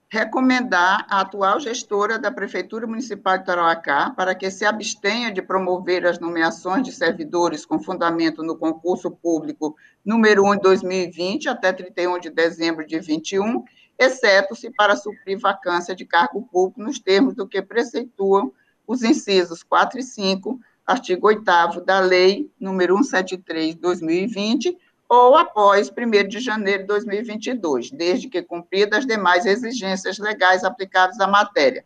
recomendar 0.07 1.07
a 1.09 1.21
atual 1.21 1.59
gestora 1.59 2.19
da 2.19 2.31
Prefeitura 2.31 2.85
Municipal 2.85 3.37
de 3.37 3.45
Tarauacá 3.45 4.11
para 4.11 4.35
que 4.35 4.51
se 4.51 4.63
abstenha 4.63 5.31
de 5.31 5.41
promover 5.41 6.05
as 6.05 6.19
nomeações 6.19 6.83
de 6.83 6.91
servidores 6.91 7.65
com 7.65 7.79
fundamento 7.79 8.43
no 8.43 8.55
concurso 8.57 9.09
público 9.09 9.75
número 10.05 10.45
1 10.45 10.57
de 10.57 10.61
2020 10.61 11.49
até 11.49 11.73
31 11.73 12.19
de 12.19 12.29
dezembro 12.29 12.85
de 12.85 12.99
21, 12.99 13.63
exceto 13.97 14.55
se 14.55 14.69
para 14.69 14.95
suprir 14.95 15.39
vacância 15.39 15.95
de 15.95 16.05
cargo 16.05 16.43
público 16.43 16.79
nos 16.79 16.99
termos 16.99 17.33
do 17.33 17.47
que 17.47 17.59
preceituam 17.59 18.51
os 18.85 19.01
incisos 19.01 19.63
4 19.63 19.99
e 19.99 20.03
5, 20.03 20.59
artigo 20.85 21.27
8 21.27 21.43
da 21.85 21.99
Lei 21.99 22.51
número 22.59 22.95
173 22.97 23.73
de 23.73 23.81
2020, 23.81 24.77
ou 25.09 25.35
após 25.35 25.89
1 25.89 26.27
de 26.27 26.39
janeiro 26.39 26.83
de 26.83 26.87
2022, 26.87 27.89
desde 27.89 28.29
que 28.29 28.43
cumpridas 28.43 28.99
as 28.99 29.05
demais 29.07 29.43
exigências 29.43 30.19
legais 30.19 30.63
aplicáveis 30.63 31.19
à 31.19 31.25
matéria. 31.25 31.83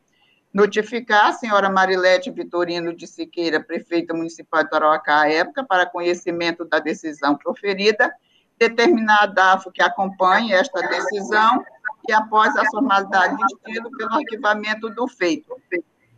Notificar 0.54 1.28
a 1.28 1.34
senhora 1.34 1.70
Marilete 1.70 2.30
Vitorino 2.30 2.94
de 2.94 3.08
Siqueira, 3.08 3.64
prefeita 3.64 4.14
municipal 4.14 4.64
de 4.64 4.70
Tarauacá 4.70 5.22
à 5.22 5.32
época, 5.32 5.64
para 5.64 5.86
conhecimento 5.86 6.66
da 6.66 6.80
decisão 6.80 7.36
proferida, 7.36 8.14
determinar 8.60 9.24
a 9.24 9.26
DAFO 9.26 9.72
que 9.72 9.82
acompanhe 9.82 10.52
esta 10.52 10.82
decisão 10.82 11.64
e 12.08 12.12
após 12.12 12.56
a 12.58 12.66
formalidade 12.66 13.38
de 13.38 13.44
estilo 13.46 13.90
pelo 13.98 14.14
arquivamento 14.14 14.90
do 14.90 15.08
feito. 15.08 15.56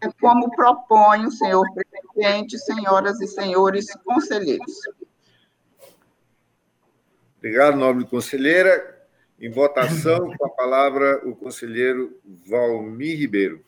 É 0.01 0.09
como 0.19 0.49
propõe 0.51 1.25
o 1.25 1.31
senhor 1.31 1.65
presidente, 1.71 2.57
senhoras 2.57 3.21
e 3.21 3.27
senhores 3.27 3.87
conselheiros. 4.03 4.73
Obrigado, 7.45 7.77
nobre 7.77 8.05
conselheira. 8.05 9.07
Em 9.39 9.51
votação, 9.51 10.35
com 10.35 10.45
a 10.47 10.49
palavra 10.49 11.21
o 11.27 11.35
conselheiro 11.35 12.19
Valmir 12.25 13.19
Ribeiro. 13.19 13.63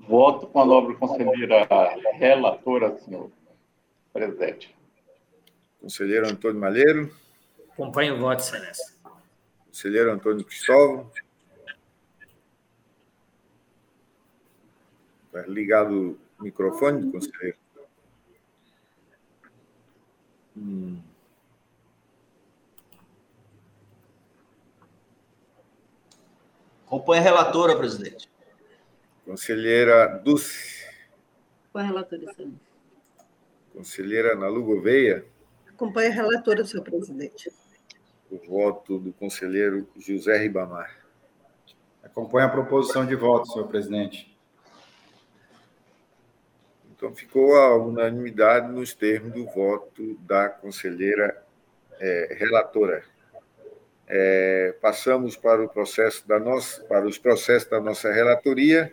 Voto 0.00 0.48
com 0.48 0.60
a 0.60 0.66
nobre 0.66 0.96
conselheira 0.96 1.64
relatora, 2.14 2.98
senhor 2.98 3.30
presidente. 4.12 4.76
Conselheiro 5.80 6.26
Antônio 6.26 6.60
Malheiro. 6.60 7.14
Acompanho 7.72 8.16
o 8.16 8.18
voto, 8.18 8.40
excelência. 8.40 8.92
Conselheiro 9.66 10.10
Antônio 10.10 10.44
Cristóvão. 10.44 11.08
Está 15.26 15.42
ligado 15.46 16.18
o 16.40 16.42
microfone, 16.42 17.12
conselheiro? 17.12 17.58
Hum. 20.56 21.07
Acompanha 26.88 27.20
a 27.20 27.24
relatora, 27.24 27.76
presidente. 27.76 28.30
Conselheira 29.22 30.06
Dulce. 30.24 30.88
Com 31.70 31.80
a 31.80 31.82
relatora, 31.82 32.24
excelência. 32.24 32.66
Conselheira 33.74 34.34
Nalu 34.34 34.64
Gouveia. 34.64 35.26
Acompanha 35.68 36.08
a 36.08 36.12
relatora, 36.14 36.64
senhor 36.64 36.82
presidente. 36.82 37.52
O 38.30 38.38
voto 38.38 38.98
do 38.98 39.12
conselheiro 39.12 39.86
José 39.98 40.38
Ribamar. 40.38 40.98
Acompanha 42.02 42.46
a 42.46 42.50
proposição 42.50 43.04
de 43.04 43.14
voto, 43.14 43.52
senhor 43.52 43.68
presidente. 43.68 44.34
Então, 46.90 47.14
ficou 47.14 47.54
a 47.54 47.76
unanimidade 47.76 48.72
nos 48.72 48.94
termos 48.94 49.34
do 49.34 49.44
voto 49.44 50.14
da 50.20 50.48
conselheira 50.48 51.44
é, 52.00 52.34
relatora. 52.40 53.04
É, 54.10 54.74
passamos 54.80 55.36
para 55.36 55.62
o 55.62 55.68
processo 55.68 56.26
da 56.26 56.40
nossa, 56.40 56.82
para 56.84 57.06
os 57.06 57.18
processos 57.18 57.68
da 57.68 57.78
nossa 57.78 58.10
relatoria 58.10 58.90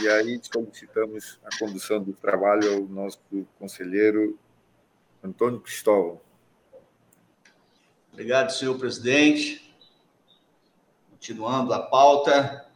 e 0.00 0.08
aí 0.08 0.40
solicitamos 0.42 1.38
a 1.44 1.58
condução 1.58 2.02
do 2.02 2.12
trabalho 2.12 2.74
ao 2.74 2.80
nosso 2.82 3.20
conselheiro 3.58 4.36
Antônio 5.22 5.60
Cristóvão. 5.60 6.20
Obrigado, 8.12 8.50
senhor 8.50 8.76
presidente. 8.78 9.74
Continuando 11.10 11.72
a 11.72 11.80
pauta, 11.80 12.66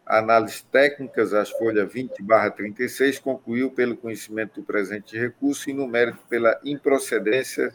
Análises 0.05 0.63
técnicas, 0.63 1.33
as 1.33 1.51
folhas 1.51 1.89
20/36 1.93 3.21
concluiu 3.21 3.71
pelo 3.71 3.97
conhecimento 3.97 4.61
do 4.61 4.67
presente 4.67 5.17
recurso 5.17 5.71
e 5.71 5.73
no 5.73 5.87
mérito 5.87 6.19
pela 6.29 6.59
improcedência 6.65 7.73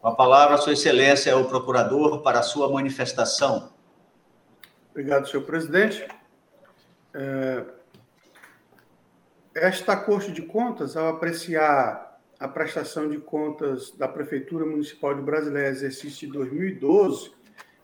Com 0.00 0.08
a 0.08 0.14
palavra, 0.14 0.58
Sua 0.58 0.74
Excelência, 0.74 1.30
é 1.30 1.34
o 1.34 1.46
procurador 1.46 2.22
para 2.22 2.40
a 2.40 2.42
sua 2.42 2.70
manifestação. 2.70 3.72
Obrigado, 4.90 5.26
senhor 5.26 5.44
presidente. 5.44 6.06
É, 7.14 7.64
esta 9.54 9.96
Corte 9.96 10.30
de 10.30 10.42
Contas, 10.42 10.96
ao 10.96 11.08
apreciar 11.08 12.20
a 12.38 12.46
prestação 12.46 13.08
de 13.08 13.18
contas 13.18 13.90
da 13.90 14.06
Prefeitura 14.06 14.64
Municipal 14.64 15.14
de 15.14 15.22
Brasileira, 15.22 15.68
exercício 15.68 16.26
de 16.28 16.32
2012, 16.32 17.32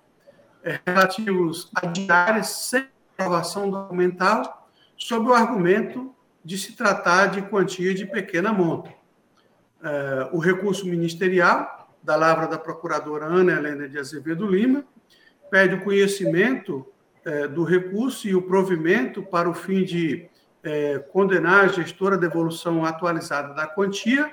é, 0.65 0.79
relativos 0.85 1.69
a 1.73 1.87
diárias 1.87 2.47
sem 2.47 2.85
aprovação 3.17 3.69
documental, 3.69 4.69
sob 4.97 5.29
o 5.29 5.33
argumento 5.33 6.13
de 6.43 6.57
se 6.57 6.73
tratar 6.73 7.27
de 7.27 7.41
quantia 7.43 7.93
de 7.93 8.05
pequena 8.05 8.51
monta. 8.51 8.93
É, 9.81 10.27
o 10.33 10.39
recurso 10.39 10.85
ministerial, 10.85 11.82
da 12.03 12.15
lavra 12.15 12.47
da 12.47 12.57
procuradora 12.57 13.25
Ana 13.25 13.53
Helena 13.53 13.87
de 13.87 13.97
Azevedo 13.97 14.45
Lima, 14.45 14.83
pede 15.49 15.75
o 15.75 15.81
conhecimento 15.81 16.85
é, 17.23 17.47
do 17.47 17.63
recurso 17.63 18.27
e 18.27 18.35
o 18.35 18.41
provimento 18.41 19.23
para 19.23 19.49
o 19.49 19.53
fim 19.53 19.85
de 19.85 20.27
é, 20.61 20.99
condenar 20.99 21.65
a 21.65 21.67
gestora 21.67 22.15
à 22.15 22.19
devolução 22.19 22.83
atualizada 22.83 23.53
da 23.53 23.65
quantia, 23.65 24.29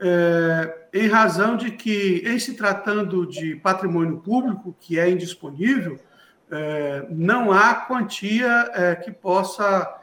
é, 0.00 0.86
em 0.94 1.06
razão 1.08 1.56
de 1.56 1.70
que, 1.72 2.22
em 2.24 2.38
se 2.38 2.54
tratando 2.54 3.26
de 3.26 3.56
patrimônio 3.56 4.18
público, 4.18 4.74
que 4.80 4.98
é 4.98 5.10
indisponível, 5.10 5.98
não 7.10 7.50
há 7.50 7.74
quantia 7.74 8.70
que 9.04 9.10
possa 9.10 10.00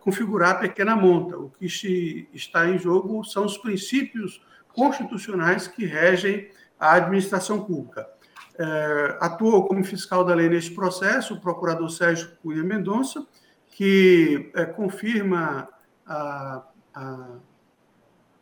configurar 0.00 0.60
pequena 0.60 0.94
monta. 0.94 1.38
O 1.38 1.48
que 1.48 2.28
está 2.34 2.68
em 2.68 2.78
jogo 2.78 3.24
são 3.24 3.46
os 3.46 3.56
princípios 3.56 4.42
constitucionais 4.78 5.66
que 5.66 5.84
regem 5.84 6.48
a 6.78 6.92
administração 6.92 7.64
pública. 7.64 8.08
É, 8.56 9.18
atuou 9.20 9.66
como 9.66 9.84
fiscal 9.84 10.24
da 10.24 10.34
lei 10.34 10.48
neste 10.48 10.70
processo 10.70 11.34
o 11.34 11.40
procurador 11.40 11.90
Sérgio 11.90 12.30
Cunha 12.40 12.62
Mendonça, 12.62 13.26
que 13.72 14.52
é, 14.54 14.64
confirma 14.64 15.68
a, 16.06 16.62
a, 16.94 17.26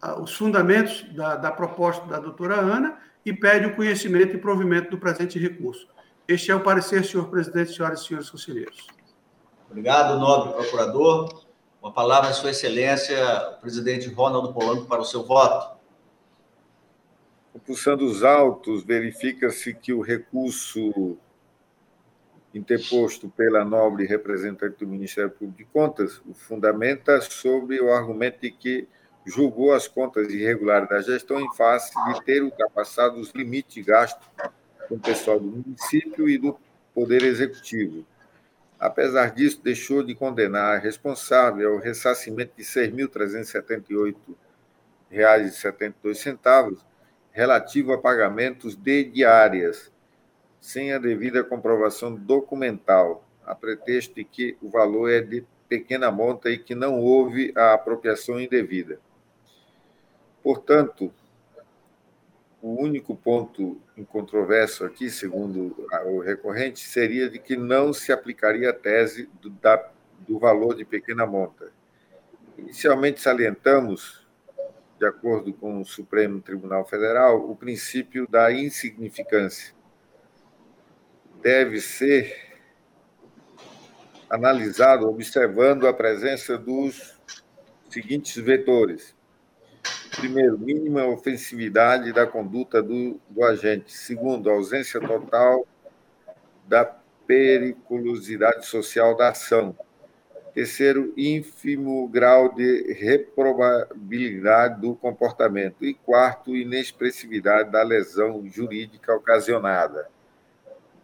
a, 0.02 0.20
os 0.20 0.34
fundamentos 0.34 1.06
da, 1.14 1.36
da 1.36 1.50
proposta 1.50 2.06
da 2.06 2.18
doutora 2.18 2.56
Ana 2.56 2.98
e 3.24 3.32
pede 3.32 3.66
o 3.66 3.74
conhecimento 3.74 4.36
e 4.36 4.38
provimento 4.38 4.90
do 4.90 4.98
presente 4.98 5.38
recurso. 5.38 5.88
Este 6.28 6.50
é 6.50 6.54
o 6.54 6.60
parecer, 6.60 7.04
senhor 7.04 7.28
presidente, 7.28 7.72
senhoras 7.72 8.02
e 8.02 8.06
senhores 8.06 8.28
conselheiros. 8.28 8.86
Obrigado, 9.70 10.18
nobre 10.18 10.52
procurador. 10.52 11.44
Uma 11.82 11.92
palavra, 11.92 12.32
Sua 12.32 12.50
Excelência, 12.50 13.16
o 13.56 13.60
presidente 13.60 14.08
Ronaldo 14.08 14.52
Polanco, 14.52 14.86
para 14.86 15.00
o 15.00 15.04
seu 15.04 15.24
voto. 15.24 15.75
Compulsando 17.56 18.04
os 18.04 18.22
autos, 18.22 18.84
verifica-se 18.84 19.72
que 19.72 19.90
o 19.90 20.02
recurso 20.02 21.16
interposto 22.52 23.30
pela 23.30 23.64
nobre 23.64 24.04
representante 24.04 24.84
do 24.84 24.86
Ministério 24.86 25.30
Público 25.30 25.56
de 25.56 25.64
Contas 25.64 26.20
o 26.26 26.34
fundamenta 26.34 27.18
sobre 27.22 27.80
o 27.80 27.90
argumento 27.90 28.42
de 28.42 28.50
que 28.50 28.86
julgou 29.24 29.72
as 29.72 29.88
contas 29.88 30.28
irregulares 30.28 30.86
da 30.86 31.00
gestão 31.00 31.40
em 31.40 31.50
face 31.54 31.94
de 32.12 32.22
ter 32.26 32.42
ultrapassado 32.42 33.18
os 33.18 33.30
limites 33.30 33.72
de 33.74 33.82
gasto 33.82 34.20
com 34.86 34.96
o 34.96 35.00
pessoal 35.00 35.40
do 35.40 35.46
município 35.46 36.28
e 36.28 36.36
do 36.36 36.58
Poder 36.94 37.22
Executivo. 37.22 38.04
Apesar 38.78 39.30
disso, 39.30 39.62
deixou 39.64 40.02
de 40.02 40.14
condenar 40.14 40.76
a 40.76 40.78
responsável 40.78 41.72
ao 41.72 41.78
ressarcimento 41.78 42.52
de 42.54 42.62
R$ 42.62 42.90
6.378,72 45.10 46.84
relativo 47.36 47.92
a 47.92 47.98
pagamentos 47.98 48.74
de 48.74 49.04
diárias, 49.04 49.92
sem 50.58 50.94
a 50.94 50.98
devida 50.98 51.44
comprovação 51.44 52.14
documental, 52.14 53.28
a 53.44 53.54
pretexto 53.54 54.14
de 54.14 54.24
que 54.24 54.56
o 54.62 54.70
valor 54.70 55.10
é 55.10 55.20
de 55.20 55.44
pequena 55.68 56.10
monta 56.10 56.48
e 56.48 56.56
que 56.56 56.74
não 56.74 56.98
houve 56.98 57.52
a 57.54 57.74
apropriação 57.74 58.40
indevida. 58.40 58.98
Portanto, 60.42 61.12
o 62.62 62.82
único 62.82 63.14
ponto 63.14 63.78
incontroverso 63.98 64.86
aqui, 64.86 65.10
segundo 65.10 65.76
o 66.06 66.20
recorrente, 66.20 66.80
seria 66.80 67.28
de 67.28 67.38
que 67.38 67.54
não 67.54 67.92
se 67.92 68.12
aplicaria 68.12 68.70
a 68.70 68.72
tese 68.72 69.28
do, 69.42 69.50
da, 69.50 69.90
do 70.26 70.38
valor 70.38 70.74
de 70.74 70.86
pequena 70.86 71.26
monta. 71.26 71.70
Inicialmente 72.56 73.20
salientamos, 73.20 74.25
de 74.98 75.06
acordo 75.06 75.52
com 75.52 75.80
o 75.80 75.84
Supremo 75.84 76.40
Tribunal 76.40 76.86
Federal, 76.86 77.50
o 77.50 77.54
princípio 77.54 78.26
da 78.28 78.50
insignificância. 78.52 79.74
Deve 81.42 81.80
ser 81.80 82.56
analisado 84.28 85.08
observando 85.08 85.86
a 85.86 85.92
presença 85.92 86.56
dos 86.56 87.20
seguintes 87.90 88.36
vetores: 88.36 89.14
Primeiro, 90.16 90.58
mínima 90.58 91.04
ofensividade 91.04 92.12
da 92.12 92.26
conduta 92.26 92.82
do, 92.82 93.20
do 93.28 93.44
agente. 93.44 93.92
Segundo, 93.92 94.50
ausência 94.50 95.00
total 95.00 95.66
da 96.66 96.84
periculosidade 97.26 98.66
social 98.66 99.16
da 99.16 99.28
ação. 99.28 99.76
Terceiro, 100.56 101.12
ínfimo 101.18 102.08
grau 102.08 102.54
de 102.54 102.94
reprobabilidade 102.94 104.80
do 104.80 104.96
comportamento. 104.96 105.84
E 105.84 105.92
quarto, 105.92 106.56
inexpressividade 106.56 107.70
da 107.70 107.82
lesão 107.82 108.42
jurídica 108.48 109.14
ocasionada. 109.14 110.08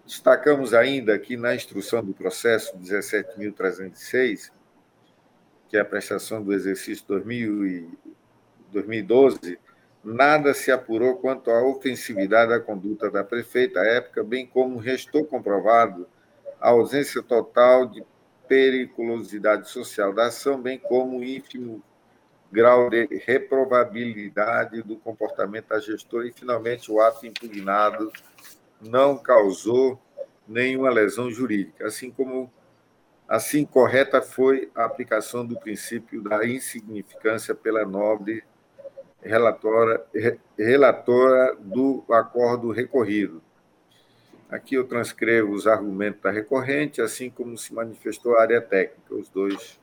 Destacamos 0.06 0.72
ainda 0.72 1.18
que 1.18 1.36
na 1.36 1.54
instrução 1.54 2.02
do 2.02 2.14
processo 2.14 2.74
17.306, 2.78 4.50
que 5.68 5.76
é 5.76 5.80
a 5.80 5.84
prestação 5.84 6.42
do 6.42 6.54
exercício 6.54 7.04
2000 7.06 7.90
2012, 8.72 9.58
nada 10.02 10.54
se 10.54 10.72
apurou 10.72 11.16
quanto 11.16 11.50
à 11.50 11.62
ofensividade 11.62 12.52
da 12.52 12.58
conduta 12.58 13.10
da 13.10 13.22
prefeita 13.22 13.80
à 13.80 13.84
época, 13.84 14.24
bem 14.24 14.46
como 14.46 14.78
restou 14.78 15.26
comprovado 15.26 16.08
a 16.58 16.70
ausência 16.70 17.22
total 17.22 17.84
de 17.84 18.02
periculosidade 18.52 19.70
social 19.70 20.12
da 20.12 20.26
ação, 20.26 20.60
bem 20.60 20.78
como 20.78 21.20
o 21.20 21.24
ínfimo 21.24 21.82
grau 22.52 22.90
de 22.90 23.06
reprovabilidade 23.24 24.82
do 24.82 24.94
comportamento 24.98 25.68
da 25.68 25.80
gestora 25.80 26.28
e, 26.28 26.32
finalmente, 26.32 26.92
o 26.92 27.00
ato 27.00 27.24
impugnado 27.24 28.12
não 28.78 29.16
causou 29.16 29.98
nenhuma 30.46 30.90
lesão 30.90 31.30
jurídica, 31.30 31.86
assim 31.86 32.10
como 32.10 32.52
assim 33.26 33.64
correta 33.64 34.20
foi 34.20 34.70
a 34.74 34.84
aplicação 34.84 35.46
do 35.46 35.58
princípio 35.58 36.20
da 36.20 36.46
insignificância 36.46 37.54
pela 37.54 37.86
nobre 37.86 38.44
relatora, 39.22 40.04
relatora 40.58 41.56
do 41.58 42.04
acordo 42.10 42.70
recorrido. 42.70 43.42
Aqui 44.52 44.74
eu 44.74 44.84
transcrevo 44.84 45.52
os 45.52 45.66
argumentos 45.66 46.20
da 46.20 46.30
recorrente, 46.30 47.00
assim 47.00 47.30
como 47.30 47.56
se 47.56 47.72
manifestou 47.72 48.36
a 48.36 48.42
área 48.42 48.60
técnica, 48.60 49.14
os 49.14 49.30
dois. 49.30 49.80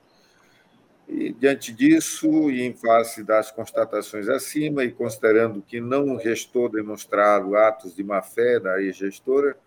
E, 1.07 1.33
diante 1.33 1.73
disso, 1.73 2.51
e 2.51 2.61
em 2.61 2.75
face 2.75 3.23
das 3.23 3.49
constatações 3.49 4.29
acima, 4.29 4.83
e 4.83 4.91
considerando 4.91 5.59
que 5.59 5.81
não 5.81 6.15
restou 6.15 6.69
demonstrado 6.69 7.55
atos 7.55 7.95
de 7.95 8.03
má-fé 8.03 8.59
da 8.59 8.79
ex-gestora, 8.79 9.57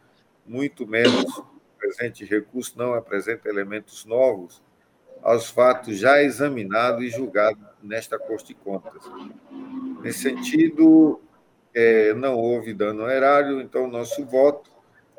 muito 0.47 0.87
menos 0.87 1.37
o 1.37 1.47
presente 1.77 2.25
recurso 2.25 2.79
não 2.79 2.95
apresenta 2.95 3.49
elementos 3.49 4.05
novos 4.05 4.63
aos 5.21 5.51
fatos 5.51 5.99
já 5.99 6.23
examinados 6.23 7.03
e 7.03 7.11
julgados 7.11 7.61
nesta 7.83 8.21
Corte 8.21 8.49
de 8.49 8.55
Contas. 8.55 9.03
Nesse 10.01 10.21
sentido, 10.21 11.21
é, 11.75 12.15
não 12.15 12.39
houve 12.39 12.73
dano 12.73 13.03
ao 13.03 13.11
erário, 13.11 13.61
então, 13.61 13.89
nosso 13.89 14.25
voto. 14.25 14.72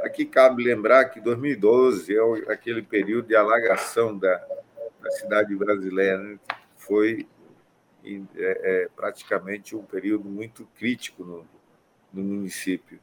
Aqui 0.03 0.25
cabe 0.25 0.61
lembrar 0.61 1.05
que 1.05 1.21
2012 1.21 2.13
é 2.13 2.51
aquele 2.51 2.81
período 2.81 3.29
de 3.29 3.35
alagação 3.37 4.17
da, 4.17 4.35
da 5.01 5.09
cidade 5.11 5.55
brasileira, 5.55 6.17
né? 6.17 6.37
foi 6.75 7.25
é, 8.05 8.19
é, 8.35 8.89
praticamente 8.93 9.77
um 9.77 9.83
período 9.83 10.27
muito 10.27 10.67
crítico 10.77 11.23
no, 11.23 11.47
no 12.13 12.21
município. 12.21 12.99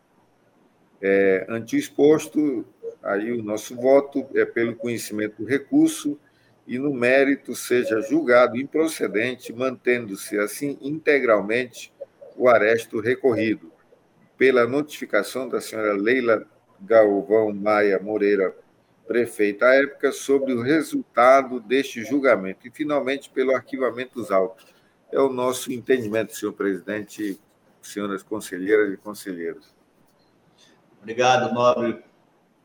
É, 1.00 1.46
ante 1.48 1.74
o 1.74 1.78
exposto, 1.78 2.66
aí 3.02 3.32
o 3.32 3.42
nosso 3.42 3.74
voto 3.74 4.28
é 4.34 4.44
pelo 4.44 4.76
conhecimento 4.76 5.42
do 5.42 5.48
recurso 5.48 6.20
e 6.66 6.78
no 6.78 6.92
mérito 6.92 7.54
seja 7.54 8.02
julgado 8.02 8.58
improcedente, 8.58 9.54
mantendo-se 9.54 10.38
assim 10.38 10.76
integralmente 10.82 11.94
o 12.36 12.46
aresto 12.46 13.00
recorrido. 13.00 13.72
Pela 14.36 14.66
notificação 14.66 15.48
da 15.48 15.62
senhora 15.62 15.94
Leila 15.94 16.46
Galvão 16.80 17.52
Maia 17.52 17.98
Moreira, 17.98 18.56
prefeita 19.06 19.66
à 19.66 19.74
época, 19.74 20.12
sobre 20.12 20.52
o 20.52 20.62
resultado 20.62 21.60
deste 21.60 22.04
julgamento 22.04 22.66
e, 22.66 22.70
finalmente, 22.70 23.28
pelo 23.30 23.54
arquivamento 23.54 24.14
dos 24.14 24.30
autos. 24.30 24.66
É 25.12 25.18
o 25.18 25.28
nosso 25.28 25.72
entendimento, 25.72 26.34
senhor 26.34 26.52
presidente, 26.52 27.38
senhoras 27.82 28.22
conselheiras 28.22 28.92
e 28.92 28.96
conselheiros. 28.96 29.74
Obrigado, 31.00 31.52
nobre 31.52 32.02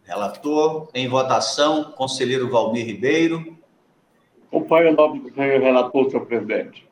relator. 0.04 0.90
Em 0.94 1.08
votação, 1.08 1.92
conselheiro 1.94 2.50
Valmir 2.50 2.86
Ribeiro. 2.86 3.58
Acompanho 4.48 4.94
o 4.94 5.20
do 5.20 5.34
relator, 5.34 6.10
senhor 6.10 6.26
presidente. 6.26 6.88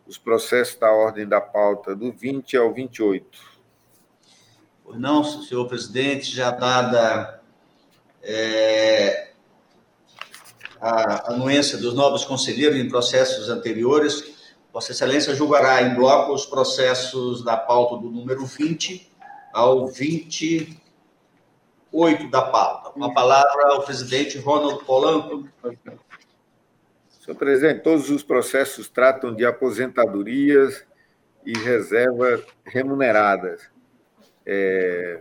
os 0.06 0.16
processos 0.16 0.78
da 0.78 0.93
ordem 0.93 1.27
da 1.27 1.40
pauta 1.40 1.93
do 1.93 2.12
20 2.12 2.56
ao 2.56 2.73
28. 2.73 3.40
Pois 4.85 5.01
não, 5.01 5.24
senhor 5.24 5.66
presidente, 5.66 6.32
já 6.32 6.52
dada 6.52 7.43
é, 8.23 9.32
a 10.81 11.32
anuência 11.32 11.78
dos 11.78 11.94
novos 11.94 12.24
conselheiros 12.24 12.78
em 12.78 12.89
processos 12.89 13.48
anteriores, 13.48 14.31
Vossa 14.72 14.92
Excelência 14.92 15.34
julgará 15.34 15.82
em 15.82 15.94
bloco 15.94 16.32
os 16.32 16.46
processos 16.46 17.44
da 17.44 17.58
pauta 17.58 17.98
do 17.98 18.10
número 18.10 18.46
20 18.46 19.06
ao 19.52 19.86
28 19.86 20.80
da 22.30 22.40
pauta. 22.42 22.90
Com 22.90 23.04
a 23.04 23.12
palavra 23.12 23.74
ao 23.74 23.82
presidente 23.82 24.38
Ronald 24.38 24.82
Polanco. 24.84 25.46
Senhor 27.20 27.36
presidente, 27.36 27.82
todos 27.82 28.08
os 28.08 28.22
processos 28.22 28.88
tratam 28.88 29.34
de 29.34 29.44
aposentadorias 29.44 30.86
e 31.44 31.52
reservas 31.58 32.42
remuneradas. 32.64 33.70
É, 34.46 35.20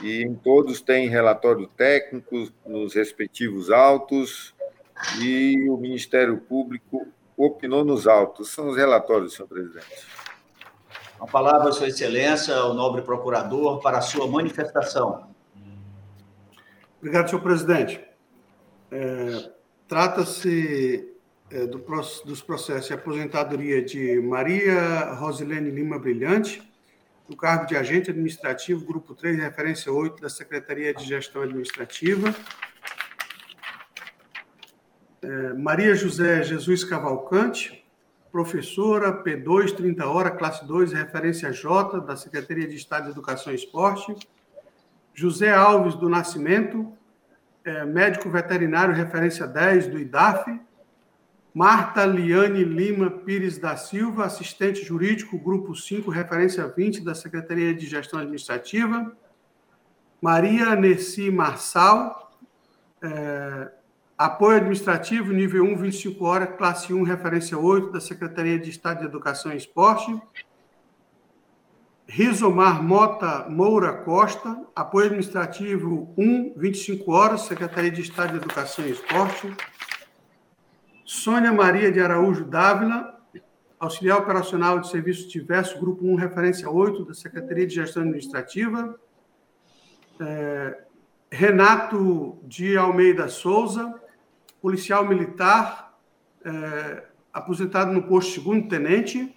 e 0.00 0.22
em 0.22 0.34
todos 0.34 0.80
tem 0.80 1.08
relatório 1.08 1.66
técnico 1.66 2.48
nos 2.64 2.94
respectivos 2.94 3.70
autos 3.70 4.54
e 5.20 5.68
o 5.68 5.76
Ministério 5.76 6.38
Público 6.38 7.06
opinou 7.36 7.84
nos 7.84 8.06
autos. 8.06 8.50
São 8.50 8.68
os 8.68 8.76
relatórios, 8.76 9.34
senhor 9.34 9.48
presidente. 9.48 10.06
A 11.20 11.26
palavra, 11.26 11.72
Sua 11.72 11.88
Excelência, 11.88 12.54
ao 12.54 12.74
nobre 12.74 13.02
procurador, 13.02 13.80
para 13.80 13.98
a 13.98 14.02
sua 14.02 14.26
manifestação. 14.26 15.28
Obrigado, 16.98 17.28
senhor 17.28 17.42
presidente. 17.42 18.00
É, 18.90 19.50
Trata-se 19.86 21.14
é, 21.50 21.66
do, 21.66 21.78
dos 22.24 22.42
processos 22.42 22.86
de 22.86 22.94
aposentadoria 22.94 23.82
de 23.82 24.20
Maria 24.20 25.14
Rosilene 25.14 25.70
Lima 25.70 25.98
Brilhante, 25.98 26.62
no 27.28 27.36
cargo 27.36 27.66
de 27.66 27.76
agente 27.76 28.10
administrativo, 28.10 28.84
grupo 28.84 29.14
3, 29.14 29.38
referência 29.38 29.92
8 29.92 30.20
da 30.20 30.28
Secretaria 30.28 30.92
de 30.92 31.04
Gestão 31.04 31.42
Administrativa. 31.42 32.34
É, 35.24 35.54
Maria 35.54 35.94
José 35.94 36.42
Jesus 36.42 36.84
Cavalcante, 36.84 37.82
professora 38.30 39.24
P2, 39.24 39.74
30 39.74 40.06
horas, 40.06 40.36
classe 40.36 40.66
2, 40.66 40.92
referência 40.92 41.50
J, 41.50 42.00
da 42.02 42.14
Secretaria 42.14 42.68
de 42.68 42.76
Estado 42.76 43.04
de 43.04 43.12
Educação 43.12 43.50
e 43.50 43.56
Esporte. 43.56 44.14
José 45.14 45.50
Alves 45.50 45.94
do 45.94 46.10
Nascimento, 46.10 46.92
é, 47.64 47.86
médico 47.86 48.28
veterinário, 48.28 48.94
referência 48.94 49.46
10 49.46 49.86
do 49.86 49.98
IDAF. 49.98 50.60
Marta 51.54 52.04
Liane 52.04 52.64
Lima 52.64 53.08
Pires 53.08 53.56
da 53.56 53.78
Silva, 53.78 54.26
assistente 54.26 54.84
jurídico, 54.84 55.38
grupo 55.38 55.74
5, 55.74 56.10
referência 56.10 56.66
20 56.66 57.02
da 57.02 57.14
Secretaria 57.14 57.74
de 57.74 57.86
Gestão 57.86 58.18
Administrativa. 58.18 59.10
Maria 60.20 60.76
Nessi 60.76 61.30
Marçal, 61.30 62.30
é, 63.02 63.70
apoio 64.16 64.58
administrativo, 64.58 65.32
nível 65.32 65.64
1, 65.64 65.76
25 65.76 66.24
horas, 66.24 66.56
classe 66.56 66.92
1, 66.92 67.02
referência 67.02 67.58
8 67.58 67.90
da 67.90 68.00
Secretaria 68.00 68.58
de 68.58 68.70
Estado 68.70 69.00
de 69.00 69.06
Educação 69.06 69.52
e 69.52 69.56
Esporte. 69.56 70.20
Rizomar 72.06 72.82
Mota 72.82 73.48
Moura 73.48 73.92
Costa, 73.92 74.62
apoio 74.76 75.06
administrativo 75.06 76.12
1, 76.16 76.54
25 76.56 77.10
horas, 77.10 77.42
Secretaria 77.42 77.90
de 77.90 78.02
Estado 78.02 78.32
de 78.32 78.36
Educação 78.36 78.86
e 78.86 78.92
Esporte. 78.92 79.52
Sônia 81.04 81.52
Maria 81.52 81.90
de 81.90 82.00
Araújo 82.00 82.44
Dávila, 82.44 83.20
auxiliar 83.80 84.18
operacional 84.18 84.78
de 84.78 84.88
serviços 84.88 85.30
diversos, 85.30 85.78
grupo 85.80 86.06
1, 86.06 86.14
referência 86.14 86.70
8, 86.70 87.04
da 87.04 87.14
Secretaria 87.14 87.66
de 87.66 87.74
Gestão 87.74 88.02
Administrativa. 88.02 88.98
É, 90.20 90.78
Renato 91.30 92.38
de 92.44 92.76
Almeida 92.76 93.28
Souza, 93.28 94.00
policial 94.64 95.06
militar, 95.06 95.94
é, 96.42 97.02
aposentado 97.30 97.92
no 97.92 98.04
posto 98.04 98.32
segundo 98.32 98.66
tenente. 98.66 99.36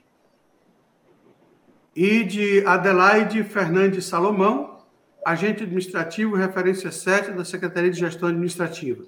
E 1.93 2.23
de 2.23 2.65
Adelaide 2.65 3.43
Fernandes 3.43 4.05
Salomão, 4.05 4.85
agente 5.25 5.63
administrativo, 5.63 6.37
referência 6.37 6.93
7 6.93 7.31
da 7.31 7.43
Secretaria 7.43 7.91
de 7.91 7.99
Gestão 7.99 8.29
Administrativa. 8.29 9.03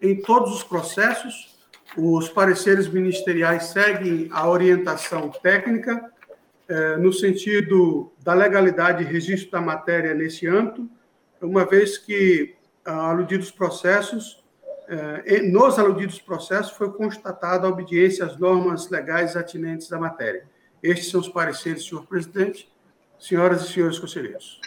Em 0.00 0.20
todos 0.20 0.52
os 0.52 0.64
processos, 0.64 1.56
os 1.96 2.28
pareceres 2.28 2.88
ministeriais 2.88 3.66
seguem 3.66 4.28
a 4.32 4.48
orientação 4.48 5.28
técnica, 5.28 6.10
eh, 6.66 6.96
no 6.96 7.12
sentido 7.12 8.10
da 8.24 8.34
legalidade 8.34 9.04
e 9.04 9.06
registro 9.06 9.52
da 9.52 9.60
matéria 9.60 10.12
nesse 10.12 10.44
âmbito, 10.48 10.90
uma 11.40 11.64
vez 11.64 11.98
que, 11.98 12.56
ah, 12.84 13.10
aludidos 13.10 13.52
processos, 13.52 14.41
nos 15.50 15.78
aludidos 15.78 16.20
processos, 16.20 16.72
foi 16.72 16.92
constatada 16.92 17.66
a 17.66 17.70
obediência 17.70 18.24
às 18.24 18.36
normas 18.36 18.90
legais 18.90 19.36
atinentes 19.36 19.92
à 19.92 19.98
matéria. 19.98 20.44
Estes 20.82 21.10
são 21.10 21.20
os 21.20 21.28
pareceres, 21.28 21.86
senhor 21.86 22.06
presidente, 22.06 22.70
senhoras 23.18 23.62
e 23.62 23.72
senhores 23.72 23.98
conselheiros. 23.98 24.60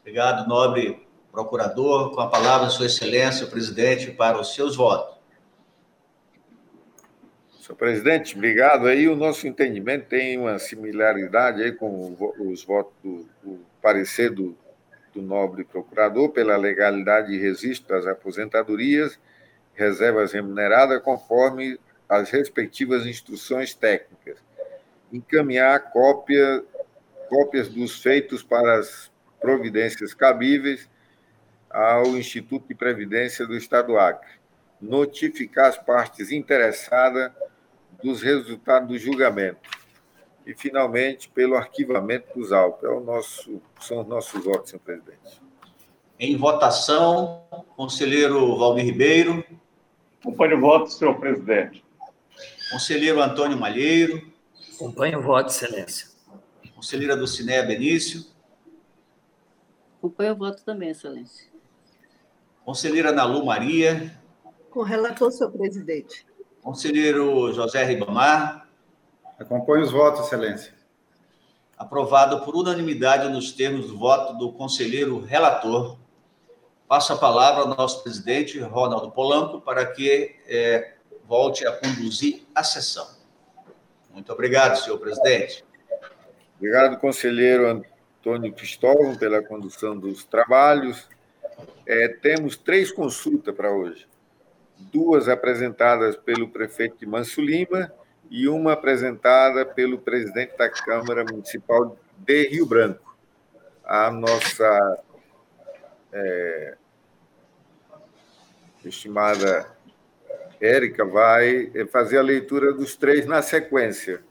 Obrigado, 0.00 0.48
nobre 0.48 1.06
procurador. 1.30 2.14
Com 2.14 2.20
a 2.20 2.28
palavra, 2.28 2.70
Sua 2.70 2.86
Excelência, 2.86 3.46
o 3.46 3.50
presidente, 3.50 4.10
para 4.10 4.40
os 4.40 4.54
seus 4.54 4.76
votos. 4.76 5.18
Senhor 7.60 7.76
presidente, 7.76 8.34
obrigado. 8.34 8.86
Aí 8.86 9.08
o 9.08 9.16
nosso 9.16 9.46
entendimento 9.46 10.06
tem 10.06 10.38
uma 10.38 10.58
similaridade 10.58 11.62
aí 11.62 11.72
com 11.72 12.16
os 12.38 12.64
votos 12.64 12.94
do, 13.02 13.28
do 13.42 13.60
parecer 13.82 14.30
do, 14.30 14.56
do 15.14 15.22
nobre 15.22 15.64
procurador 15.64 16.30
pela 16.30 16.56
legalidade 16.56 17.32
e 17.32 17.38
registro 17.38 17.88
das 17.88 18.06
aposentadorias, 18.06 19.18
reservas 19.74 20.32
remuneradas, 20.32 21.02
conforme 21.02 21.78
as 22.08 22.30
respectivas 22.30 23.06
instruções 23.06 23.74
técnicas. 23.74 24.38
Encaminhar 25.12 25.92
cópia, 25.92 26.64
cópias 27.28 27.68
dos 27.68 28.02
feitos 28.02 28.42
para 28.42 28.78
as 28.78 29.10
providências 29.40 30.14
cabíveis 30.14 30.88
ao 31.70 32.16
Instituto 32.16 32.68
de 32.68 32.74
Previdência 32.74 33.46
do 33.46 33.56
Estado 33.56 33.88
do 33.88 33.98
Acre. 33.98 34.30
Notificar 34.80 35.66
as 35.66 35.78
partes 35.78 36.32
interessadas 36.32 37.32
dos 38.02 38.22
resultados 38.22 38.88
do 38.88 38.98
julgamento. 38.98 39.77
E, 40.48 40.54
finalmente, 40.54 41.28
pelo 41.28 41.56
arquivamento 41.56 42.38
dos 42.38 42.52
autos. 42.52 42.82
É 42.82 42.88
o 42.90 43.00
nosso, 43.00 43.60
são 43.78 44.00
os 44.00 44.08
nossos 44.08 44.42
votos, 44.42 44.70
senhor 44.70 44.80
presidente. 44.80 45.42
Em 46.18 46.38
votação, 46.38 47.44
conselheiro 47.76 48.56
Valmir 48.56 48.86
Ribeiro. 48.86 49.44
Acompanho 50.18 50.56
o 50.56 50.60
voto, 50.62 50.90
senhor 50.90 51.20
presidente. 51.20 51.84
Conselheiro 52.70 53.20
Antônio 53.20 53.58
Malheiro. 53.58 54.32
Acompanho 54.74 55.18
o 55.18 55.22
voto, 55.22 55.50
excelência. 55.50 56.08
Conselheira 56.74 57.14
do 57.14 57.26
Ciné 57.26 57.62
Benício. 57.62 58.24
Acompanho 59.98 60.32
o 60.32 60.36
voto 60.36 60.64
também, 60.64 60.88
excelência. 60.88 61.46
Conselheira 62.64 63.12
Nalu 63.12 63.44
Maria. 63.44 64.18
Com 64.70 64.80
relator, 64.80 65.30
senhor 65.30 65.50
presidente. 65.50 66.26
Conselheiro 66.62 67.52
José 67.52 67.84
Ribamar. 67.84 68.67
Acompanho 69.38 69.84
os 69.84 69.92
votos, 69.92 70.26
excelência. 70.26 70.74
Aprovado 71.76 72.44
por 72.44 72.56
unanimidade 72.56 73.28
nos 73.28 73.52
termos 73.52 73.86
do 73.86 73.96
voto 73.96 74.34
do 74.34 74.52
conselheiro 74.52 75.20
relator. 75.20 75.96
Passo 76.88 77.12
a 77.12 77.16
palavra 77.16 77.62
ao 77.62 77.68
nosso 77.68 78.02
presidente, 78.02 78.58
Ronaldo 78.58 79.12
Polanco, 79.12 79.60
para 79.60 79.86
que 79.86 80.34
é, 80.46 80.94
volte 81.24 81.66
a 81.66 81.72
conduzir 81.72 82.46
a 82.54 82.64
sessão. 82.64 83.06
Muito 84.12 84.32
obrigado, 84.32 84.76
senhor 84.76 84.98
presidente. 84.98 85.64
Obrigado, 86.56 86.98
conselheiro 86.98 87.68
Antônio 87.68 88.52
Cristóvão, 88.52 89.16
pela 89.16 89.40
condução 89.42 89.96
dos 89.96 90.24
trabalhos. 90.24 91.08
É, 91.86 92.08
temos 92.08 92.56
três 92.56 92.90
consultas 92.90 93.54
para 93.54 93.70
hoje 93.70 94.08
duas 94.78 95.28
apresentadas 95.28 96.16
pelo 96.16 96.48
prefeito 96.48 96.98
de 96.98 97.06
Manso 97.06 97.40
Lima 97.40 97.92
e 98.30 98.48
uma 98.48 98.72
apresentada 98.72 99.64
pelo 99.64 99.98
presidente 99.98 100.56
da 100.56 100.68
Câmara 100.68 101.24
Municipal 101.24 101.96
de 102.16 102.48
Rio 102.48 102.66
Branco. 102.66 103.16
A 103.84 104.10
nossa 104.10 104.98
é, 106.12 106.76
estimada 108.84 109.66
Érica 110.60 111.04
vai 111.04 111.70
fazer 111.90 112.18
a 112.18 112.22
leitura 112.22 112.72
dos 112.72 112.96
três 112.96 113.26
na 113.26 113.42
sequência. 113.42 114.22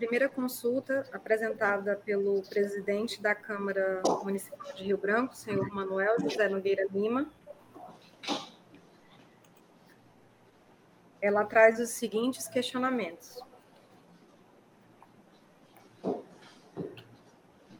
Primeira 0.00 0.30
consulta, 0.30 1.06
apresentada 1.12 1.94
pelo 1.94 2.42
presidente 2.48 3.20
da 3.20 3.34
Câmara 3.34 4.02
Municipal 4.24 4.72
de 4.72 4.84
Rio 4.84 4.96
Branco, 4.96 5.36
senhor 5.36 5.68
Manuel 5.68 6.18
José 6.18 6.48
Nogueira 6.48 6.86
Lima. 6.90 7.30
ela 11.20 11.44
traz 11.44 11.78
os 11.78 11.90
seguintes 11.90 12.48
questionamentos. 12.48 13.38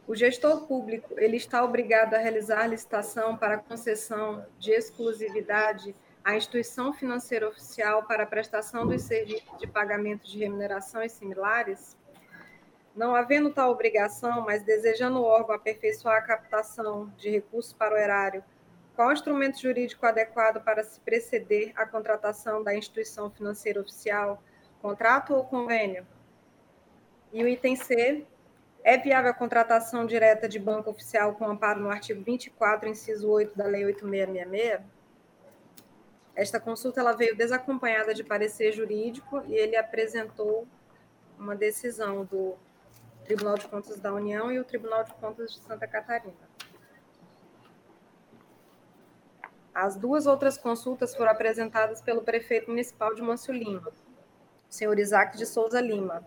O 0.07 0.15
gestor 0.15 0.67
público 0.67 1.15
ele 1.17 1.37
está 1.37 1.63
obrigado 1.63 2.13
a 2.13 2.19
realizar 2.19 2.67
licitação 2.67 3.35
para 3.35 3.57
concessão 3.57 4.45
de 4.59 4.71
exclusividade 4.71 5.95
à 6.23 6.35
instituição 6.35 6.93
financeira 6.93 7.49
oficial 7.49 8.03
para 8.03 8.27
prestação 8.27 8.85
dos 8.85 9.01
serviços 9.01 9.57
de 9.57 9.65
pagamento 9.65 10.27
de 10.27 10.37
remuneração 10.37 11.01
e 11.01 11.09
similares? 11.09 11.97
Não 12.95 13.15
havendo 13.15 13.53
tal 13.53 13.71
obrigação, 13.71 14.41
mas 14.41 14.63
desejando 14.63 15.19
o 15.19 15.23
órgão 15.23 15.55
aperfeiçoar 15.55 16.17
a 16.17 16.21
captação 16.21 17.11
de 17.17 17.29
recursos 17.29 17.71
para 17.71 17.95
o 17.95 17.97
erário, 17.97 18.43
qual 18.95 19.13
instrumento 19.13 19.61
jurídico 19.61 20.05
adequado 20.05 20.61
para 20.61 20.83
se 20.83 20.99
preceder 20.99 21.71
à 21.75 21.85
contratação 21.85 22.61
da 22.61 22.75
instituição 22.75 23.31
financeira 23.31 23.79
oficial, 23.79 24.43
contrato 24.81 25.33
ou 25.33 25.45
convênio? 25.45 26.05
E 27.31 27.41
o 27.41 27.47
item 27.47 27.77
C, 27.77 28.25
é 28.83 28.97
viável 28.97 29.31
a 29.31 29.33
contratação 29.33 30.05
direta 30.05 30.49
de 30.49 30.59
banco 30.59 30.89
oficial 30.89 31.35
com 31.35 31.47
amparo 31.47 31.79
no 31.79 31.89
artigo 31.89 32.21
24, 32.23 32.89
inciso 32.89 33.29
8 33.29 33.57
da 33.57 33.65
Lei 33.65 33.85
8666? 33.85 34.81
Esta 36.35 36.59
consulta 36.59 36.99
ela 36.99 37.13
veio 37.13 37.35
desacompanhada 37.35 38.13
de 38.13 38.23
parecer 38.23 38.71
jurídico 38.71 39.43
e 39.47 39.53
ele 39.53 39.75
apresentou 39.75 40.67
uma 41.37 41.55
decisão 41.55 42.25
do 42.25 42.55
Tribunal 43.25 43.57
de 43.57 43.67
Contas 43.67 43.99
da 43.99 44.13
União 44.13 44.51
e 44.51 44.59
o 44.59 44.63
Tribunal 44.63 45.03
de 45.03 45.13
Contas 45.15 45.53
de 45.53 45.59
Santa 45.59 45.87
Catarina. 45.87 46.51
As 49.73 49.95
duas 49.95 50.27
outras 50.27 50.57
consultas 50.57 51.15
foram 51.15 51.31
apresentadas 51.31 52.01
pelo 52.01 52.21
prefeito 52.21 52.69
municipal 52.69 53.15
de 53.15 53.21
Mâncio 53.21 53.53
Lima, 53.53 53.91
senhor 54.69 54.99
Isaac 54.99 55.37
de 55.37 55.45
Souza 55.45 55.79
Lima. 55.79 56.25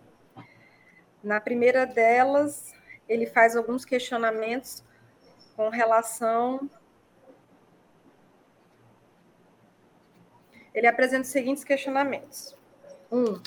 Na 1.23 1.39
primeira 1.39 1.85
delas, 1.85 2.73
ele 3.07 3.25
faz 3.25 3.55
alguns 3.55 3.85
questionamentos 3.85 4.83
com 5.55 5.69
relação. 5.69 6.69
Ele 10.73 10.87
apresenta 10.87 11.23
os 11.23 11.29
seguintes 11.29 11.63
questionamentos. 11.63 12.55
Um, 13.11 13.41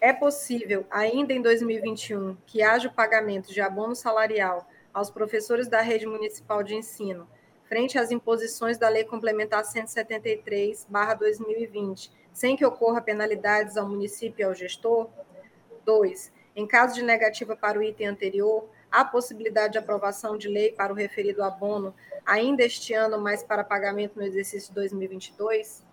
é 0.00 0.12
possível, 0.12 0.86
ainda 0.90 1.32
em 1.32 1.40
2021, 1.42 2.36
que 2.46 2.62
haja 2.62 2.86
o 2.88 2.92
pagamento 2.92 3.52
de 3.52 3.60
abono 3.60 3.96
salarial 3.96 4.68
aos 4.94 5.10
professores 5.10 5.66
da 5.68 5.80
rede 5.80 6.06
municipal 6.06 6.62
de 6.62 6.72
ensino, 6.74 7.28
frente 7.64 7.98
às 7.98 8.12
imposições 8.12 8.78
da 8.78 8.88
Lei 8.88 9.02
Complementar 9.04 9.64
173/2020, 9.64 12.12
sem 12.32 12.56
que 12.56 12.64
ocorra 12.64 13.00
penalidades 13.00 13.76
ao 13.76 13.88
município 13.88 14.42
e 14.42 14.44
ao 14.44 14.54
gestor? 14.54 15.08
2. 15.84 16.32
Em 16.54 16.64
caso 16.66 16.94
de 16.94 17.02
negativa 17.02 17.56
para 17.56 17.78
o 17.78 17.82
item 17.82 18.06
anterior, 18.06 18.68
há 18.90 19.04
possibilidade 19.04 19.72
de 19.72 19.78
aprovação 19.78 20.36
de 20.36 20.48
lei 20.48 20.72
para 20.72 20.92
o 20.92 20.96
referido 20.96 21.42
abono 21.42 21.94
ainda 22.24 22.62
este 22.62 22.94
ano, 22.94 23.18
mas 23.18 23.42
para 23.42 23.64
pagamento 23.64 24.16
no 24.16 24.22
exercício 24.22 24.72
2022? 24.74 25.84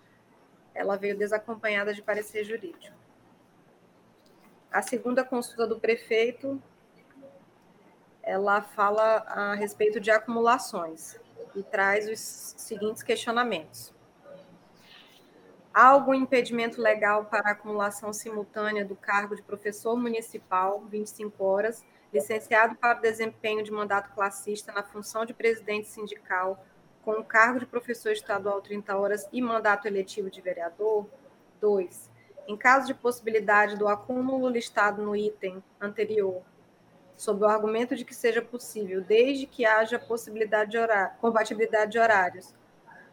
Ela 0.73 0.95
veio 0.95 1.17
desacompanhada 1.17 1.93
de 1.93 2.01
parecer 2.01 2.43
jurídico. 2.43 3.04
A 4.75 4.81
segunda 4.81 5.23
consulta 5.23 5.65
do 5.65 5.79
prefeito, 5.79 6.61
ela 8.21 8.61
fala 8.61 9.23
a 9.25 9.55
respeito 9.55 10.01
de 10.01 10.11
acumulações 10.11 11.17
e 11.55 11.63
traz 11.63 12.09
os 12.09 12.19
seguintes 12.19 13.01
questionamentos. 13.01 13.93
Há 15.73 15.87
algum 15.87 16.13
impedimento 16.13 16.81
legal 16.81 17.23
para 17.23 17.47
a 17.47 17.51
acumulação 17.53 18.11
simultânea 18.11 18.83
do 18.83 18.97
cargo 18.97 19.33
de 19.33 19.41
professor 19.41 19.95
municipal, 19.95 20.83
25 20.89 21.41
horas, 21.41 21.81
licenciado 22.13 22.75
para 22.75 22.95
desempenho 22.95 23.63
de 23.63 23.71
mandato 23.71 24.13
classista 24.13 24.73
na 24.73 24.83
função 24.83 25.25
de 25.25 25.33
presidente 25.33 25.87
sindical, 25.87 26.61
com 27.01 27.13
o 27.13 27.23
cargo 27.23 27.59
de 27.59 27.65
professor 27.65 28.11
estadual 28.11 28.61
30 28.61 28.93
horas 28.97 29.25
e 29.31 29.41
mandato 29.41 29.87
eletivo 29.87 30.29
de 30.29 30.41
vereador? 30.41 31.07
2. 31.61 32.13
Em 32.47 32.55
caso 32.55 32.87
de 32.87 32.93
possibilidade 32.93 33.75
do 33.75 33.87
acúmulo 33.87 34.47
listado 34.49 35.01
no 35.01 35.15
item 35.15 35.63
anterior, 35.81 36.43
sob 37.17 37.43
o 37.43 37.47
argumento 37.47 37.95
de 37.95 38.05
que 38.05 38.13
seja 38.13 38.41
possível, 38.41 39.01
desde 39.01 39.47
que 39.47 39.65
haja 39.65 39.97
possibilidade 39.97 40.71
de 40.71 40.77
horário, 40.77 41.17
compatibilidade 41.19 41.93
de 41.93 41.99
horários, 41.99 42.53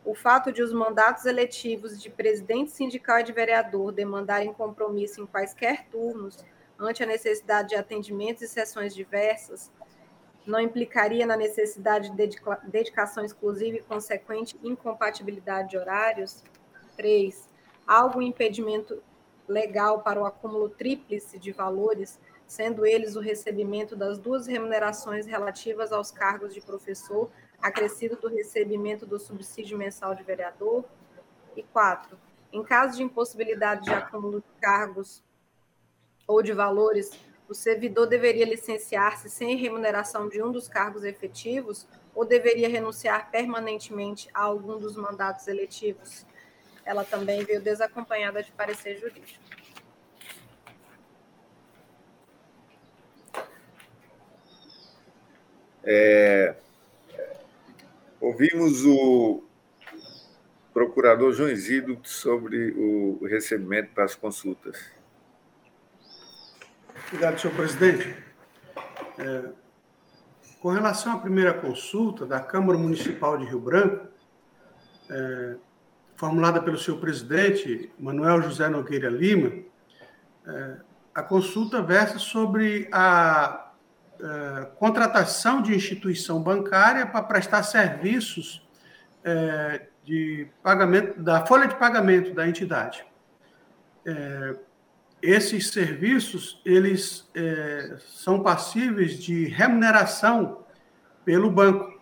o 0.05 0.15
fato 0.15 0.53
de 0.53 0.63
os 0.63 0.73
mandatos 0.73 1.25
eletivos 1.27 2.01
de 2.01 2.11
presidente 2.11 2.73
sindical 2.73 3.21
e 3.21 3.23
de 3.23 3.33
vereador 3.33 3.93
demandarem 3.93 4.53
compromisso 4.53 5.21
em 5.21 5.27
quaisquer 5.27 5.87
turnos, 5.87 6.45
ante 6.79 7.03
a 7.03 7.07
necessidade 7.07 7.71
de 7.71 7.77
atendimentos 7.77 8.43
e 8.43 8.49
sessões 8.49 8.95
diversas, 8.95 9.71
não 10.45 10.61
implicaria 10.61 11.25
na 11.25 11.37
necessidade 11.37 12.11
de 12.11 12.31
dedicação 12.65 13.25
exclusiva 13.25 13.77
e 13.77 13.83
consequente 13.83 14.59
incompatibilidade 14.63 15.71
de 15.71 15.79
horários? 15.79 16.43
3. 16.97 17.49
Há 17.87 17.99
algum 18.01 18.21
impedimento 18.21 19.01
legal 19.48 20.02
para 20.02 20.20
o 20.20 20.24
acúmulo 20.24 20.69
tríplice 20.69 21.39
de 21.39 21.52
valores, 21.52 22.20
sendo 22.47 22.86
eles 22.86 23.16
o 23.16 23.20
recebimento 23.20 23.97
das 23.97 24.19
duas 24.19 24.47
remunerações 24.47 25.27
relativas 25.27 25.93
aos 25.93 26.10
cargos 26.10 26.55
de 26.55 26.60
professor, 26.60 27.31
acrescido 27.60 28.16
do 28.16 28.28
recebimento 28.28 29.06
do 29.06 29.19
subsídio 29.19 29.78
mensal 29.78 30.14
de 30.14 30.23
vereador. 30.23 30.85
E 31.56 31.62
quatro, 31.62 32.19
em 32.52 32.62
caso 32.62 32.97
de 32.97 33.02
impossibilidade 33.02 33.85
de 33.85 33.93
acúmulo 33.93 34.40
de 34.40 34.60
cargos 34.60 35.23
ou 36.27 36.43
de 36.43 36.52
valores, 36.52 37.10
o 37.48 37.55
servidor 37.55 38.06
deveria 38.06 38.47
licenciar-se 38.47 39.28
sem 39.28 39.56
remuneração 39.56 40.28
de 40.28 40.43
um 40.43 40.51
dos 40.51 40.69
cargos 40.69 41.05
efetivos 41.05 41.86
ou 42.14 42.24
deveria 42.24 42.69
renunciar 42.69 43.31
permanentemente 43.31 44.28
a 44.32 44.43
algum 44.43 44.78
dos 44.78 44.97
mandatos 44.97 45.48
eletivos? 45.48 46.27
Ela 46.85 47.05
também 47.05 47.45
veio 47.45 47.61
desacompanhada 47.61 48.43
de 48.43 48.51
parecer 48.53 48.99
jurídico. 48.99 49.43
É, 55.85 56.55
ouvimos 58.21 58.85
o 58.85 59.43
procurador 60.73 61.33
João 61.33 61.51
Isidro 61.51 62.01
sobre 62.05 62.71
o 62.73 63.27
recebimento 63.27 63.93
das 63.95 64.15
consultas. 64.15 64.91
Obrigado, 67.09 67.39
senhor 67.39 67.55
presidente. 67.55 68.17
É, 69.19 69.51
com 70.61 70.71
relação 70.71 71.13
à 71.13 71.19
primeira 71.19 71.53
consulta 71.53 72.25
da 72.25 72.41
Câmara 72.41 72.79
Municipal 72.79 73.37
de 73.37 73.45
Rio 73.45 73.61
Branco, 73.61 74.07
é, 75.11 75.57
formulada 76.23 76.62
pelo 76.62 76.78
seu 76.78 76.99
presidente, 76.99 77.90
Manuel 77.99 78.43
José 78.43 78.69
Nogueira 78.69 79.11
Lima, 79.11 79.55
é, 80.47 80.77
a 81.12 81.20
consulta 81.20 81.82
versa 81.82 82.16
sobre 82.16 82.89
a 82.93 83.73
é, 84.20 84.66
contratação 84.77 85.61
de 85.61 85.74
instituição 85.74 86.40
bancária 86.40 87.05
para 87.05 87.24
prestar 87.24 87.65
serviços 87.65 88.65
é, 89.24 89.89
de 90.05 90.47
pagamento 90.62 91.20
da 91.20 91.44
folha 91.44 91.66
de 91.66 91.74
pagamento 91.74 92.32
da 92.32 92.47
entidade. 92.47 93.05
Esses 95.20 95.70
serviços 95.70 96.61
eles 96.65 97.31
são 98.09 98.43
passíveis 98.43 99.16
de 99.16 99.44
remuneração 99.47 100.65
pelo 101.24 101.49
banco. 101.49 102.01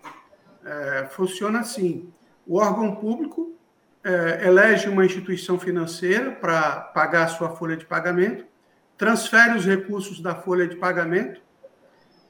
Funciona 1.11 1.61
assim: 1.61 2.11
o 2.47 2.57
órgão 2.57 2.97
público 2.97 3.51
é, 4.03 4.47
elege 4.47 4.89
uma 4.89 5.05
instituição 5.05 5.59
financeira 5.59 6.31
para 6.31 6.81
pagar 6.81 7.25
a 7.25 7.29
sua 7.29 7.51
folha 7.51 7.77
de 7.77 7.85
pagamento, 7.85 8.45
transfere 8.97 9.57
os 9.57 9.65
recursos 9.65 10.21
da 10.21 10.35
folha 10.35 10.67
de 10.67 10.77
pagamento, 10.77 11.41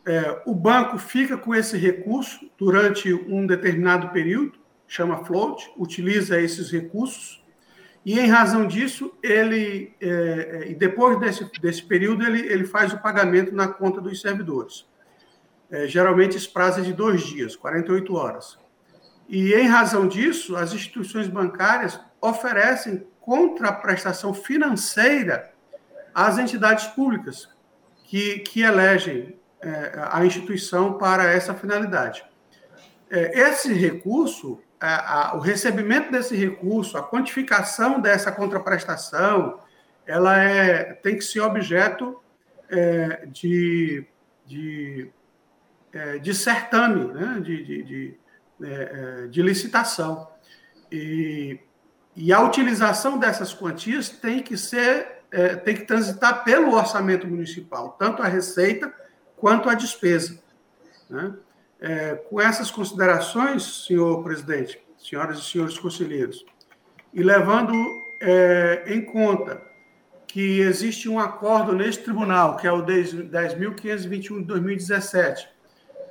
é, 0.07 0.43
o 0.47 0.55
banco 0.55 0.99
fica 0.99 1.37
com 1.37 1.55
esse 1.55 1.77
recurso 1.77 2.51
durante 2.59 3.13
um 3.13 3.47
determinado 3.47 4.09
período, 4.09 4.59
chama 4.89 5.25
float, 5.25 5.71
utiliza 5.77 6.41
esses 6.41 6.71
recursos, 6.71 7.41
e 8.05 8.19
em 8.19 8.27
razão 8.27 8.67
disso, 8.67 9.13
ele, 9.23 9.95
é, 10.01 10.09
é, 10.09 10.71
e 10.71 10.75
depois 10.75 11.21
desse, 11.21 11.45
desse 11.61 11.83
período, 11.83 12.25
ele, 12.25 12.41
ele 12.41 12.65
faz 12.65 12.93
o 12.93 12.99
pagamento 12.99 13.55
na 13.55 13.69
conta 13.69 14.01
dos 14.01 14.21
servidores. 14.21 14.87
É, 15.71 15.87
geralmente, 15.87 16.37
esse 16.37 16.49
prazo 16.49 16.81
é 16.81 16.83
de 16.83 16.93
dois 16.93 17.23
dias, 17.23 17.55
48 17.55 18.15
horas. 18.15 18.59
E, 19.31 19.55
em 19.55 19.69
razão 19.69 20.09
disso, 20.09 20.57
as 20.57 20.73
instituições 20.73 21.29
bancárias 21.29 22.01
oferecem 22.21 23.07
contraprestação 23.21 24.35
financeira 24.35 25.53
às 26.13 26.37
entidades 26.37 26.89
públicas 26.89 27.49
que, 28.07 28.41
que 28.41 28.63
elegem 28.63 29.39
é, 29.63 29.93
a 30.11 30.27
instituição 30.27 30.95
para 30.99 31.31
essa 31.31 31.55
finalidade. 31.55 32.25
É, 33.09 33.39
esse 33.39 33.73
recurso, 33.73 34.61
a, 34.81 35.31
a, 35.31 35.37
o 35.37 35.39
recebimento 35.39 36.11
desse 36.11 36.35
recurso, 36.35 36.99
a 36.99 37.09
quantificação 37.09 38.01
dessa 38.01 38.33
contraprestação, 38.33 39.61
ela 40.05 40.43
é, 40.43 40.95
tem 40.95 41.17
que 41.17 41.23
ser 41.23 41.39
objeto 41.41 42.21
é, 42.69 43.27
de, 43.27 44.05
de, 44.45 45.09
é, 45.93 46.19
de 46.19 46.35
certame, 46.35 47.13
né? 47.13 47.41
de, 47.41 47.63
de, 47.63 47.83
de, 47.85 48.20
é, 48.63 49.25
é, 49.25 49.27
de 49.29 49.43
licitação. 49.43 50.29
E, 50.91 51.59
e 52.15 52.33
a 52.33 52.41
utilização 52.43 53.19
dessas 53.19 53.55
quantias 53.55 54.09
tem 54.09 54.43
que 54.43 54.57
ser, 54.57 55.23
é, 55.31 55.57
tem 55.57 55.75
que 55.75 55.85
transitar 55.85 56.45
pelo 56.45 56.75
orçamento 56.75 57.27
municipal, 57.27 57.97
tanto 57.99 58.23
a 58.23 58.27
receita 58.27 58.93
quanto 59.37 59.69
a 59.69 59.75
despesa. 59.75 60.39
Né? 61.09 61.35
É, 61.81 62.15
com 62.15 62.41
essas 62.41 62.71
considerações, 62.71 63.87
senhor 63.87 64.23
presidente, 64.23 64.79
senhoras 64.99 65.39
e 65.39 65.45
senhores 65.45 65.79
conselheiros, 65.79 66.45
e 67.13 67.23
levando 67.23 67.73
em 68.87 69.03
conta 69.03 69.63
que 70.27 70.61
existe 70.61 71.09
um 71.09 71.19
acordo 71.19 71.73
neste 71.73 72.05
tribunal, 72.05 72.57
que 72.57 72.67
é 72.67 72.71
o 72.71 72.85
10.521 72.85 74.41
de 74.41 74.45
2017, 74.45 75.49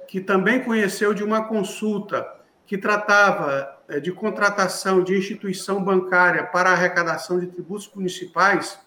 que 0.07 0.19
também 0.19 0.63
conheceu 0.63 1.13
de 1.13 1.23
uma 1.23 1.45
consulta 1.45 2.27
que 2.69 2.77
tratava 2.77 3.79
é, 3.87 3.99
de 3.99 4.11
contratação 4.11 5.03
de 5.03 5.17
instituição 5.17 5.83
bancária 5.83 6.43
para 6.43 6.69
arrecadação 6.69 7.39
de 7.39 7.47
tributos 7.47 7.89
municipais, 7.95 8.79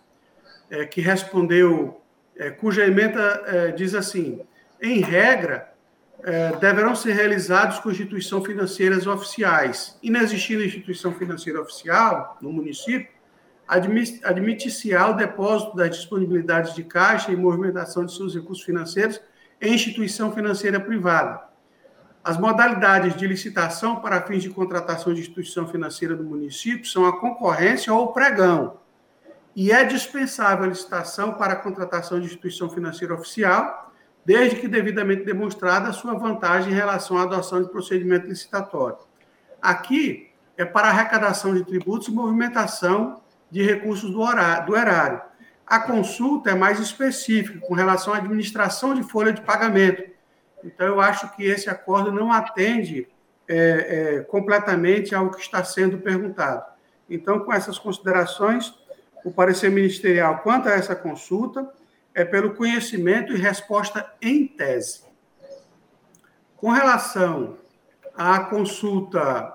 é, 0.71 0.87
que 0.87 1.01
respondeu, 1.01 2.01
é, 2.37 2.49
cuja 2.49 2.87
emenda 2.87 3.73
diz 3.77 3.93
assim: 3.97 4.41
em 4.81 5.01
regra, 5.01 5.69
deverão 6.61 6.95
ser 6.95 7.15
realizados 7.15 7.81
com 7.81 7.91
instituições 7.91 8.47
financeiras 8.47 9.09
oficiais. 9.09 9.99
Inexistindo 10.01 10.63
instituição 10.63 11.13
financeira 11.13 11.61
oficial 11.61 12.39
no 12.41 12.53
município, 12.53 13.09
admite-se 13.67 14.95
ao 14.95 15.15
depósito 15.15 15.77
das 15.77 15.91
disponibilidades 15.91 16.73
de 16.73 16.85
caixa 16.85 17.33
e 17.33 17.37
movimentação 17.37 18.07
de 18.07 18.15
seus 18.15 18.33
recursos 18.33 18.65
financeiros 18.65 19.21
em 19.61 19.75
instituição 19.75 20.33
financeira 20.33 20.79
privada 20.79 21.52
as 22.25 22.39
modalidades 22.39 23.17
de 23.17 23.27
licitação 23.27 23.97
para 23.97 24.23
fins 24.23 24.43
de 24.43 24.51
contratação 24.51 25.13
de 25.13 25.21
instituição 25.21 25.67
financeira 25.67 26.15
do 26.15 26.23
município 26.23 26.87
são 26.87 27.05
a 27.05 27.19
concorrência 27.19 27.93
ou 27.93 28.05
o 28.05 28.13
pregão. 28.13 28.79
E 29.57 29.73
é 29.73 29.85
dispensável 29.85 30.65
a 30.65 30.69
licitação 30.69 31.35
para 31.35 31.55
a 31.55 31.57
contratação 31.57 32.21
de 32.21 32.27
instituição 32.27 32.71
financeira 32.71 33.13
oficial, 33.13 33.93
desde 34.25 34.57
que 34.57 34.69
devidamente 34.69 35.25
demonstrada 35.25 35.89
a 35.89 35.93
sua 35.93 36.15
vantagem 36.15 36.73
em 36.73 36.77
relação 36.77 37.19
à 37.19 37.23
adoção 37.23 37.61
de 37.61 37.69
procedimento 37.69 38.29
licitatório. 38.29 38.99
Aqui 39.61 40.31
é 40.57 40.65
para 40.65 40.89
arrecadação 40.89 41.53
de 41.53 41.65
tributos 41.65 42.07
e 42.07 42.13
movimentação 42.13 43.21
de 43.51 43.63
recursos 43.63 44.11
do, 44.11 44.21
horário, 44.21 44.67
do 44.67 44.77
erário. 44.77 45.21
A 45.67 45.81
consulta 45.81 46.51
é 46.51 46.55
mais 46.55 46.79
específica, 46.79 47.59
com 47.67 47.75
relação 47.75 48.15
à 48.15 48.19
administração 48.19 48.95
de 48.95 49.03
folha 49.03 49.33
de 49.33 49.41
pagamento, 49.41 50.12
então, 50.65 50.87
eu 50.87 51.01
acho 51.01 51.35
que 51.35 51.45
esse 51.45 51.69
acordo 51.69 52.13
não 52.13 52.33
atende 52.33 53.09
é, 53.49 53.57
é, 54.17 54.21
completamente 54.21 55.15
ao 55.15 55.31
que 55.31 55.41
está 55.41 55.63
sendo 55.65 55.99
perguntado. 55.99 56.65
Então, 57.09 57.41
com 57.41 57.53
essas 57.53 57.79
considerações, 57.79 58.75
o 59.25 59.31
parecer 59.31 59.71
ministerial 59.71 60.39
quanto 60.39 60.69
a 60.69 60.73
essa 60.73 60.95
consulta 60.95 61.69
é 62.15 62.25
pelo 62.25 62.55
conhecimento 62.55 63.33
e 63.33 63.37
resposta 63.37 64.13
em 64.21 64.47
tese. 64.47 65.05
Com 66.57 66.71
relação 66.71 67.59
à 68.15 68.41
consulta 68.41 69.53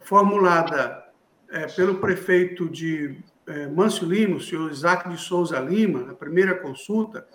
formulada 0.00 1.04
é, 1.50 1.66
pelo 1.66 1.96
prefeito 1.96 2.68
de 2.68 3.18
é, 3.46 3.68
Lima, 4.02 4.36
o 4.36 4.40
senhor 4.40 4.70
Isaac 4.70 5.08
de 5.08 5.18
Souza 5.18 5.58
Lima, 5.58 6.02
na 6.02 6.14
primeira 6.14 6.54
consulta, 6.54 7.26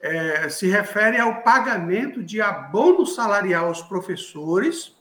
é, 0.00 0.48
se 0.48 0.66
refere 0.66 1.18
ao 1.18 1.42
pagamento 1.42 2.22
de 2.22 2.40
abono 2.40 3.06
salarial 3.06 3.66
aos 3.66 3.82
professores 3.82 4.96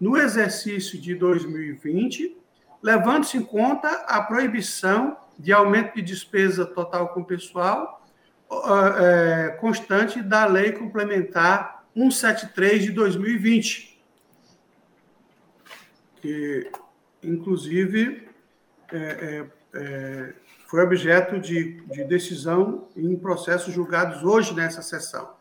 no 0.00 0.16
exercício 0.16 1.00
de 1.00 1.14
2020, 1.14 2.36
levando-se 2.82 3.36
em 3.36 3.42
conta 3.42 3.88
a 4.08 4.20
proibição 4.22 5.16
de 5.38 5.52
aumento 5.52 5.94
de 5.94 6.02
despesa 6.02 6.64
total 6.64 7.08
com 7.08 7.22
pessoal 7.22 8.02
é, 8.98 9.56
constante 9.60 10.22
da 10.22 10.44
Lei 10.44 10.72
Complementar 10.72 11.84
173 11.94 12.84
de 12.84 12.92
2020, 12.92 14.02
que, 16.20 16.70
inclusive, 17.22 18.28
é, 18.92 18.98
é, 18.98 19.46
é 19.74 20.34
foi 20.72 20.82
objeto 20.82 21.38
de, 21.38 21.82
de 21.82 22.02
decisão 22.02 22.88
em 22.96 23.14
processos 23.14 23.74
julgados 23.74 24.24
hoje 24.24 24.54
nessa 24.54 24.80
sessão. 24.80 25.34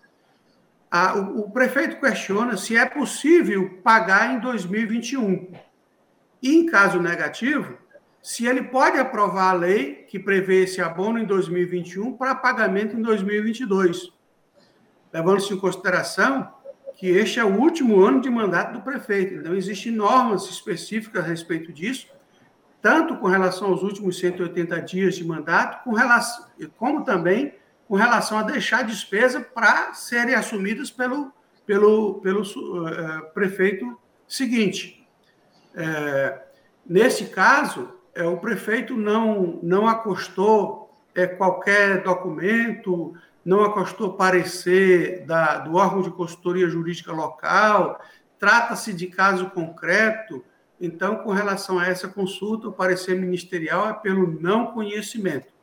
o, 0.92 1.44
o 1.44 1.52
prefeito 1.52 2.02
questiona 2.02 2.58
se 2.58 2.76
é 2.76 2.86
possível 2.86 3.80
pagar 3.82 4.36
em 4.36 4.42
2021. 4.42 5.54
E, 6.44 6.54
em 6.54 6.66
caso 6.66 7.00
negativo, 7.00 7.78
se 8.22 8.46
ele 8.46 8.64
pode 8.64 8.98
aprovar 8.98 9.52
a 9.52 9.54
lei 9.54 10.04
que 10.10 10.20
prevê 10.20 10.64
esse 10.64 10.82
abono 10.82 11.18
em 11.18 11.26
2021 11.26 12.12
para 12.18 12.36
pagamento 12.36 12.98
em 12.98 13.02
2022, 13.02 14.12
levando-se 15.14 15.54
em 15.54 15.58
consideração 15.58 16.54
que 16.98 17.08
este 17.08 17.40
é 17.40 17.46
o 17.46 17.58
último 17.58 18.02
ano 18.02 18.20
de 18.20 18.30
mandato 18.30 18.74
do 18.74 18.82
prefeito. 18.82 19.36
Então, 19.36 19.56
existem 19.56 19.94
normas 19.94 20.50
específicas 20.50 21.24
a 21.24 21.28
respeito 21.28 21.72
disso, 21.72 22.10
tanto 22.82 23.18
com 23.18 23.28
relação 23.28 23.68
aos 23.68 23.84
últimos 23.84 24.18
180 24.20 24.82
dias 24.82 25.16
de 25.16 25.24
mandato, 25.24 25.84
com 25.84 25.94
relação, 25.94 26.46
como 26.78 27.04
também 27.04 27.54
com 27.88 27.96
relação 27.96 28.38
a 28.40 28.44
deixar 28.44 28.84
despesa 28.84 29.42
para 29.42 29.94
serem 29.94 30.34
assumidas 30.34 30.90
pelo, 30.90 31.32
pelo, 31.66 32.22
pelo 32.22 32.42
uh, 32.42 33.34
prefeito 33.34 34.00
seguinte. 34.28 35.06
É, 35.76 36.42
nesse 36.86 37.26
caso, 37.26 37.94
é, 38.16 38.24
o 38.24 38.38
prefeito 38.38 38.96
não, 38.96 39.60
não 39.62 39.88
acostou 39.88 40.98
é, 41.14 41.28
qualquer 41.28 42.02
documento, 42.02 43.14
não 43.44 43.64
acostou 43.64 44.14
parecer 44.14 45.26
da, 45.26 45.60
do 45.60 45.76
órgão 45.76 46.02
de 46.02 46.12
consultoria 46.12 46.70
jurídica 46.70 47.12
local, 47.12 48.00
trata-se 48.40 48.94
de 48.94 49.08
caso 49.08 49.50
concreto, 49.50 50.44
então, 50.82 51.18
com 51.18 51.32
relação 51.32 51.78
a 51.78 51.86
essa 51.86 52.08
consulta, 52.08 52.68
o 52.68 52.74
parecer 52.74 53.16
ministerial 53.16 53.88
é 53.88 53.94
pelo 53.94 54.42
não 54.42 54.74
conhecimento. 54.74 55.54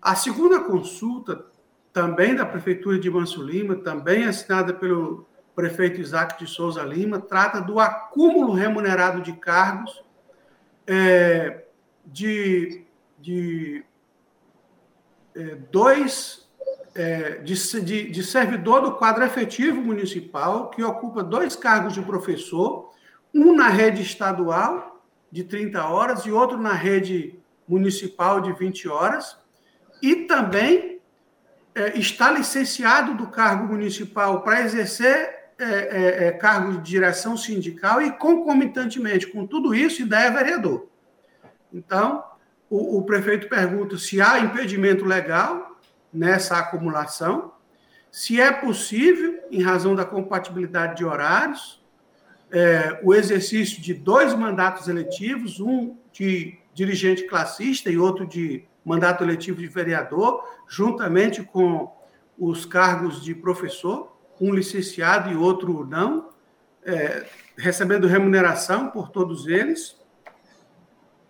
A 0.00 0.14
segunda 0.14 0.60
consulta, 0.60 1.44
também 1.92 2.36
da 2.36 2.46
Prefeitura 2.46 2.96
de 2.96 3.10
Manso 3.10 3.42
Lima, 3.42 3.74
também 3.74 4.24
assinada 4.24 4.72
pelo 4.72 5.26
prefeito 5.52 6.00
Isaac 6.00 6.38
de 6.38 6.48
Souza 6.48 6.80
Lima, 6.84 7.18
trata 7.18 7.60
do 7.60 7.80
acúmulo 7.80 8.52
remunerado 8.52 9.20
de 9.20 9.32
cargos 9.32 10.00
é, 10.86 11.64
de, 12.06 12.84
de 13.18 13.84
é, 15.34 15.56
dois 15.72 16.48
é, 16.94 17.38
de, 17.38 17.82
de, 17.82 18.10
de 18.10 18.22
servidor 18.22 18.80
do 18.82 18.92
quadro 18.92 19.24
efetivo 19.24 19.80
municipal, 19.80 20.70
que 20.70 20.84
ocupa 20.84 21.22
dois 21.22 21.56
cargos 21.56 21.94
de 21.94 22.02
professor 22.02 22.90
um 23.34 23.54
na 23.54 23.68
rede 23.68 24.02
estadual, 24.02 25.02
de 25.30 25.44
30 25.44 25.84
horas, 25.86 26.26
e 26.26 26.32
outro 26.32 26.58
na 26.58 26.72
rede 26.72 27.38
municipal, 27.66 28.40
de 28.40 28.52
20 28.52 28.88
horas, 28.88 29.36
e 30.02 30.16
também 30.26 31.00
é, 31.74 31.98
está 31.98 32.30
licenciado 32.30 33.14
do 33.14 33.28
cargo 33.28 33.66
municipal 33.66 34.42
para 34.42 34.62
exercer 34.62 35.40
é, 35.58 35.64
é, 35.64 36.26
é, 36.26 36.32
cargo 36.32 36.72
de 36.72 36.90
direção 36.90 37.36
sindical 37.36 38.00
e, 38.00 38.10
concomitantemente 38.10 39.26
com 39.26 39.46
tudo 39.46 39.74
isso, 39.74 40.02
ainda 40.02 40.18
é 40.18 40.30
vereador. 40.30 40.88
Então, 41.72 42.24
o, 42.68 42.98
o 42.98 43.02
prefeito 43.02 43.48
pergunta 43.48 43.98
se 43.98 44.20
há 44.20 44.38
impedimento 44.40 45.04
legal 45.04 45.78
nessa 46.12 46.58
acumulação, 46.58 47.52
se 48.10 48.40
é 48.40 48.50
possível, 48.50 49.38
em 49.50 49.62
razão 49.62 49.94
da 49.94 50.04
compatibilidade 50.04 50.96
de 50.96 51.04
horários, 51.04 51.79
é, 52.52 53.00
o 53.02 53.14
exercício 53.14 53.80
de 53.80 53.94
dois 53.94 54.34
mandatos 54.34 54.88
eletivos, 54.88 55.60
um 55.60 55.96
de 56.12 56.58
dirigente 56.74 57.24
classista 57.24 57.90
e 57.90 57.98
outro 57.98 58.26
de 58.26 58.64
mandato 58.84 59.22
eletivo 59.22 59.60
de 59.60 59.66
vereador, 59.66 60.44
juntamente 60.68 61.42
com 61.42 61.92
os 62.38 62.64
cargos 62.64 63.22
de 63.22 63.34
professor, 63.34 64.16
um 64.40 64.54
licenciado 64.54 65.30
e 65.30 65.36
outro 65.36 65.86
não, 65.86 66.30
é, 66.84 67.26
recebendo 67.56 68.06
remuneração 68.06 68.88
por 68.88 69.10
todos 69.10 69.46
eles. 69.46 69.96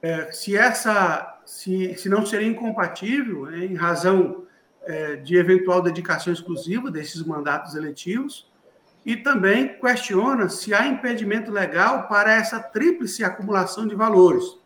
É, 0.01 0.31
se 0.31 0.57
essa, 0.57 1.41
se, 1.45 1.95
se 1.97 2.09
não 2.09 2.25
seria 2.25 2.47
incompatível, 2.47 3.47
né, 3.47 3.65
em 3.65 3.75
razão 3.75 4.45
é, 4.83 5.17
de 5.17 5.37
eventual 5.37 5.83
dedicação 5.83 6.33
exclusiva 6.33 6.91
desses 6.91 7.23
mandatos 7.25 7.75
eletivos, 7.75 8.50
e 9.05 9.17
também 9.17 9.69
questiona 9.79 10.49
se 10.49 10.75
há 10.75 10.87
impedimento 10.87 11.51
legal 11.51 12.07
para 12.07 12.33
essa 12.33 12.61
tríplice 12.61 13.25
acumulação 13.25 13.87
de 13.87 13.95
valores. 13.95 14.59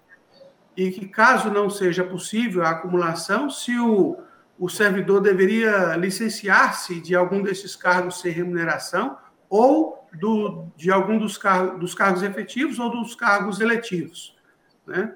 e 0.77 0.91
que, 0.91 1.07
caso 1.07 1.51
não 1.51 1.71
seja 1.71 2.03
possível 2.03 2.65
a 2.65 2.71
acumulação, 2.71 3.49
se 3.49 3.79
o, 3.79 4.19
o 4.59 4.69
servidor 4.69 5.21
deveria 5.21 5.95
licenciar-se 5.95 7.01
de 7.01 7.15
algum 7.15 7.43
desses 7.43 7.77
cargos 7.77 8.21
sem 8.21 8.33
remuneração 8.33 9.17
ou 9.49 10.05
do, 10.13 10.67
de 10.77 10.91
algum 10.91 11.17
dos, 11.17 11.39
car 11.39 11.79
dos 11.79 11.95
cargos 11.95 12.25
efetivos 12.25 12.81
ou 12.81 12.91
dos 12.91 13.15
cargos 13.15 13.61
eletivos. 13.61 14.37
Né? 14.85 15.15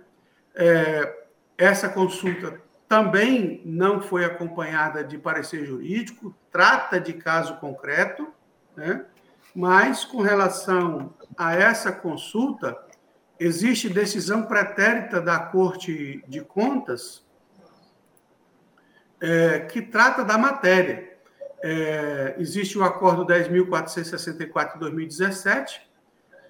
É, 0.55 1.25
essa 1.57 1.89
consulta 1.89 2.61
também 2.89 3.61
não 3.65 4.01
foi 4.01 4.25
acompanhada 4.25 5.03
de 5.03 5.19
parecer 5.19 5.65
jurídico, 5.67 6.35
trata 6.51 7.01
de 7.01 7.13
caso 7.13 7.57
concreto, 7.57 8.33
né? 8.79 9.05
mas 9.55 10.05
com 10.05 10.23
relação 10.23 11.13
a 11.37 11.53
essa 11.55 11.91
consulta, 11.91 12.79
existe 13.41 13.89
decisão 13.89 14.45
pretérita 14.45 15.21
da 15.21 15.39
Corte 15.39 16.23
de 16.29 16.41
Contas 16.43 17.27
é, 19.21 19.61
que 19.61 19.83
trata 19.83 20.25
da 20.25 20.39
matéria. 20.39 21.19
É, 21.61 22.37
existe 22.39 22.79
o 22.79 22.85
Acordo 22.85 23.27
10.464 23.27 24.75
de 24.75 24.79
2017, 24.79 25.89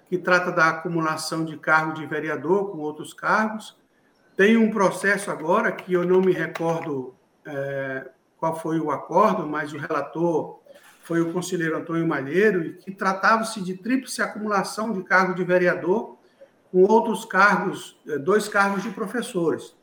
que 0.07 0.19
trata 0.19 0.51
da 0.51 0.69
acumulação 0.69 1.43
de 1.43 1.57
cargo 1.57 1.93
de 1.93 2.05
vereador 2.05 2.71
com 2.71 2.77
outros 2.77 3.11
cargos. 3.11 3.75
Tem 4.37 4.55
um 4.55 4.69
processo 4.69 5.31
agora 5.31 5.71
que 5.71 5.91
eu 5.93 6.05
não 6.05 6.21
me 6.21 6.31
recordo 6.31 7.15
é, 7.43 8.07
qual 8.37 8.55
foi 8.55 8.79
o 8.79 8.91
acordo, 8.91 9.47
mas 9.47 9.73
o 9.73 9.77
relator 9.79 10.58
foi 11.09 11.21
o 11.21 11.33
conselheiro 11.33 11.75
Antônio 11.75 12.07
Malheiro, 12.07 12.63
e 12.63 12.73
que 12.73 12.91
tratava-se 12.91 13.59
de 13.61 13.73
tríplice 13.73 14.21
acumulação 14.21 14.93
de 14.93 15.03
cargo 15.03 15.33
de 15.33 15.43
vereador 15.43 16.17
com 16.71 16.83
outros 16.83 17.25
cargos, 17.25 17.99
é, 18.07 18.19
dois 18.19 18.47
cargos 18.47 18.83
de 18.83 18.91
professores. 18.91 19.75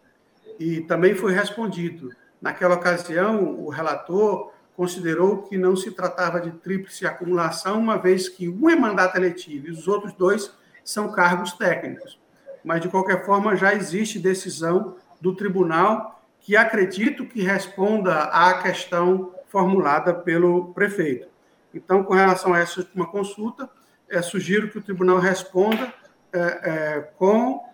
E 0.57 0.83
também 0.83 1.17
foi 1.17 1.33
respondido. 1.33 2.15
Naquela 2.41 2.77
ocasião, 2.77 3.59
o 3.59 3.69
relator 3.69 4.53
considerou 4.77 5.43
que 5.43 5.59
não 5.59 5.75
se 5.75 5.91
tratava 5.91 6.41
de 6.41 6.53
tríplice 6.53 7.05
acumulação, 7.05 7.81
uma 7.81 7.99
vez 7.99 8.29
que 8.29 8.49
um 8.49 8.71
é 8.71 8.77
mandato 8.77 9.17
eletivo 9.17 9.67
e 9.67 9.71
os 9.73 9.89
outros 9.89 10.13
dois 10.13 10.53
são 10.85 11.11
cargos 11.11 11.53
técnicos 11.53 12.19
mas 12.67 12.81
de 12.81 12.89
qualquer 12.89 13.25
forma 13.25 13.55
já 13.55 13.73
existe 13.73 14.19
decisão 14.19 14.97
do 15.21 15.37
tribunal 15.37 16.21
que 16.41 16.57
acredito 16.57 17.25
que 17.25 17.41
responda 17.41 18.25
à 18.25 18.61
questão 18.61 19.33
formulada 19.49 20.15
pelo 20.15 20.73
prefeito. 20.73 21.29
Então, 21.73 22.03
com 22.03 22.15
relação 22.15 22.55
a 22.55 22.59
essa 22.59 22.81
última 22.81 23.07
consulta, 23.07 23.69
é, 24.09 24.23
sugiro 24.23 24.71
que 24.71 24.79
o 24.79 24.83
tribunal 24.83 25.19
responda 25.19 25.93
é, 26.33 26.39
é, 26.39 27.01
com 27.19 27.65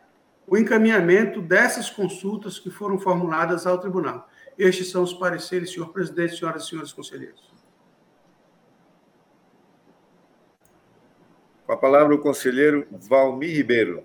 o 0.46 0.56
encaminhamento 0.56 1.40
dessas 1.40 1.88
consultas 1.88 2.58
que 2.58 2.70
foram 2.70 2.98
formuladas 2.98 3.66
ao 3.66 3.78
tribunal. 3.78 4.28
Estes 4.58 4.90
são 4.90 5.02
os 5.02 5.14
pareceres, 5.14 5.72
senhor 5.72 5.92
presidente, 5.92 6.36
senhoras 6.36 6.64
e 6.64 6.68
senhores 6.68 6.92
conselheiros. 6.92 7.50
Com 11.66 11.72
a 11.72 11.76
palavra 11.76 12.14
o 12.14 12.18
conselheiro 12.18 12.86
Valmir 12.90 13.56
Ribeiro. 13.56 14.04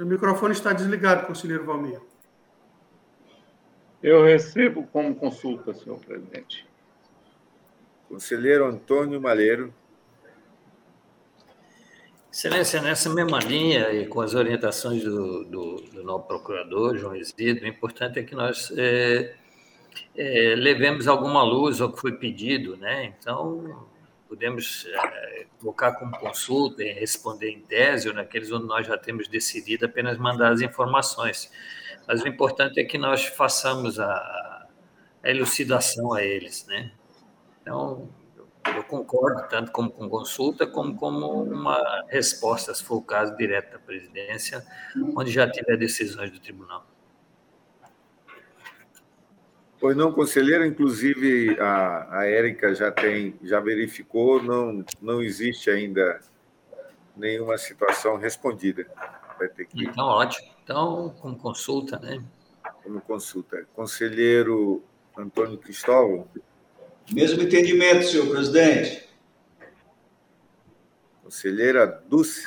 Seu 0.00 0.06
microfone 0.06 0.54
está 0.54 0.72
desligado, 0.72 1.26
conselheiro 1.26 1.66
Valmir. 1.66 2.00
Eu 4.02 4.24
recebo 4.24 4.86
como 4.86 5.14
consulta, 5.14 5.74
senhor 5.74 6.00
presidente. 6.00 6.66
Conselheiro 8.08 8.64
Antônio 8.64 9.20
Malheiro. 9.20 9.74
Excelência, 12.32 12.80
nessa 12.80 13.10
mesma 13.10 13.40
linha 13.40 13.92
e 13.92 14.06
com 14.06 14.22
as 14.22 14.34
orientações 14.34 15.04
do, 15.04 15.44
do, 15.44 15.76
do 15.92 16.02
novo 16.02 16.24
procurador, 16.24 16.96
João 16.96 17.14
Isidro, 17.14 17.66
o 17.66 17.68
importante 17.68 18.18
é 18.18 18.22
que 18.22 18.34
nós 18.34 18.72
é, 18.78 19.34
é, 20.16 20.54
levemos 20.56 21.08
alguma 21.08 21.42
luz 21.42 21.78
ao 21.78 21.92
que 21.92 22.00
foi 22.00 22.12
pedido, 22.12 22.74
né? 22.78 23.14
Então, 23.20 23.86
podemos 24.30 24.86
é, 24.86 25.46
colocar 25.58 25.94
como 25.94 26.16
consulta 26.16 26.84
e 26.84 26.92
responder 26.92 27.50
em 27.50 27.62
tese 27.62 28.08
ou 28.08 28.14
naqueles 28.14 28.52
onde 28.52 28.64
nós 28.64 28.86
já 28.86 28.96
temos 28.96 29.26
decidido 29.26 29.86
apenas 29.86 30.16
mandar 30.18 30.52
as 30.52 30.60
informações. 30.60 31.50
Mas 32.06 32.22
o 32.22 32.28
importante 32.28 32.80
é 32.80 32.84
que 32.84 32.96
nós 32.96 33.24
façamos 33.24 33.98
a, 33.98 34.68
a 35.20 35.28
elucidação 35.28 36.14
a 36.14 36.22
eles, 36.22 36.64
né? 36.66 36.92
Então, 37.60 38.08
eu 38.76 38.84
concordo, 38.84 39.48
tanto 39.48 39.72
como 39.72 39.90
com 39.90 40.08
consulta, 40.08 40.64
como 40.64 40.94
como 40.96 41.42
uma 41.42 42.04
resposta, 42.08 42.72
se 42.72 42.84
for 42.84 42.98
o 42.98 43.02
caso, 43.02 43.36
direto 43.36 43.72
da 43.72 43.78
presidência, 43.80 44.64
onde 45.16 45.32
já 45.32 45.50
tiver 45.50 45.76
decisões 45.76 46.30
do 46.30 46.38
tribunal. 46.38 46.86
Pois 49.80 49.96
não, 49.96 50.12
conselheira, 50.12 50.66
inclusive 50.66 51.58
a, 51.58 52.18
a 52.18 52.26
Érica 52.26 52.74
já 52.74 52.92
tem, 52.92 53.34
já 53.42 53.60
verificou, 53.60 54.42
não, 54.42 54.84
não 55.00 55.22
existe 55.22 55.70
ainda 55.70 56.20
nenhuma 57.16 57.56
situação 57.56 58.18
respondida. 58.18 58.86
Vai 59.38 59.48
ter 59.48 59.64
que... 59.64 59.82
Então, 59.82 60.04
ótimo. 60.04 60.50
Então, 60.62 61.14
como 61.18 61.36
consulta, 61.38 61.98
né? 61.98 62.22
Como 62.82 63.00
consulta. 63.00 63.66
Conselheiro 63.74 64.84
Antônio 65.16 65.56
Cristóvão. 65.56 66.28
Mesmo 67.10 67.42
entendimento, 67.42 68.04
senhor 68.04 68.28
presidente. 68.28 69.08
Conselheira 71.22 71.86
Dulce. 72.06 72.46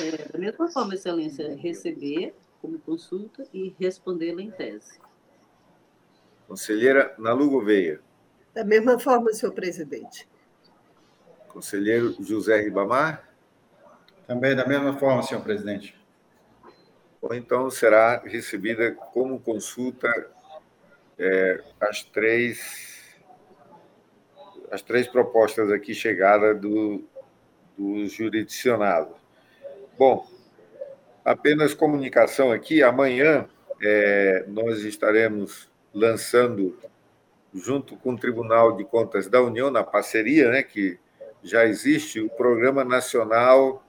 É, 0.00 0.28
da 0.32 0.38
mesma 0.38 0.70
forma, 0.70 0.94
Excelência, 0.94 1.54
receber 1.56 2.34
como 2.62 2.78
consulta 2.78 3.46
e 3.52 3.74
respondê-la 3.78 4.40
em 4.40 4.50
tese. 4.50 4.98
Conselheira 6.46 7.14
Nalu 7.18 7.50
Gouveia. 7.50 8.00
Da 8.54 8.64
mesma 8.64 8.98
forma, 8.98 9.32
senhor 9.32 9.52
presidente. 9.52 10.28
Conselheiro 11.48 12.14
José 12.22 12.60
Ribamar. 12.60 13.28
Também 14.26 14.54
da 14.54 14.66
mesma 14.66 14.96
forma, 14.98 15.22
senhor 15.22 15.42
presidente. 15.42 15.98
Ou 17.20 17.34
então 17.34 17.70
será 17.70 18.18
recebida 18.24 18.92
como 18.92 19.40
consulta 19.40 20.08
é, 21.18 21.62
as 21.80 22.02
três 22.04 23.16
as 24.70 24.82
três 24.82 25.06
propostas 25.06 25.70
aqui 25.70 25.94
chegadas 25.94 26.60
do, 26.60 27.04
do 27.78 28.06
jurisdicionado. 28.06 29.14
Bom, 29.98 30.28
apenas 31.24 31.72
comunicação 31.72 32.50
aqui. 32.52 32.82
Amanhã 32.82 33.48
é, 33.80 34.44
nós 34.48 34.80
estaremos 34.80 35.70
lançando, 35.96 36.78
junto 37.54 37.96
com 37.96 38.12
o 38.12 38.18
Tribunal 38.18 38.76
de 38.76 38.84
Contas 38.84 39.28
da 39.28 39.40
União, 39.40 39.70
na 39.70 39.82
parceria 39.82 40.50
né, 40.50 40.62
que 40.62 40.98
já 41.42 41.64
existe, 41.64 42.20
o 42.20 42.28
Programa 42.28 42.84
Nacional 42.84 43.82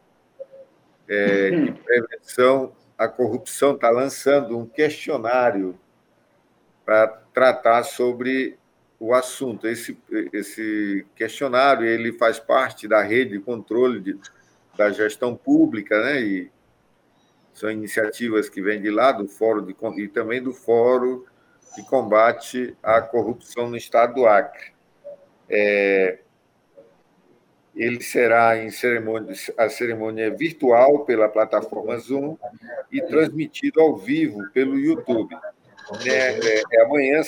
é, 1.06 1.50
de 1.50 1.72
Prevenção 1.74 2.74
à 2.98 3.10
Corrupção, 3.10 3.76
está 3.76 3.90
lançando 3.90 4.58
um 4.58 4.66
questionário 4.66 5.78
para 6.86 7.08
tratar 7.34 7.84
sobre 7.84 8.58
o 8.98 9.14
assunto. 9.14 9.68
Esse, 9.68 9.98
esse 10.32 11.06
questionário 11.14 11.86
ele 11.86 12.14
faz 12.14 12.40
parte 12.40 12.88
da 12.88 13.02
rede 13.02 13.32
de 13.32 13.40
controle 13.40 14.00
de, 14.00 14.18
da 14.78 14.90
gestão 14.92 15.36
pública, 15.36 16.02
né? 16.02 16.22
E 16.22 16.52
são 17.54 17.70
iniciativas 17.70 18.48
que 18.48 18.62
vêm 18.62 18.82
de 18.82 18.90
lá, 18.90 19.12
do 19.12 19.28
Fórum 19.28 19.66
de, 19.66 19.76
e 20.02 20.08
também 20.08 20.42
do 20.42 20.54
Fórum 20.54 21.26
de 21.76 21.84
combate 21.84 22.76
à 22.82 23.02
corrupção 23.02 23.70
no 23.70 23.78
estado 23.78 24.16
do 24.16 24.28
Acre. 24.28 24.74
É, 25.50 26.20
ele 27.76 28.02
será 28.02 28.58
em 28.58 28.72
cerimônia, 28.72 29.34
a 29.56 29.70
cerimônia 29.70 30.32
virtual 30.32 31.06
pela 31.06 31.30
plataforma 31.30 31.98
Zoom 32.00 32.36
e 32.92 33.02
transmitido 33.02 33.80
ao 33.80 33.96
vivo 33.96 34.50
pelo 34.52 34.80
YouTube. 34.80 35.36
É, 36.06 36.60
é, 36.60 36.64
é 36.74 36.84
amanhã, 36.84 37.22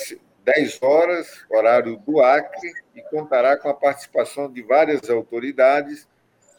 10 0.44 0.82
horas, 0.82 1.46
horário 1.50 1.98
do 1.98 2.20
Acre, 2.20 2.74
e 2.96 3.02
contará 3.04 3.56
com 3.56 3.70
a 3.70 3.74
participação 3.74 4.52
de 4.52 4.64
várias 4.64 5.08
autoridades, 5.10 6.08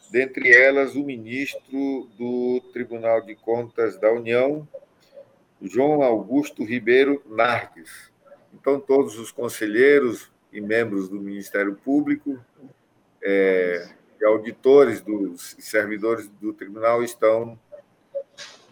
dentre 0.09 0.53
elas 0.53 0.95
o 0.95 1.03
ministro 1.03 2.09
do 2.17 2.61
Tribunal 2.71 3.21
de 3.21 3.35
Contas 3.35 3.99
da 3.99 4.11
União, 4.11 4.67
João 5.61 6.01
Augusto 6.01 6.63
Ribeiro 6.63 7.21
Narques. 7.27 8.11
Então, 8.53 8.79
todos 8.79 9.17
os 9.17 9.31
conselheiros 9.31 10.31
e 10.51 10.59
membros 10.59 11.07
do 11.07 11.19
Ministério 11.19 11.75
Público 11.75 12.43
é, 13.21 13.89
e 14.19 14.25
auditores 14.25 15.01
dos 15.01 15.55
servidores 15.59 16.27
do 16.27 16.51
tribunal 16.53 17.03
estão 17.03 17.57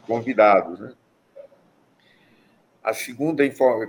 convidados. 0.05 0.79
Né? 0.79 0.93
A 2.83 2.93
segunda 2.93 3.43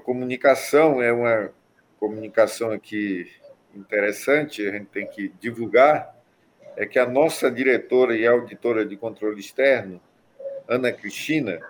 comunicação 0.05 1.03
é 1.03 1.13
uma 1.13 1.51
comunicação 1.99 2.71
aqui 2.71 3.31
interessante, 3.75 4.67
a 4.67 4.73
gente 4.73 4.87
tem 4.87 5.07
que 5.07 5.29
divulgar, 5.41 6.15
é 6.77 6.87
que 6.87 6.99
a 6.99 7.07
nossa 7.07 7.51
diretora 7.51 8.17
e 8.17 8.27
auditora 8.27 8.85
de 8.85 8.97
controle 8.97 9.41
externo, 9.41 10.01
Ana 10.69 10.93
Cristina, 10.93 11.61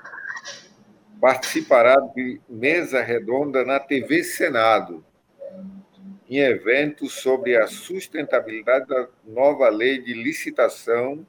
participará 1.21 1.97
de 2.15 2.41
mesa 2.49 3.03
redonda 3.03 3.65
na 3.65 3.79
TV 3.79 4.25
Senado, 4.25 5.05
em 6.29 6.39
eventos 6.39 7.15
sobre 7.15 7.57
a 7.57 7.67
sustentabilidade 7.67 8.87
da 8.87 9.09
nova 9.27 9.69
lei 9.69 10.01
de 10.01 10.15
licitação 10.15 11.27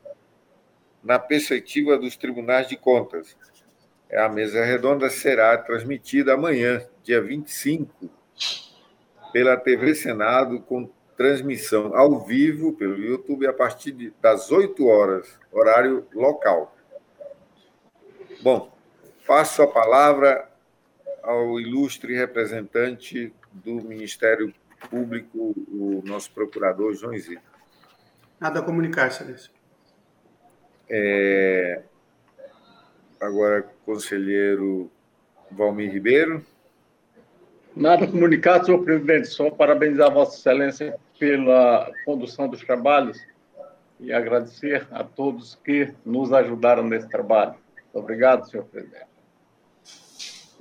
na 1.03 1.19
perspectiva 1.19 1.97
dos 1.97 2.15
tribunais 2.15 2.67
de 2.67 2.77
contas. 2.77 3.35
A 4.13 4.29
mesa 4.29 4.63
redonda 4.63 5.09
será 5.09 5.57
transmitida 5.57 6.33
amanhã, 6.33 6.85
dia 7.03 7.21
25, 7.21 8.09
pela 9.33 9.57
TV 9.57 9.95
Senado, 9.95 10.61
com 10.61 10.89
transmissão 11.17 11.95
ao 11.95 12.19
vivo 12.25 12.73
pelo 12.73 12.97
YouTube 12.97 13.47
a 13.47 13.53
partir 13.53 14.13
das 14.21 14.51
8 14.51 14.85
horas, 14.87 15.39
horário 15.51 16.05
local. 16.13 16.75
Bom, 18.41 18.71
passo 19.25 19.61
a 19.61 19.67
palavra 19.67 20.49
ao 21.23 21.59
ilustre 21.59 22.15
representante 22.15 23.33
do 23.51 23.75
Ministério 23.75 24.53
Público, 24.89 25.53
o 25.67 26.01
nosso 26.05 26.31
procurador 26.31 26.93
João 26.93 27.13
Isidro. 27.13 27.43
Nada 28.39 28.59
a 28.59 28.63
comunicar, 28.63 29.07
excelência. 29.07 29.51
É... 30.89 31.83
Agora, 33.19 33.61
conselheiro 33.85 34.89
Valmir 35.51 35.91
Ribeiro. 35.91 36.43
Nada 37.75 38.05
a 38.05 38.07
comunicar, 38.07 38.65
senhor 38.65 38.83
presidente, 38.83 39.27
só 39.27 39.49
parabenizar 39.51 40.11
Vossa 40.11 40.37
Excelência 40.37 40.99
pela 41.19 41.91
condução 42.03 42.49
dos 42.49 42.61
trabalhos 42.61 43.23
e 43.99 44.11
agradecer 44.11 44.87
a 44.91 45.03
todos 45.03 45.55
que 45.63 45.93
nos 46.03 46.33
ajudaram 46.33 46.83
nesse 46.83 47.07
trabalho. 47.07 47.55
Obrigado, 47.93 48.49
senhor 48.49 48.65
presidente. 48.65 49.10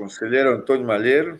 Conselheiro 0.00 0.54
Antônio 0.54 0.86
Malheiro. 0.86 1.38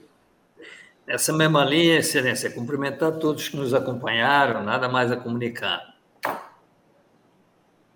Essa 1.06 1.32
mesma 1.32 1.64
linha, 1.64 1.96
Excelência, 1.96 2.50
cumprimentar 2.50 3.12
todos 3.12 3.48
que 3.48 3.56
nos 3.56 3.72
acompanharam, 3.72 4.62
nada 4.62 4.86
mais 4.86 5.10
a 5.10 5.16
comunicar. 5.16 5.96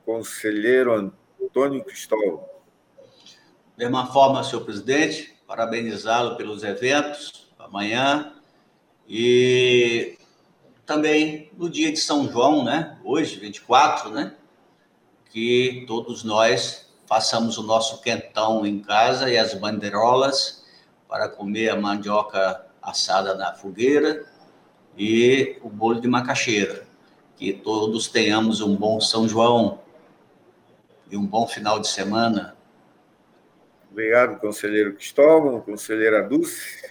Conselheiro 0.06 1.12
Antônio 1.38 1.84
Cristóvão. 1.84 2.48
Da 3.76 3.84
mesma 3.84 4.06
forma, 4.06 4.42
senhor 4.42 4.64
presidente, 4.64 5.36
parabenizá-lo 5.46 6.34
pelos 6.38 6.64
eventos 6.64 7.46
amanhã 7.58 8.32
e 9.06 10.16
também 10.86 11.50
no 11.58 11.68
dia 11.68 11.92
de 11.92 11.98
São 11.98 12.26
João, 12.32 12.64
né? 12.64 12.98
Hoje, 13.04 13.38
24, 13.38 14.08
né? 14.08 14.34
Que 15.30 15.84
todos 15.86 16.24
nós 16.24 16.83
façamos 17.06 17.58
o 17.58 17.62
nosso 17.62 18.00
quentão 18.00 18.66
em 18.66 18.80
casa 18.80 19.30
e 19.30 19.36
as 19.36 19.54
bandeirolas 19.54 20.64
para 21.08 21.28
comer 21.28 21.70
a 21.70 21.76
mandioca 21.76 22.66
assada 22.82 23.34
na 23.34 23.54
fogueira 23.54 24.24
e 24.96 25.58
o 25.62 25.68
bolo 25.68 26.00
de 26.00 26.08
macaxeira. 26.08 26.86
Que 27.36 27.52
todos 27.52 28.08
tenhamos 28.08 28.60
um 28.60 28.76
bom 28.76 29.00
São 29.00 29.28
João 29.28 29.80
e 31.10 31.16
um 31.16 31.26
bom 31.26 31.46
final 31.46 31.78
de 31.78 31.88
semana. 31.88 32.56
Obrigado, 33.90 34.40
conselheiro 34.40 34.94
Cristóvão, 34.94 35.60
conselheira 35.60 36.22
Dulce. 36.22 36.82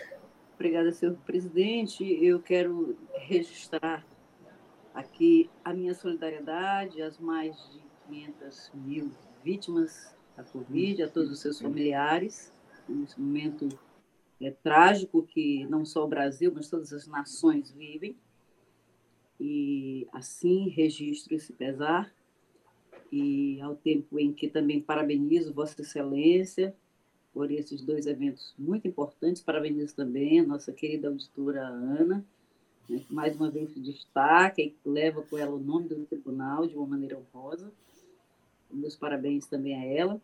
Obrigada, 0.56 0.92
senhor 0.92 1.16
presidente. 1.26 2.04
Eu 2.24 2.40
quero 2.40 2.98
registrar 3.14 4.06
aqui 4.94 5.50
a 5.66 5.74
minha 5.74 5.94
solidariedade 5.94 7.02
às 7.02 7.18
mais 7.18 7.56
de 7.72 7.82
500 8.08 8.72
mil 8.74 9.12
vítimas 9.44 10.16
da 10.36 10.44
Covid, 10.44 11.04
a 11.04 11.10
todos 11.10 11.32
os 11.32 11.40
seus 11.40 11.60
familiares, 11.60 12.52
nesse 12.88 13.20
momento 13.20 13.70
é, 14.42 14.52
trágico 14.52 15.24
que 15.24 15.66
não 15.66 15.86
só 15.86 16.06
o 16.06 16.08
Brasil, 16.08 16.52
mas 16.54 16.70
todas 16.70 16.94
as 16.94 17.08
nações 17.08 17.72
vivem. 17.72 18.16
E 19.40 20.08
assim 20.12 20.70
registro 20.70 21.36
esse 21.36 21.52
pesar, 21.52 22.14
e 23.12 23.62
ao 23.62 23.76
tempo 23.76 24.18
em 24.18 24.34
que 24.34 24.48
também 24.48 24.82
parabenizo 24.82 25.54
Vossa 25.54 25.80
Excelência 25.82 26.76
por 27.34 27.52
esses 27.52 27.82
dois 27.82 28.08
eventos 28.08 28.54
muito 28.58 28.88
importantes. 28.88 29.42
Parabenizo 29.42 29.96
também 29.96 30.40
a 30.40 30.44
nossa 30.44 30.72
querida 30.72 31.10
auditora 31.10 31.62
Ana, 31.68 32.26
né, 32.90 33.04
que 33.06 33.14
mais 33.14 33.36
uma 33.36 33.52
vez 33.52 33.72
se 33.72 33.80
destaca 33.80 34.62
e 34.62 34.74
leva 34.86 35.22
com 35.22 35.38
ela 35.38 35.56
o 35.56 35.60
nome 35.60 35.90
do 35.90 36.06
tribunal 36.06 36.66
de 36.66 36.76
uma 36.76 36.88
maneira 36.88 37.18
honrosa. 37.18 37.72
Meus 38.74 38.96
parabéns 38.96 39.46
também 39.48 39.76
a 39.76 39.86
ela. 39.86 40.22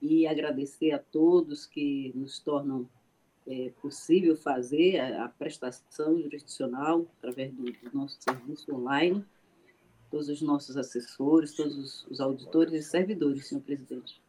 E 0.00 0.26
agradecer 0.26 0.92
a 0.92 0.98
todos 0.98 1.66
que 1.66 2.12
nos 2.14 2.38
tornam 2.38 2.88
é, 3.46 3.72
possível 3.80 4.36
fazer 4.36 5.00
a, 5.00 5.24
a, 5.24 5.28
prestação 5.28 6.20
jurisdicional 6.20 7.06
através 7.18 7.52
do, 7.52 7.64
do, 7.64 7.96
nosso 7.96 8.18
serviço 8.20 8.72
online, 8.74 9.24
todos 10.10 10.28
os 10.28 10.42
nossos 10.42 10.76
assessores, 10.76 11.54
todos 11.54 11.76
os, 11.76 12.06
os 12.06 12.20
auditores 12.20 12.74
e 12.74 12.82
servidores, 12.82 13.48
senhor 13.48 13.62
presidente. 13.62 14.20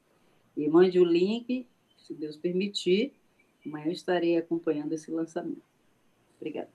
E 0.56 0.68
mande 0.68 1.00
o 1.00 1.04
link, 1.04 1.68
se 1.98 2.14
Deus 2.14 2.38
permitir. 2.38 3.14
Amanhã 3.66 3.88
eu 3.88 3.92
estarei 3.92 4.38
acompanhando 4.38 4.94
esse 4.94 5.12
lançamento. 5.12 5.62
Obrigada. 6.38 6.70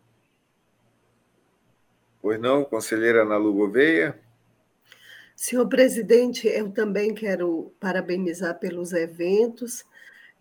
Pois 2.21 2.41
não, 2.41 2.65
conselheira 2.65 3.23
Ana 3.23 3.39
Gouveia. 3.39 4.24
Senhor 5.37 5.69
presidente, 5.69 6.47
eu 6.47 6.71
também 6.71 7.13
quero 7.13 7.75
parabenizar 7.81 8.59
pelos 8.59 8.93
eventos. 8.93 9.85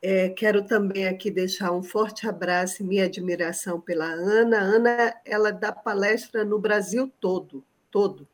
É, 0.02 0.30
quero 0.30 0.64
também 0.64 1.07
aqui 1.07 1.32
deixar 1.32 1.72
um 1.72 1.82
forte 1.82 2.28
abraço 2.28 2.84
e 2.84 2.86
minha 2.86 3.06
admiração 3.06 3.82
pela 3.82 4.06
Ana. 4.06 4.60
Ana, 4.60 5.15
ela 5.26 5.52
dá 5.52 5.72
palestra 5.72 6.45
no 6.45 6.60
Brasil 6.60 7.11
todo, 7.20 7.65
todo. 7.90 8.28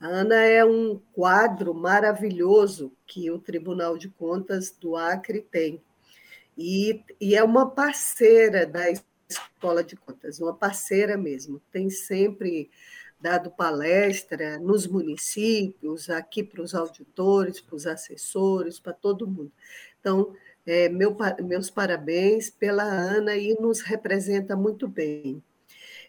A 0.00 0.06
Ana 0.06 0.36
é 0.36 0.64
um 0.64 1.00
quadro 1.12 1.74
maravilhoso 1.74 2.92
que 3.04 3.30
o 3.30 3.38
Tribunal 3.38 3.98
de 3.98 4.08
Contas 4.08 4.70
do 4.70 4.94
Acre 4.94 5.40
tem. 5.40 5.82
E, 6.56 7.02
e 7.20 7.34
é 7.34 7.42
uma 7.42 7.68
parceira 7.68 8.64
da 8.64 8.84
Escola 9.28 9.82
de 9.82 9.96
Contas, 9.96 10.38
uma 10.38 10.54
parceira 10.54 11.16
mesmo. 11.16 11.60
Tem 11.72 11.90
sempre 11.90 12.70
dado 13.20 13.50
palestra 13.50 14.58
nos 14.58 14.86
municípios, 14.86 16.08
aqui 16.08 16.42
para 16.42 16.62
os 16.62 16.74
auditores, 16.74 17.60
para 17.60 17.74
os 17.74 17.86
assessores, 17.86 18.78
para 18.78 18.92
todo 18.92 19.26
mundo. 19.26 19.52
Então, 20.00 20.34
é, 20.66 20.88
meu, 20.88 21.16
meus 21.44 21.70
parabéns 21.70 22.50
pela 22.50 22.84
Ana 22.84 23.36
e 23.36 23.54
nos 23.60 23.80
representa 23.80 24.54
muito 24.54 24.86
bem. 24.86 25.42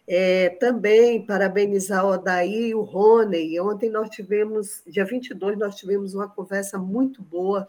É, 0.06 0.50
também 0.50 1.24
parabenizar 1.24 2.04
o 2.04 2.10
Odaí 2.10 2.68
e 2.68 2.74
o 2.74 2.82
Rony. 2.82 3.58
Ontem 3.60 3.90
nós 3.90 4.10
tivemos, 4.10 4.82
dia 4.86 5.04
22, 5.04 5.58
nós 5.58 5.76
tivemos 5.76 6.14
uma 6.14 6.28
conversa 6.28 6.78
muito 6.78 7.22
boa, 7.22 7.68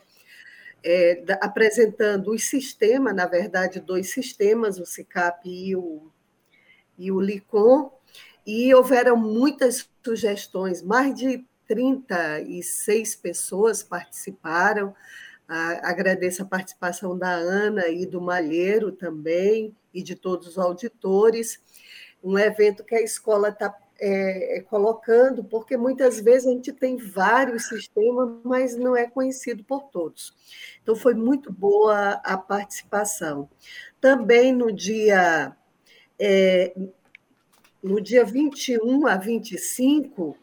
é, 0.83 1.15
da, 1.21 1.35
apresentando 1.35 2.31
os 2.31 2.43
sistemas, 2.43 3.15
na 3.15 3.25
verdade, 3.27 3.79
dois 3.79 4.11
sistemas, 4.11 4.79
o 4.79 4.85
CICAP 4.85 5.47
e 5.47 5.75
o, 5.75 6.11
e 6.97 7.11
o 7.11 7.19
LICOM, 7.19 7.91
e 8.45 8.73
houveram 8.73 9.15
muitas 9.15 9.89
sugestões, 10.03 10.81
mais 10.81 11.15
de 11.15 11.45
36 11.67 13.15
pessoas 13.15 13.83
participaram. 13.83 14.93
agradeço 15.47 16.41
a 16.41 16.45
participação 16.45 17.17
da 17.17 17.31
Ana 17.31 17.87
e 17.87 18.05
do 18.05 18.21
Malheiro 18.21 18.91
também, 18.91 19.75
e 19.93 20.01
de 20.01 20.15
todos 20.15 20.47
os 20.47 20.57
auditores 20.57 21.59
um 22.23 22.37
evento 22.37 22.83
que 22.83 22.95
a 22.95 23.01
escola 23.01 23.49
está 23.49 23.75
é, 23.99 24.57
é, 24.57 24.61
colocando, 24.61 25.43
porque 25.43 25.77
muitas 25.77 26.19
vezes 26.19 26.47
a 26.47 26.51
gente 26.51 26.71
tem 26.71 26.97
vários 26.97 27.67
sistemas, 27.67 28.39
mas 28.43 28.75
não 28.75 28.95
é 28.95 29.07
conhecido 29.07 29.63
por 29.63 29.83
todos. 29.83 30.33
Então, 30.81 30.95
foi 30.95 31.13
muito 31.13 31.51
boa 31.51 32.13
a 32.23 32.37
participação. 32.37 33.49
Também 33.99 34.53
no 34.53 34.71
dia, 34.71 35.55
é, 36.19 36.73
no 37.83 37.99
dia 37.99 38.23
21 38.23 39.07
a 39.07 39.17
25, 39.17 40.37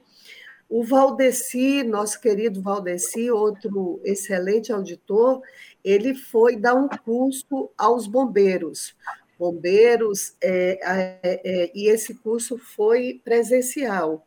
o 0.69 0.83
Valdeci, 0.83 1.83
nosso 1.83 2.21
querido 2.21 2.61
Valdeci, 2.61 3.31
outro 3.31 4.01
excelente 4.05 4.73
auditor, 4.73 5.41
ele 5.83 6.15
foi 6.15 6.57
dar 6.57 6.75
um 6.75 6.89
curso 6.89 7.71
aos 7.77 8.07
bombeiros 8.07 8.95
bombeiros, 9.39 10.35
é, 10.43 10.81
é, 10.83 11.41
é, 11.45 11.73
e 11.75 11.89
esse 11.89 12.15
curso 12.15 12.59
foi 12.59 13.21
presencial. 13.25 14.27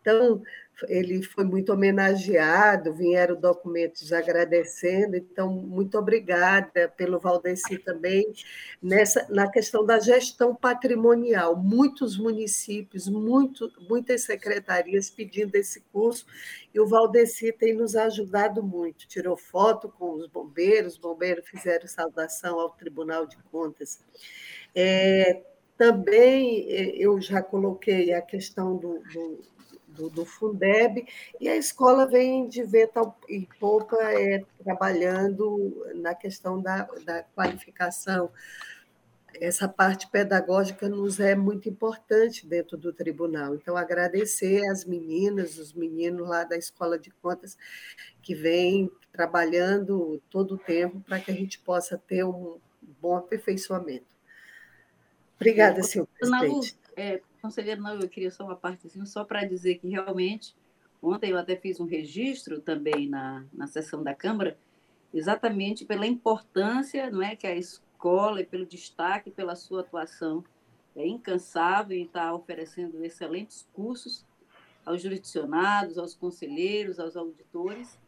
Então, 0.00 0.42
ele 0.88 1.22
foi 1.22 1.44
muito 1.44 1.72
homenageado, 1.72 2.92
vieram 2.92 3.34
documentos 3.34 4.12
agradecendo, 4.12 5.16
então, 5.16 5.50
muito 5.50 5.96
obrigada 5.98 6.88
pelo 6.96 7.18
Valdeci 7.18 7.78
também, 7.78 8.30
nessa, 8.82 9.26
na 9.30 9.50
questão 9.50 9.84
da 9.84 9.98
gestão 9.98 10.54
patrimonial. 10.54 11.56
Muitos 11.56 12.18
municípios, 12.18 13.08
muito, 13.08 13.72
muitas 13.88 14.24
secretarias 14.24 15.08
pedindo 15.08 15.54
esse 15.56 15.80
curso, 15.92 16.26
e 16.74 16.80
o 16.80 16.86
Valdeci 16.86 17.52
tem 17.52 17.74
nos 17.74 17.96
ajudado 17.96 18.62
muito. 18.62 19.08
Tirou 19.08 19.36
foto 19.36 19.88
com 19.88 20.12
os 20.12 20.26
bombeiros, 20.26 20.94
os 20.94 20.98
bombeiros 20.98 21.48
fizeram 21.48 21.88
saudação 21.88 22.60
ao 22.60 22.70
Tribunal 22.70 23.26
de 23.26 23.38
Contas. 23.50 23.98
É, 24.74 25.42
também 25.78 26.66
é, 26.68 26.96
eu 26.96 27.18
já 27.20 27.42
coloquei 27.42 28.12
a 28.12 28.20
questão 28.20 28.76
do, 28.76 29.00
do 29.12 29.55
do, 29.96 30.10
do, 30.10 30.24
Fundeb, 30.24 31.06
e 31.40 31.48
a 31.48 31.56
escola 31.56 32.06
vem 32.06 32.48
de 32.48 32.62
venta 32.62 33.00
e 33.28 33.48
poupa 33.58 33.96
é, 34.12 34.44
trabalhando 34.62 35.84
na 35.96 36.14
questão 36.14 36.60
da, 36.60 36.82
da 37.04 37.22
qualificação. 37.22 38.30
Essa 39.40 39.68
parte 39.68 40.08
pedagógica 40.08 40.88
nos 40.88 41.20
é 41.20 41.34
muito 41.34 41.68
importante 41.68 42.46
dentro 42.46 42.76
do 42.76 42.92
tribunal. 42.92 43.54
Então, 43.54 43.76
agradecer 43.76 44.66
às 44.68 44.84
meninas, 44.84 45.58
os 45.58 45.72
meninos 45.72 46.26
lá 46.26 46.44
da 46.44 46.56
Escola 46.56 46.98
de 46.98 47.10
Contas, 47.10 47.56
que 48.22 48.34
vêm 48.34 48.90
trabalhando 49.12 50.22
todo 50.30 50.54
o 50.54 50.58
tempo 50.58 51.00
para 51.00 51.20
que 51.20 51.30
a 51.30 51.34
gente 51.34 51.58
possa 51.58 51.98
ter 51.98 52.24
um 52.24 52.58
bom 53.00 53.16
aperfeiçoamento. 53.16 54.06
Obrigada, 55.36 55.82
senhor 55.82 56.06
presidente. 56.06 56.76
É, 56.96 57.20
conselheiro, 57.46 57.80
não, 57.80 57.94
eu 57.94 58.08
queria 58.08 58.30
só 58.30 58.44
uma 58.44 58.56
partezinha, 58.56 59.06
só 59.06 59.24
para 59.24 59.44
dizer 59.44 59.78
que 59.78 59.88
realmente, 59.88 60.54
ontem 61.00 61.30
eu 61.30 61.38
até 61.38 61.54
fiz 61.54 61.78
um 61.78 61.86
registro 61.86 62.60
também 62.60 63.08
na, 63.08 63.44
na 63.52 63.66
sessão 63.68 64.02
da 64.02 64.14
Câmara, 64.14 64.58
exatamente 65.14 65.84
pela 65.84 66.06
importância 66.06 67.08
não 67.10 67.22
é, 67.22 67.36
que 67.36 67.46
a 67.46 67.54
escola, 67.54 68.40
e 68.40 68.46
pelo 68.46 68.66
destaque, 68.66 69.30
pela 69.30 69.54
sua 69.54 69.80
atuação 69.80 70.44
é 70.96 71.06
incansável 71.06 71.96
em 71.96 72.04
estar 72.04 72.34
oferecendo 72.34 73.04
excelentes 73.04 73.68
cursos 73.72 74.24
aos 74.84 75.02
jurisdicionados, 75.02 75.98
aos 75.98 76.14
conselheiros, 76.14 76.98
aos 76.98 77.16
auditores, 77.16 77.98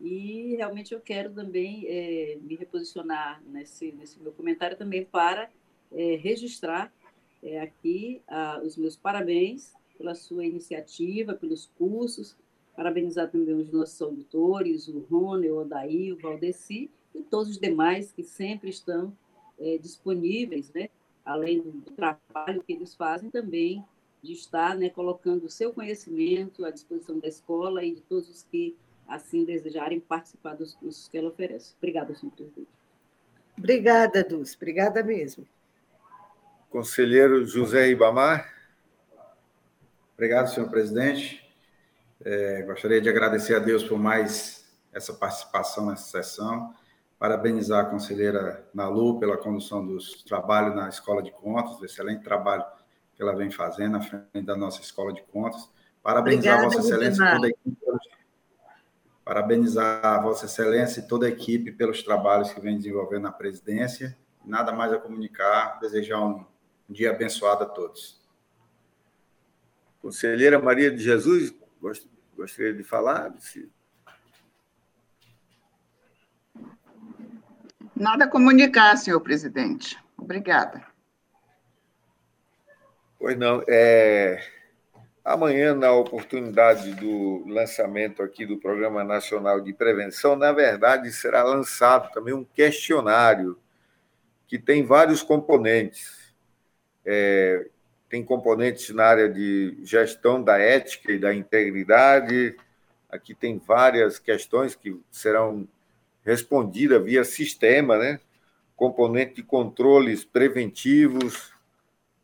e 0.00 0.54
realmente 0.56 0.94
eu 0.94 1.00
quero 1.00 1.30
também 1.34 1.84
é, 1.86 2.38
me 2.40 2.54
reposicionar 2.54 3.42
nesse, 3.44 3.92
nesse 3.92 4.18
meu 4.20 4.32
comentário 4.32 4.76
também 4.76 5.04
para 5.04 5.50
é, 5.92 6.16
registrar 6.16 6.92
é, 7.42 7.60
aqui 7.60 8.22
ah, 8.28 8.60
os 8.64 8.76
meus 8.76 8.96
parabéns 8.96 9.74
pela 9.96 10.14
sua 10.14 10.44
iniciativa, 10.46 11.34
pelos 11.34 11.66
cursos, 11.78 12.36
parabenizar 12.76 13.30
também 13.30 13.54
os 13.54 13.70
nossos 13.70 14.00
auditores, 14.00 14.86
o 14.88 15.00
Rony, 15.00 15.50
o 15.50 15.58
Odaí, 15.58 16.12
o 16.12 16.18
Valdeci 16.18 16.90
e 17.14 17.22
todos 17.22 17.48
os 17.48 17.58
demais 17.58 18.12
que 18.12 18.22
sempre 18.22 18.70
estão 18.70 19.12
é, 19.58 19.76
disponíveis, 19.78 20.72
né? 20.72 20.88
além 21.24 21.60
do, 21.60 21.72
trabalho 21.92 22.62
que 22.62 22.72
eles 22.72 22.94
fazem 22.94 23.30
também, 23.30 23.84
de 24.22 24.32
estar 24.32 24.76
né, 24.76 24.88
colocando 24.88 25.44
o 25.44 25.50
seu 25.50 25.72
conhecimento 25.72 26.64
à 26.64 26.70
disposição 26.70 27.18
da 27.18 27.28
escola 27.28 27.84
e 27.84 27.94
de 27.94 28.00
todos 28.02 28.28
os 28.28 28.42
que 28.44 28.74
assim 29.06 29.44
desejarem 29.44 30.00
participar 30.00 30.54
dos 30.54 30.74
cursos 30.74 31.08
que 31.08 31.18
ela 31.18 31.28
oferece. 31.28 31.74
Obrigada, 31.78 32.14
senhor 32.14 32.32
presidente. 32.32 32.68
Obrigada, 33.56 34.24
Dulce. 34.24 34.56
Obrigada 34.56 35.02
mesmo. 35.02 35.46
Conselheiro 36.70 37.46
José 37.46 37.86
Ribamar. 37.86 38.52
Obrigado, 40.14 40.48
senhor 40.50 40.68
presidente. 40.68 41.42
É, 42.22 42.62
gostaria 42.62 43.00
de 43.00 43.08
agradecer 43.08 43.54
a 43.54 43.58
Deus 43.58 43.84
por 43.84 43.98
mais 43.98 44.68
essa 44.92 45.14
participação 45.14 45.86
nessa 45.86 46.22
sessão. 46.22 46.74
Parabenizar 47.18 47.86
a 47.86 47.88
conselheira 47.88 48.68
Nalu 48.74 49.18
pela 49.18 49.36
condução 49.36 49.84
dos 49.84 50.22
trabalhos 50.24 50.74
na 50.74 50.88
Escola 50.88 51.22
de 51.22 51.30
Contas, 51.30 51.80
o 51.80 51.84
excelente 51.84 52.22
trabalho 52.22 52.64
que 53.16 53.22
ela 53.22 53.34
vem 53.34 53.50
fazendo 53.50 53.96
à 53.96 54.00
frente 54.00 54.42
da 54.42 54.56
nossa 54.56 54.82
Escola 54.82 55.12
de 55.12 55.22
Contas. 55.22 55.70
Parabenizar 56.02 56.58
Obrigada, 56.58 56.76
Vossa 56.76 56.86
Excelência 56.86 57.24
e 57.24 57.32
toda 57.32 57.46
a 57.46 57.50
equipe. 57.50 57.78
Parabenizar 59.24 60.04
a 60.04 60.20
Vossa 60.20 60.46
Excelência 60.46 61.00
e 61.00 61.08
toda 61.08 61.26
a 61.26 61.28
equipe 61.30 61.72
pelos 61.72 62.02
trabalhos 62.02 62.52
que 62.52 62.60
vem 62.60 62.76
desenvolvendo 62.76 63.22
na 63.22 63.32
presidência. 63.32 64.16
Nada 64.44 64.70
mais 64.70 64.92
a 64.92 64.98
comunicar, 64.98 65.78
desejar 65.80 66.20
um 66.20 66.44
um 66.88 66.92
dia 66.92 67.10
abençoado 67.10 67.64
a 67.64 67.66
todos. 67.66 68.18
Conselheira 70.00 70.58
Maria 70.58 70.90
de 70.90 71.02
Jesus, 71.02 71.54
gostaria 72.34 72.72
de 72.72 72.82
falar? 72.82 73.34
Nada 77.94 78.24
a 78.24 78.28
comunicar, 78.28 78.96
senhor 78.96 79.20
presidente. 79.20 79.98
Obrigada. 80.16 80.86
Pois 83.18 83.36
não. 83.36 83.62
É... 83.68 84.40
Amanhã, 85.24 85.74
na 85.74 85.92
oportunidade 85.92 86.94
do 86.94 87.44
lançamento 87.46 88.22
aqui 88.22 88.46
do 88.46 88.56
Programa 88.56 89.04
Nacional 89.04 89.60
de 89.60 89.74
Prevenção, 89.74 90.36
na 90.36 90.52
verdade, 90.52 91.12
será 91.12 91.42
lançado 91.42 92.10
também 92.12 92.32
um 92.32 92.44
questionário 92.44 93.58
que 94.46 94.58
tem 94.58 94.86
vários 94.86 95.22
componentes 95.22 96.27
é, 97.10 97.66
tem 98.06 98.22
componentes 98.22 98.90
na 98.90 99.04
área 99.04 99.30
de 99.30 99.78
gestão 99.82 100.42
da 100.42 100.58
ética 100.58 101.10
e 101.10 101.18
da 101.18 101.34
integridade. 101.34 102.54
Aqui 103.08 103.34
tem 103.34 103.56
várias 103.58 104.18
questões 104.18 104.74
que 104.74 105.00
serão 105.10 105.66
respondidas 106.22 107.02
via 107.02 107.24
sistema, 107.24 107.96
né? 107.96 108.20
Componente 108.76 109.36
de 109.36 109.42
controles 109.42 110.22
preventivos. 110.22 111.50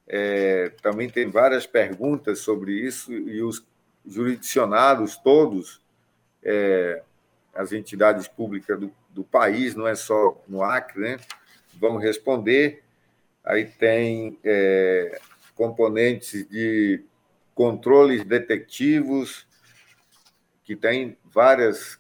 É, 0.07 0.71
também 0.83 1.09
tem 1.09 1.31
várias 1.31 1.67
perguntas 1.67 2.41
sobre 2.41 2.73
isso 2.73 3.11
e 3.11 3.43
os 3.43 3.67
jurisdicionados 4.05 5.17
todos, 5.17 5.81
é, 6.43 7.03
as 7.55 7.73
entidades 7.73 8.29
públicas 8.29 8.79
do, 8.79 8.93
do 9.09 9.25
país, 9.25 9.75
não 9.75 9.87
é 9.87 9.95
só 9.95 10.39
no 10.47 10.63
Acre, 10.63 11.01
né? 11.01 11.17
Vão 11.81 11.97
responder 11.97 12.84
aí 13.45 13.67
tem 13.67 14.39
é, 14.43 15.21
componentes 15.55 16.49
de 16.49 17.05
controles 17.55 18.25
detectivos, 18.25 19.47
que 20.65 20.75
tem 20.75 21.17
várias 21.25 21.99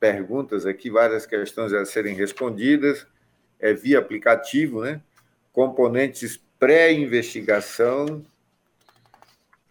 perguntas 0.00 0.66
aqui, 0.66 0.90
várias 0.90 1.24
questões 1.24 1.72
a 1.72 1.84
serem 1.84 2.14
respondidas, 2.14 3.06
é 3.60 3.72
via 3.72 3.98
aplicativo, 3.98 4.82
né? 4.82 5.00
componentes 5.52 6.40
pré-investigação, 6.58 8.24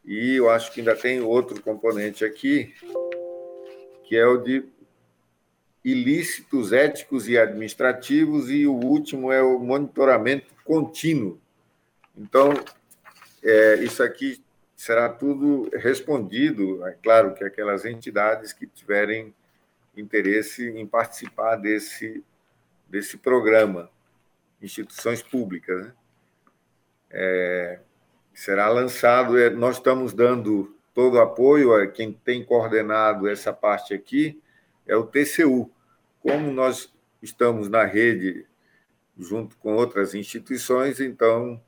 e 0.05 0.35
eu 0.35 0.49
acho 0.49 0.71
que 0.71 0.79
ainda 0.79 0.95
tem 0.95 1.21
outro 1.21 1.61
componente 1.61 2.25
aqui, 2.25 2.73
que 4.03 4.15
é 4.15 4.25
o 4.25 4.37
de 4.37 4.63
ilícitos 5.83 6.71
éticos 6.71 7.27
e 7.27 7.37
administrativos, 7.37 8.49
e 8.49 8.67
o 8.67 8.73
último 8.73 9.31
é 9.31 9.41
o 9.41 9.59
monitoramento 9.59 10.53
contínuo. 10.63 11.39
Então, 12.15 12.53
é, 13.43 13.75
isso 13.83 14.03
aqui 14.03 14.41
será 14.75 15.09
tudo 15.09 15.69
respondido, 15.73 16.85
é 16.87 16.95
claro 17.03 17.33
que 17.33 17.43
aquelas 17.43 17.85
entidades 17.85 18.53
que 18.53 18.65
tiverem 18.65 19.33
interesse 19.95 20.69
em 20.69 20.87
participar 20.87 21.55
desse, 21.55 22.23
desse 22.87 23.17
programa, 23.17 23.89
instituições 24.61 25.21
públicas. 25.21 25.85
Né? 25.85 25.93
É, 27.11 27.79
será 28.33 28.69
lançado, 28.69 29.37
é, 29.37 29.49
nós 29.49 29.77
estamos 29.77 30.13
dando 30.13 30.75
todo 30.93 31.15
o 31.15 31.21
apoio 31.21 31.73
a 31.73 31.87
quem 31.87 32.11
tem 32.11 32.43
coordenado 32.43 33.27
essa 33.27 33.53
parte 33.53 33.93
aqui, 33.93 34.41
é 34.91 34.95
o 34.97 35.05
TCU. 35.05 35.71
Como 36.19 36.51
nós 36.51 36.93
estamos 37.21 37.69
na 37.69 37.85
rede 37.85 38.45
junto 39.17 39.55
com 39.57 39.73
outras 39.73 40.13
instituições, 40.13 40.99
então, 40.99 41.61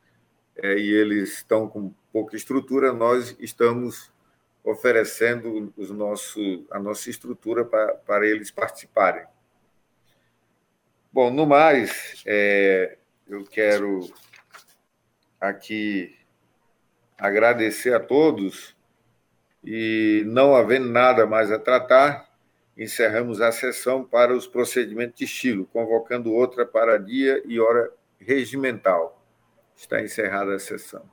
é, 0.58 0.78
e 0.78 0.94
eles 0.94 1.38
estão 1.38 1.68
com 1.70 1.94
pouca 2.12 2.36
estrutura, 2.36 2.92
nós 2.92 3.36
estamos 3.40 4.12
oferecendo 4.64 5.74
os 5.78 5.90
nosso, 5.90 6.66
a 6.70 6.80
nossa 6.80 7.10
estrutura 7.10 7.64
para, 7.64 7.94
para 7.96 8.28
eles 8.28 8.52
participarem. 8.52 9.26
Bom, 11.12 11.32
no 11.32 11.46
mais, 11.46 12.24
é, 12.26 12.98
eu 13.28 13.44
quero 13.46 14.12
aqui 15.40 16.16
agradecer 17.18 17.94
a 17.94 18.00
todos 18.00 18.76
e, 19.64 20.24
não 20.26 20.56
havendo 20.56 20.90
nada 20.90 21.26
mais 21.26 21.52
a 21.52 21.60
tratar, 21.60 22.33
encerramos 22.78 23.42
a 23.42 23.52
sessão 23.52 24.04
para 24.04 24.36
os 24.36 24.48
procedimentos 24.48 25.18
de 25.18 25.26
estilo, 25.26 25.66
convocando 25.68 26.34
outra 26.34 26.66
para 26.66 26.98
dia 26.98 27.42
e 27.46 27.60
hora 27.60 27.92
regimental. 28.20 29.24
Está 29.76 30.02
encerrada 30.02 30.56
a 30.56 30.60
sessão. 30.60 31.04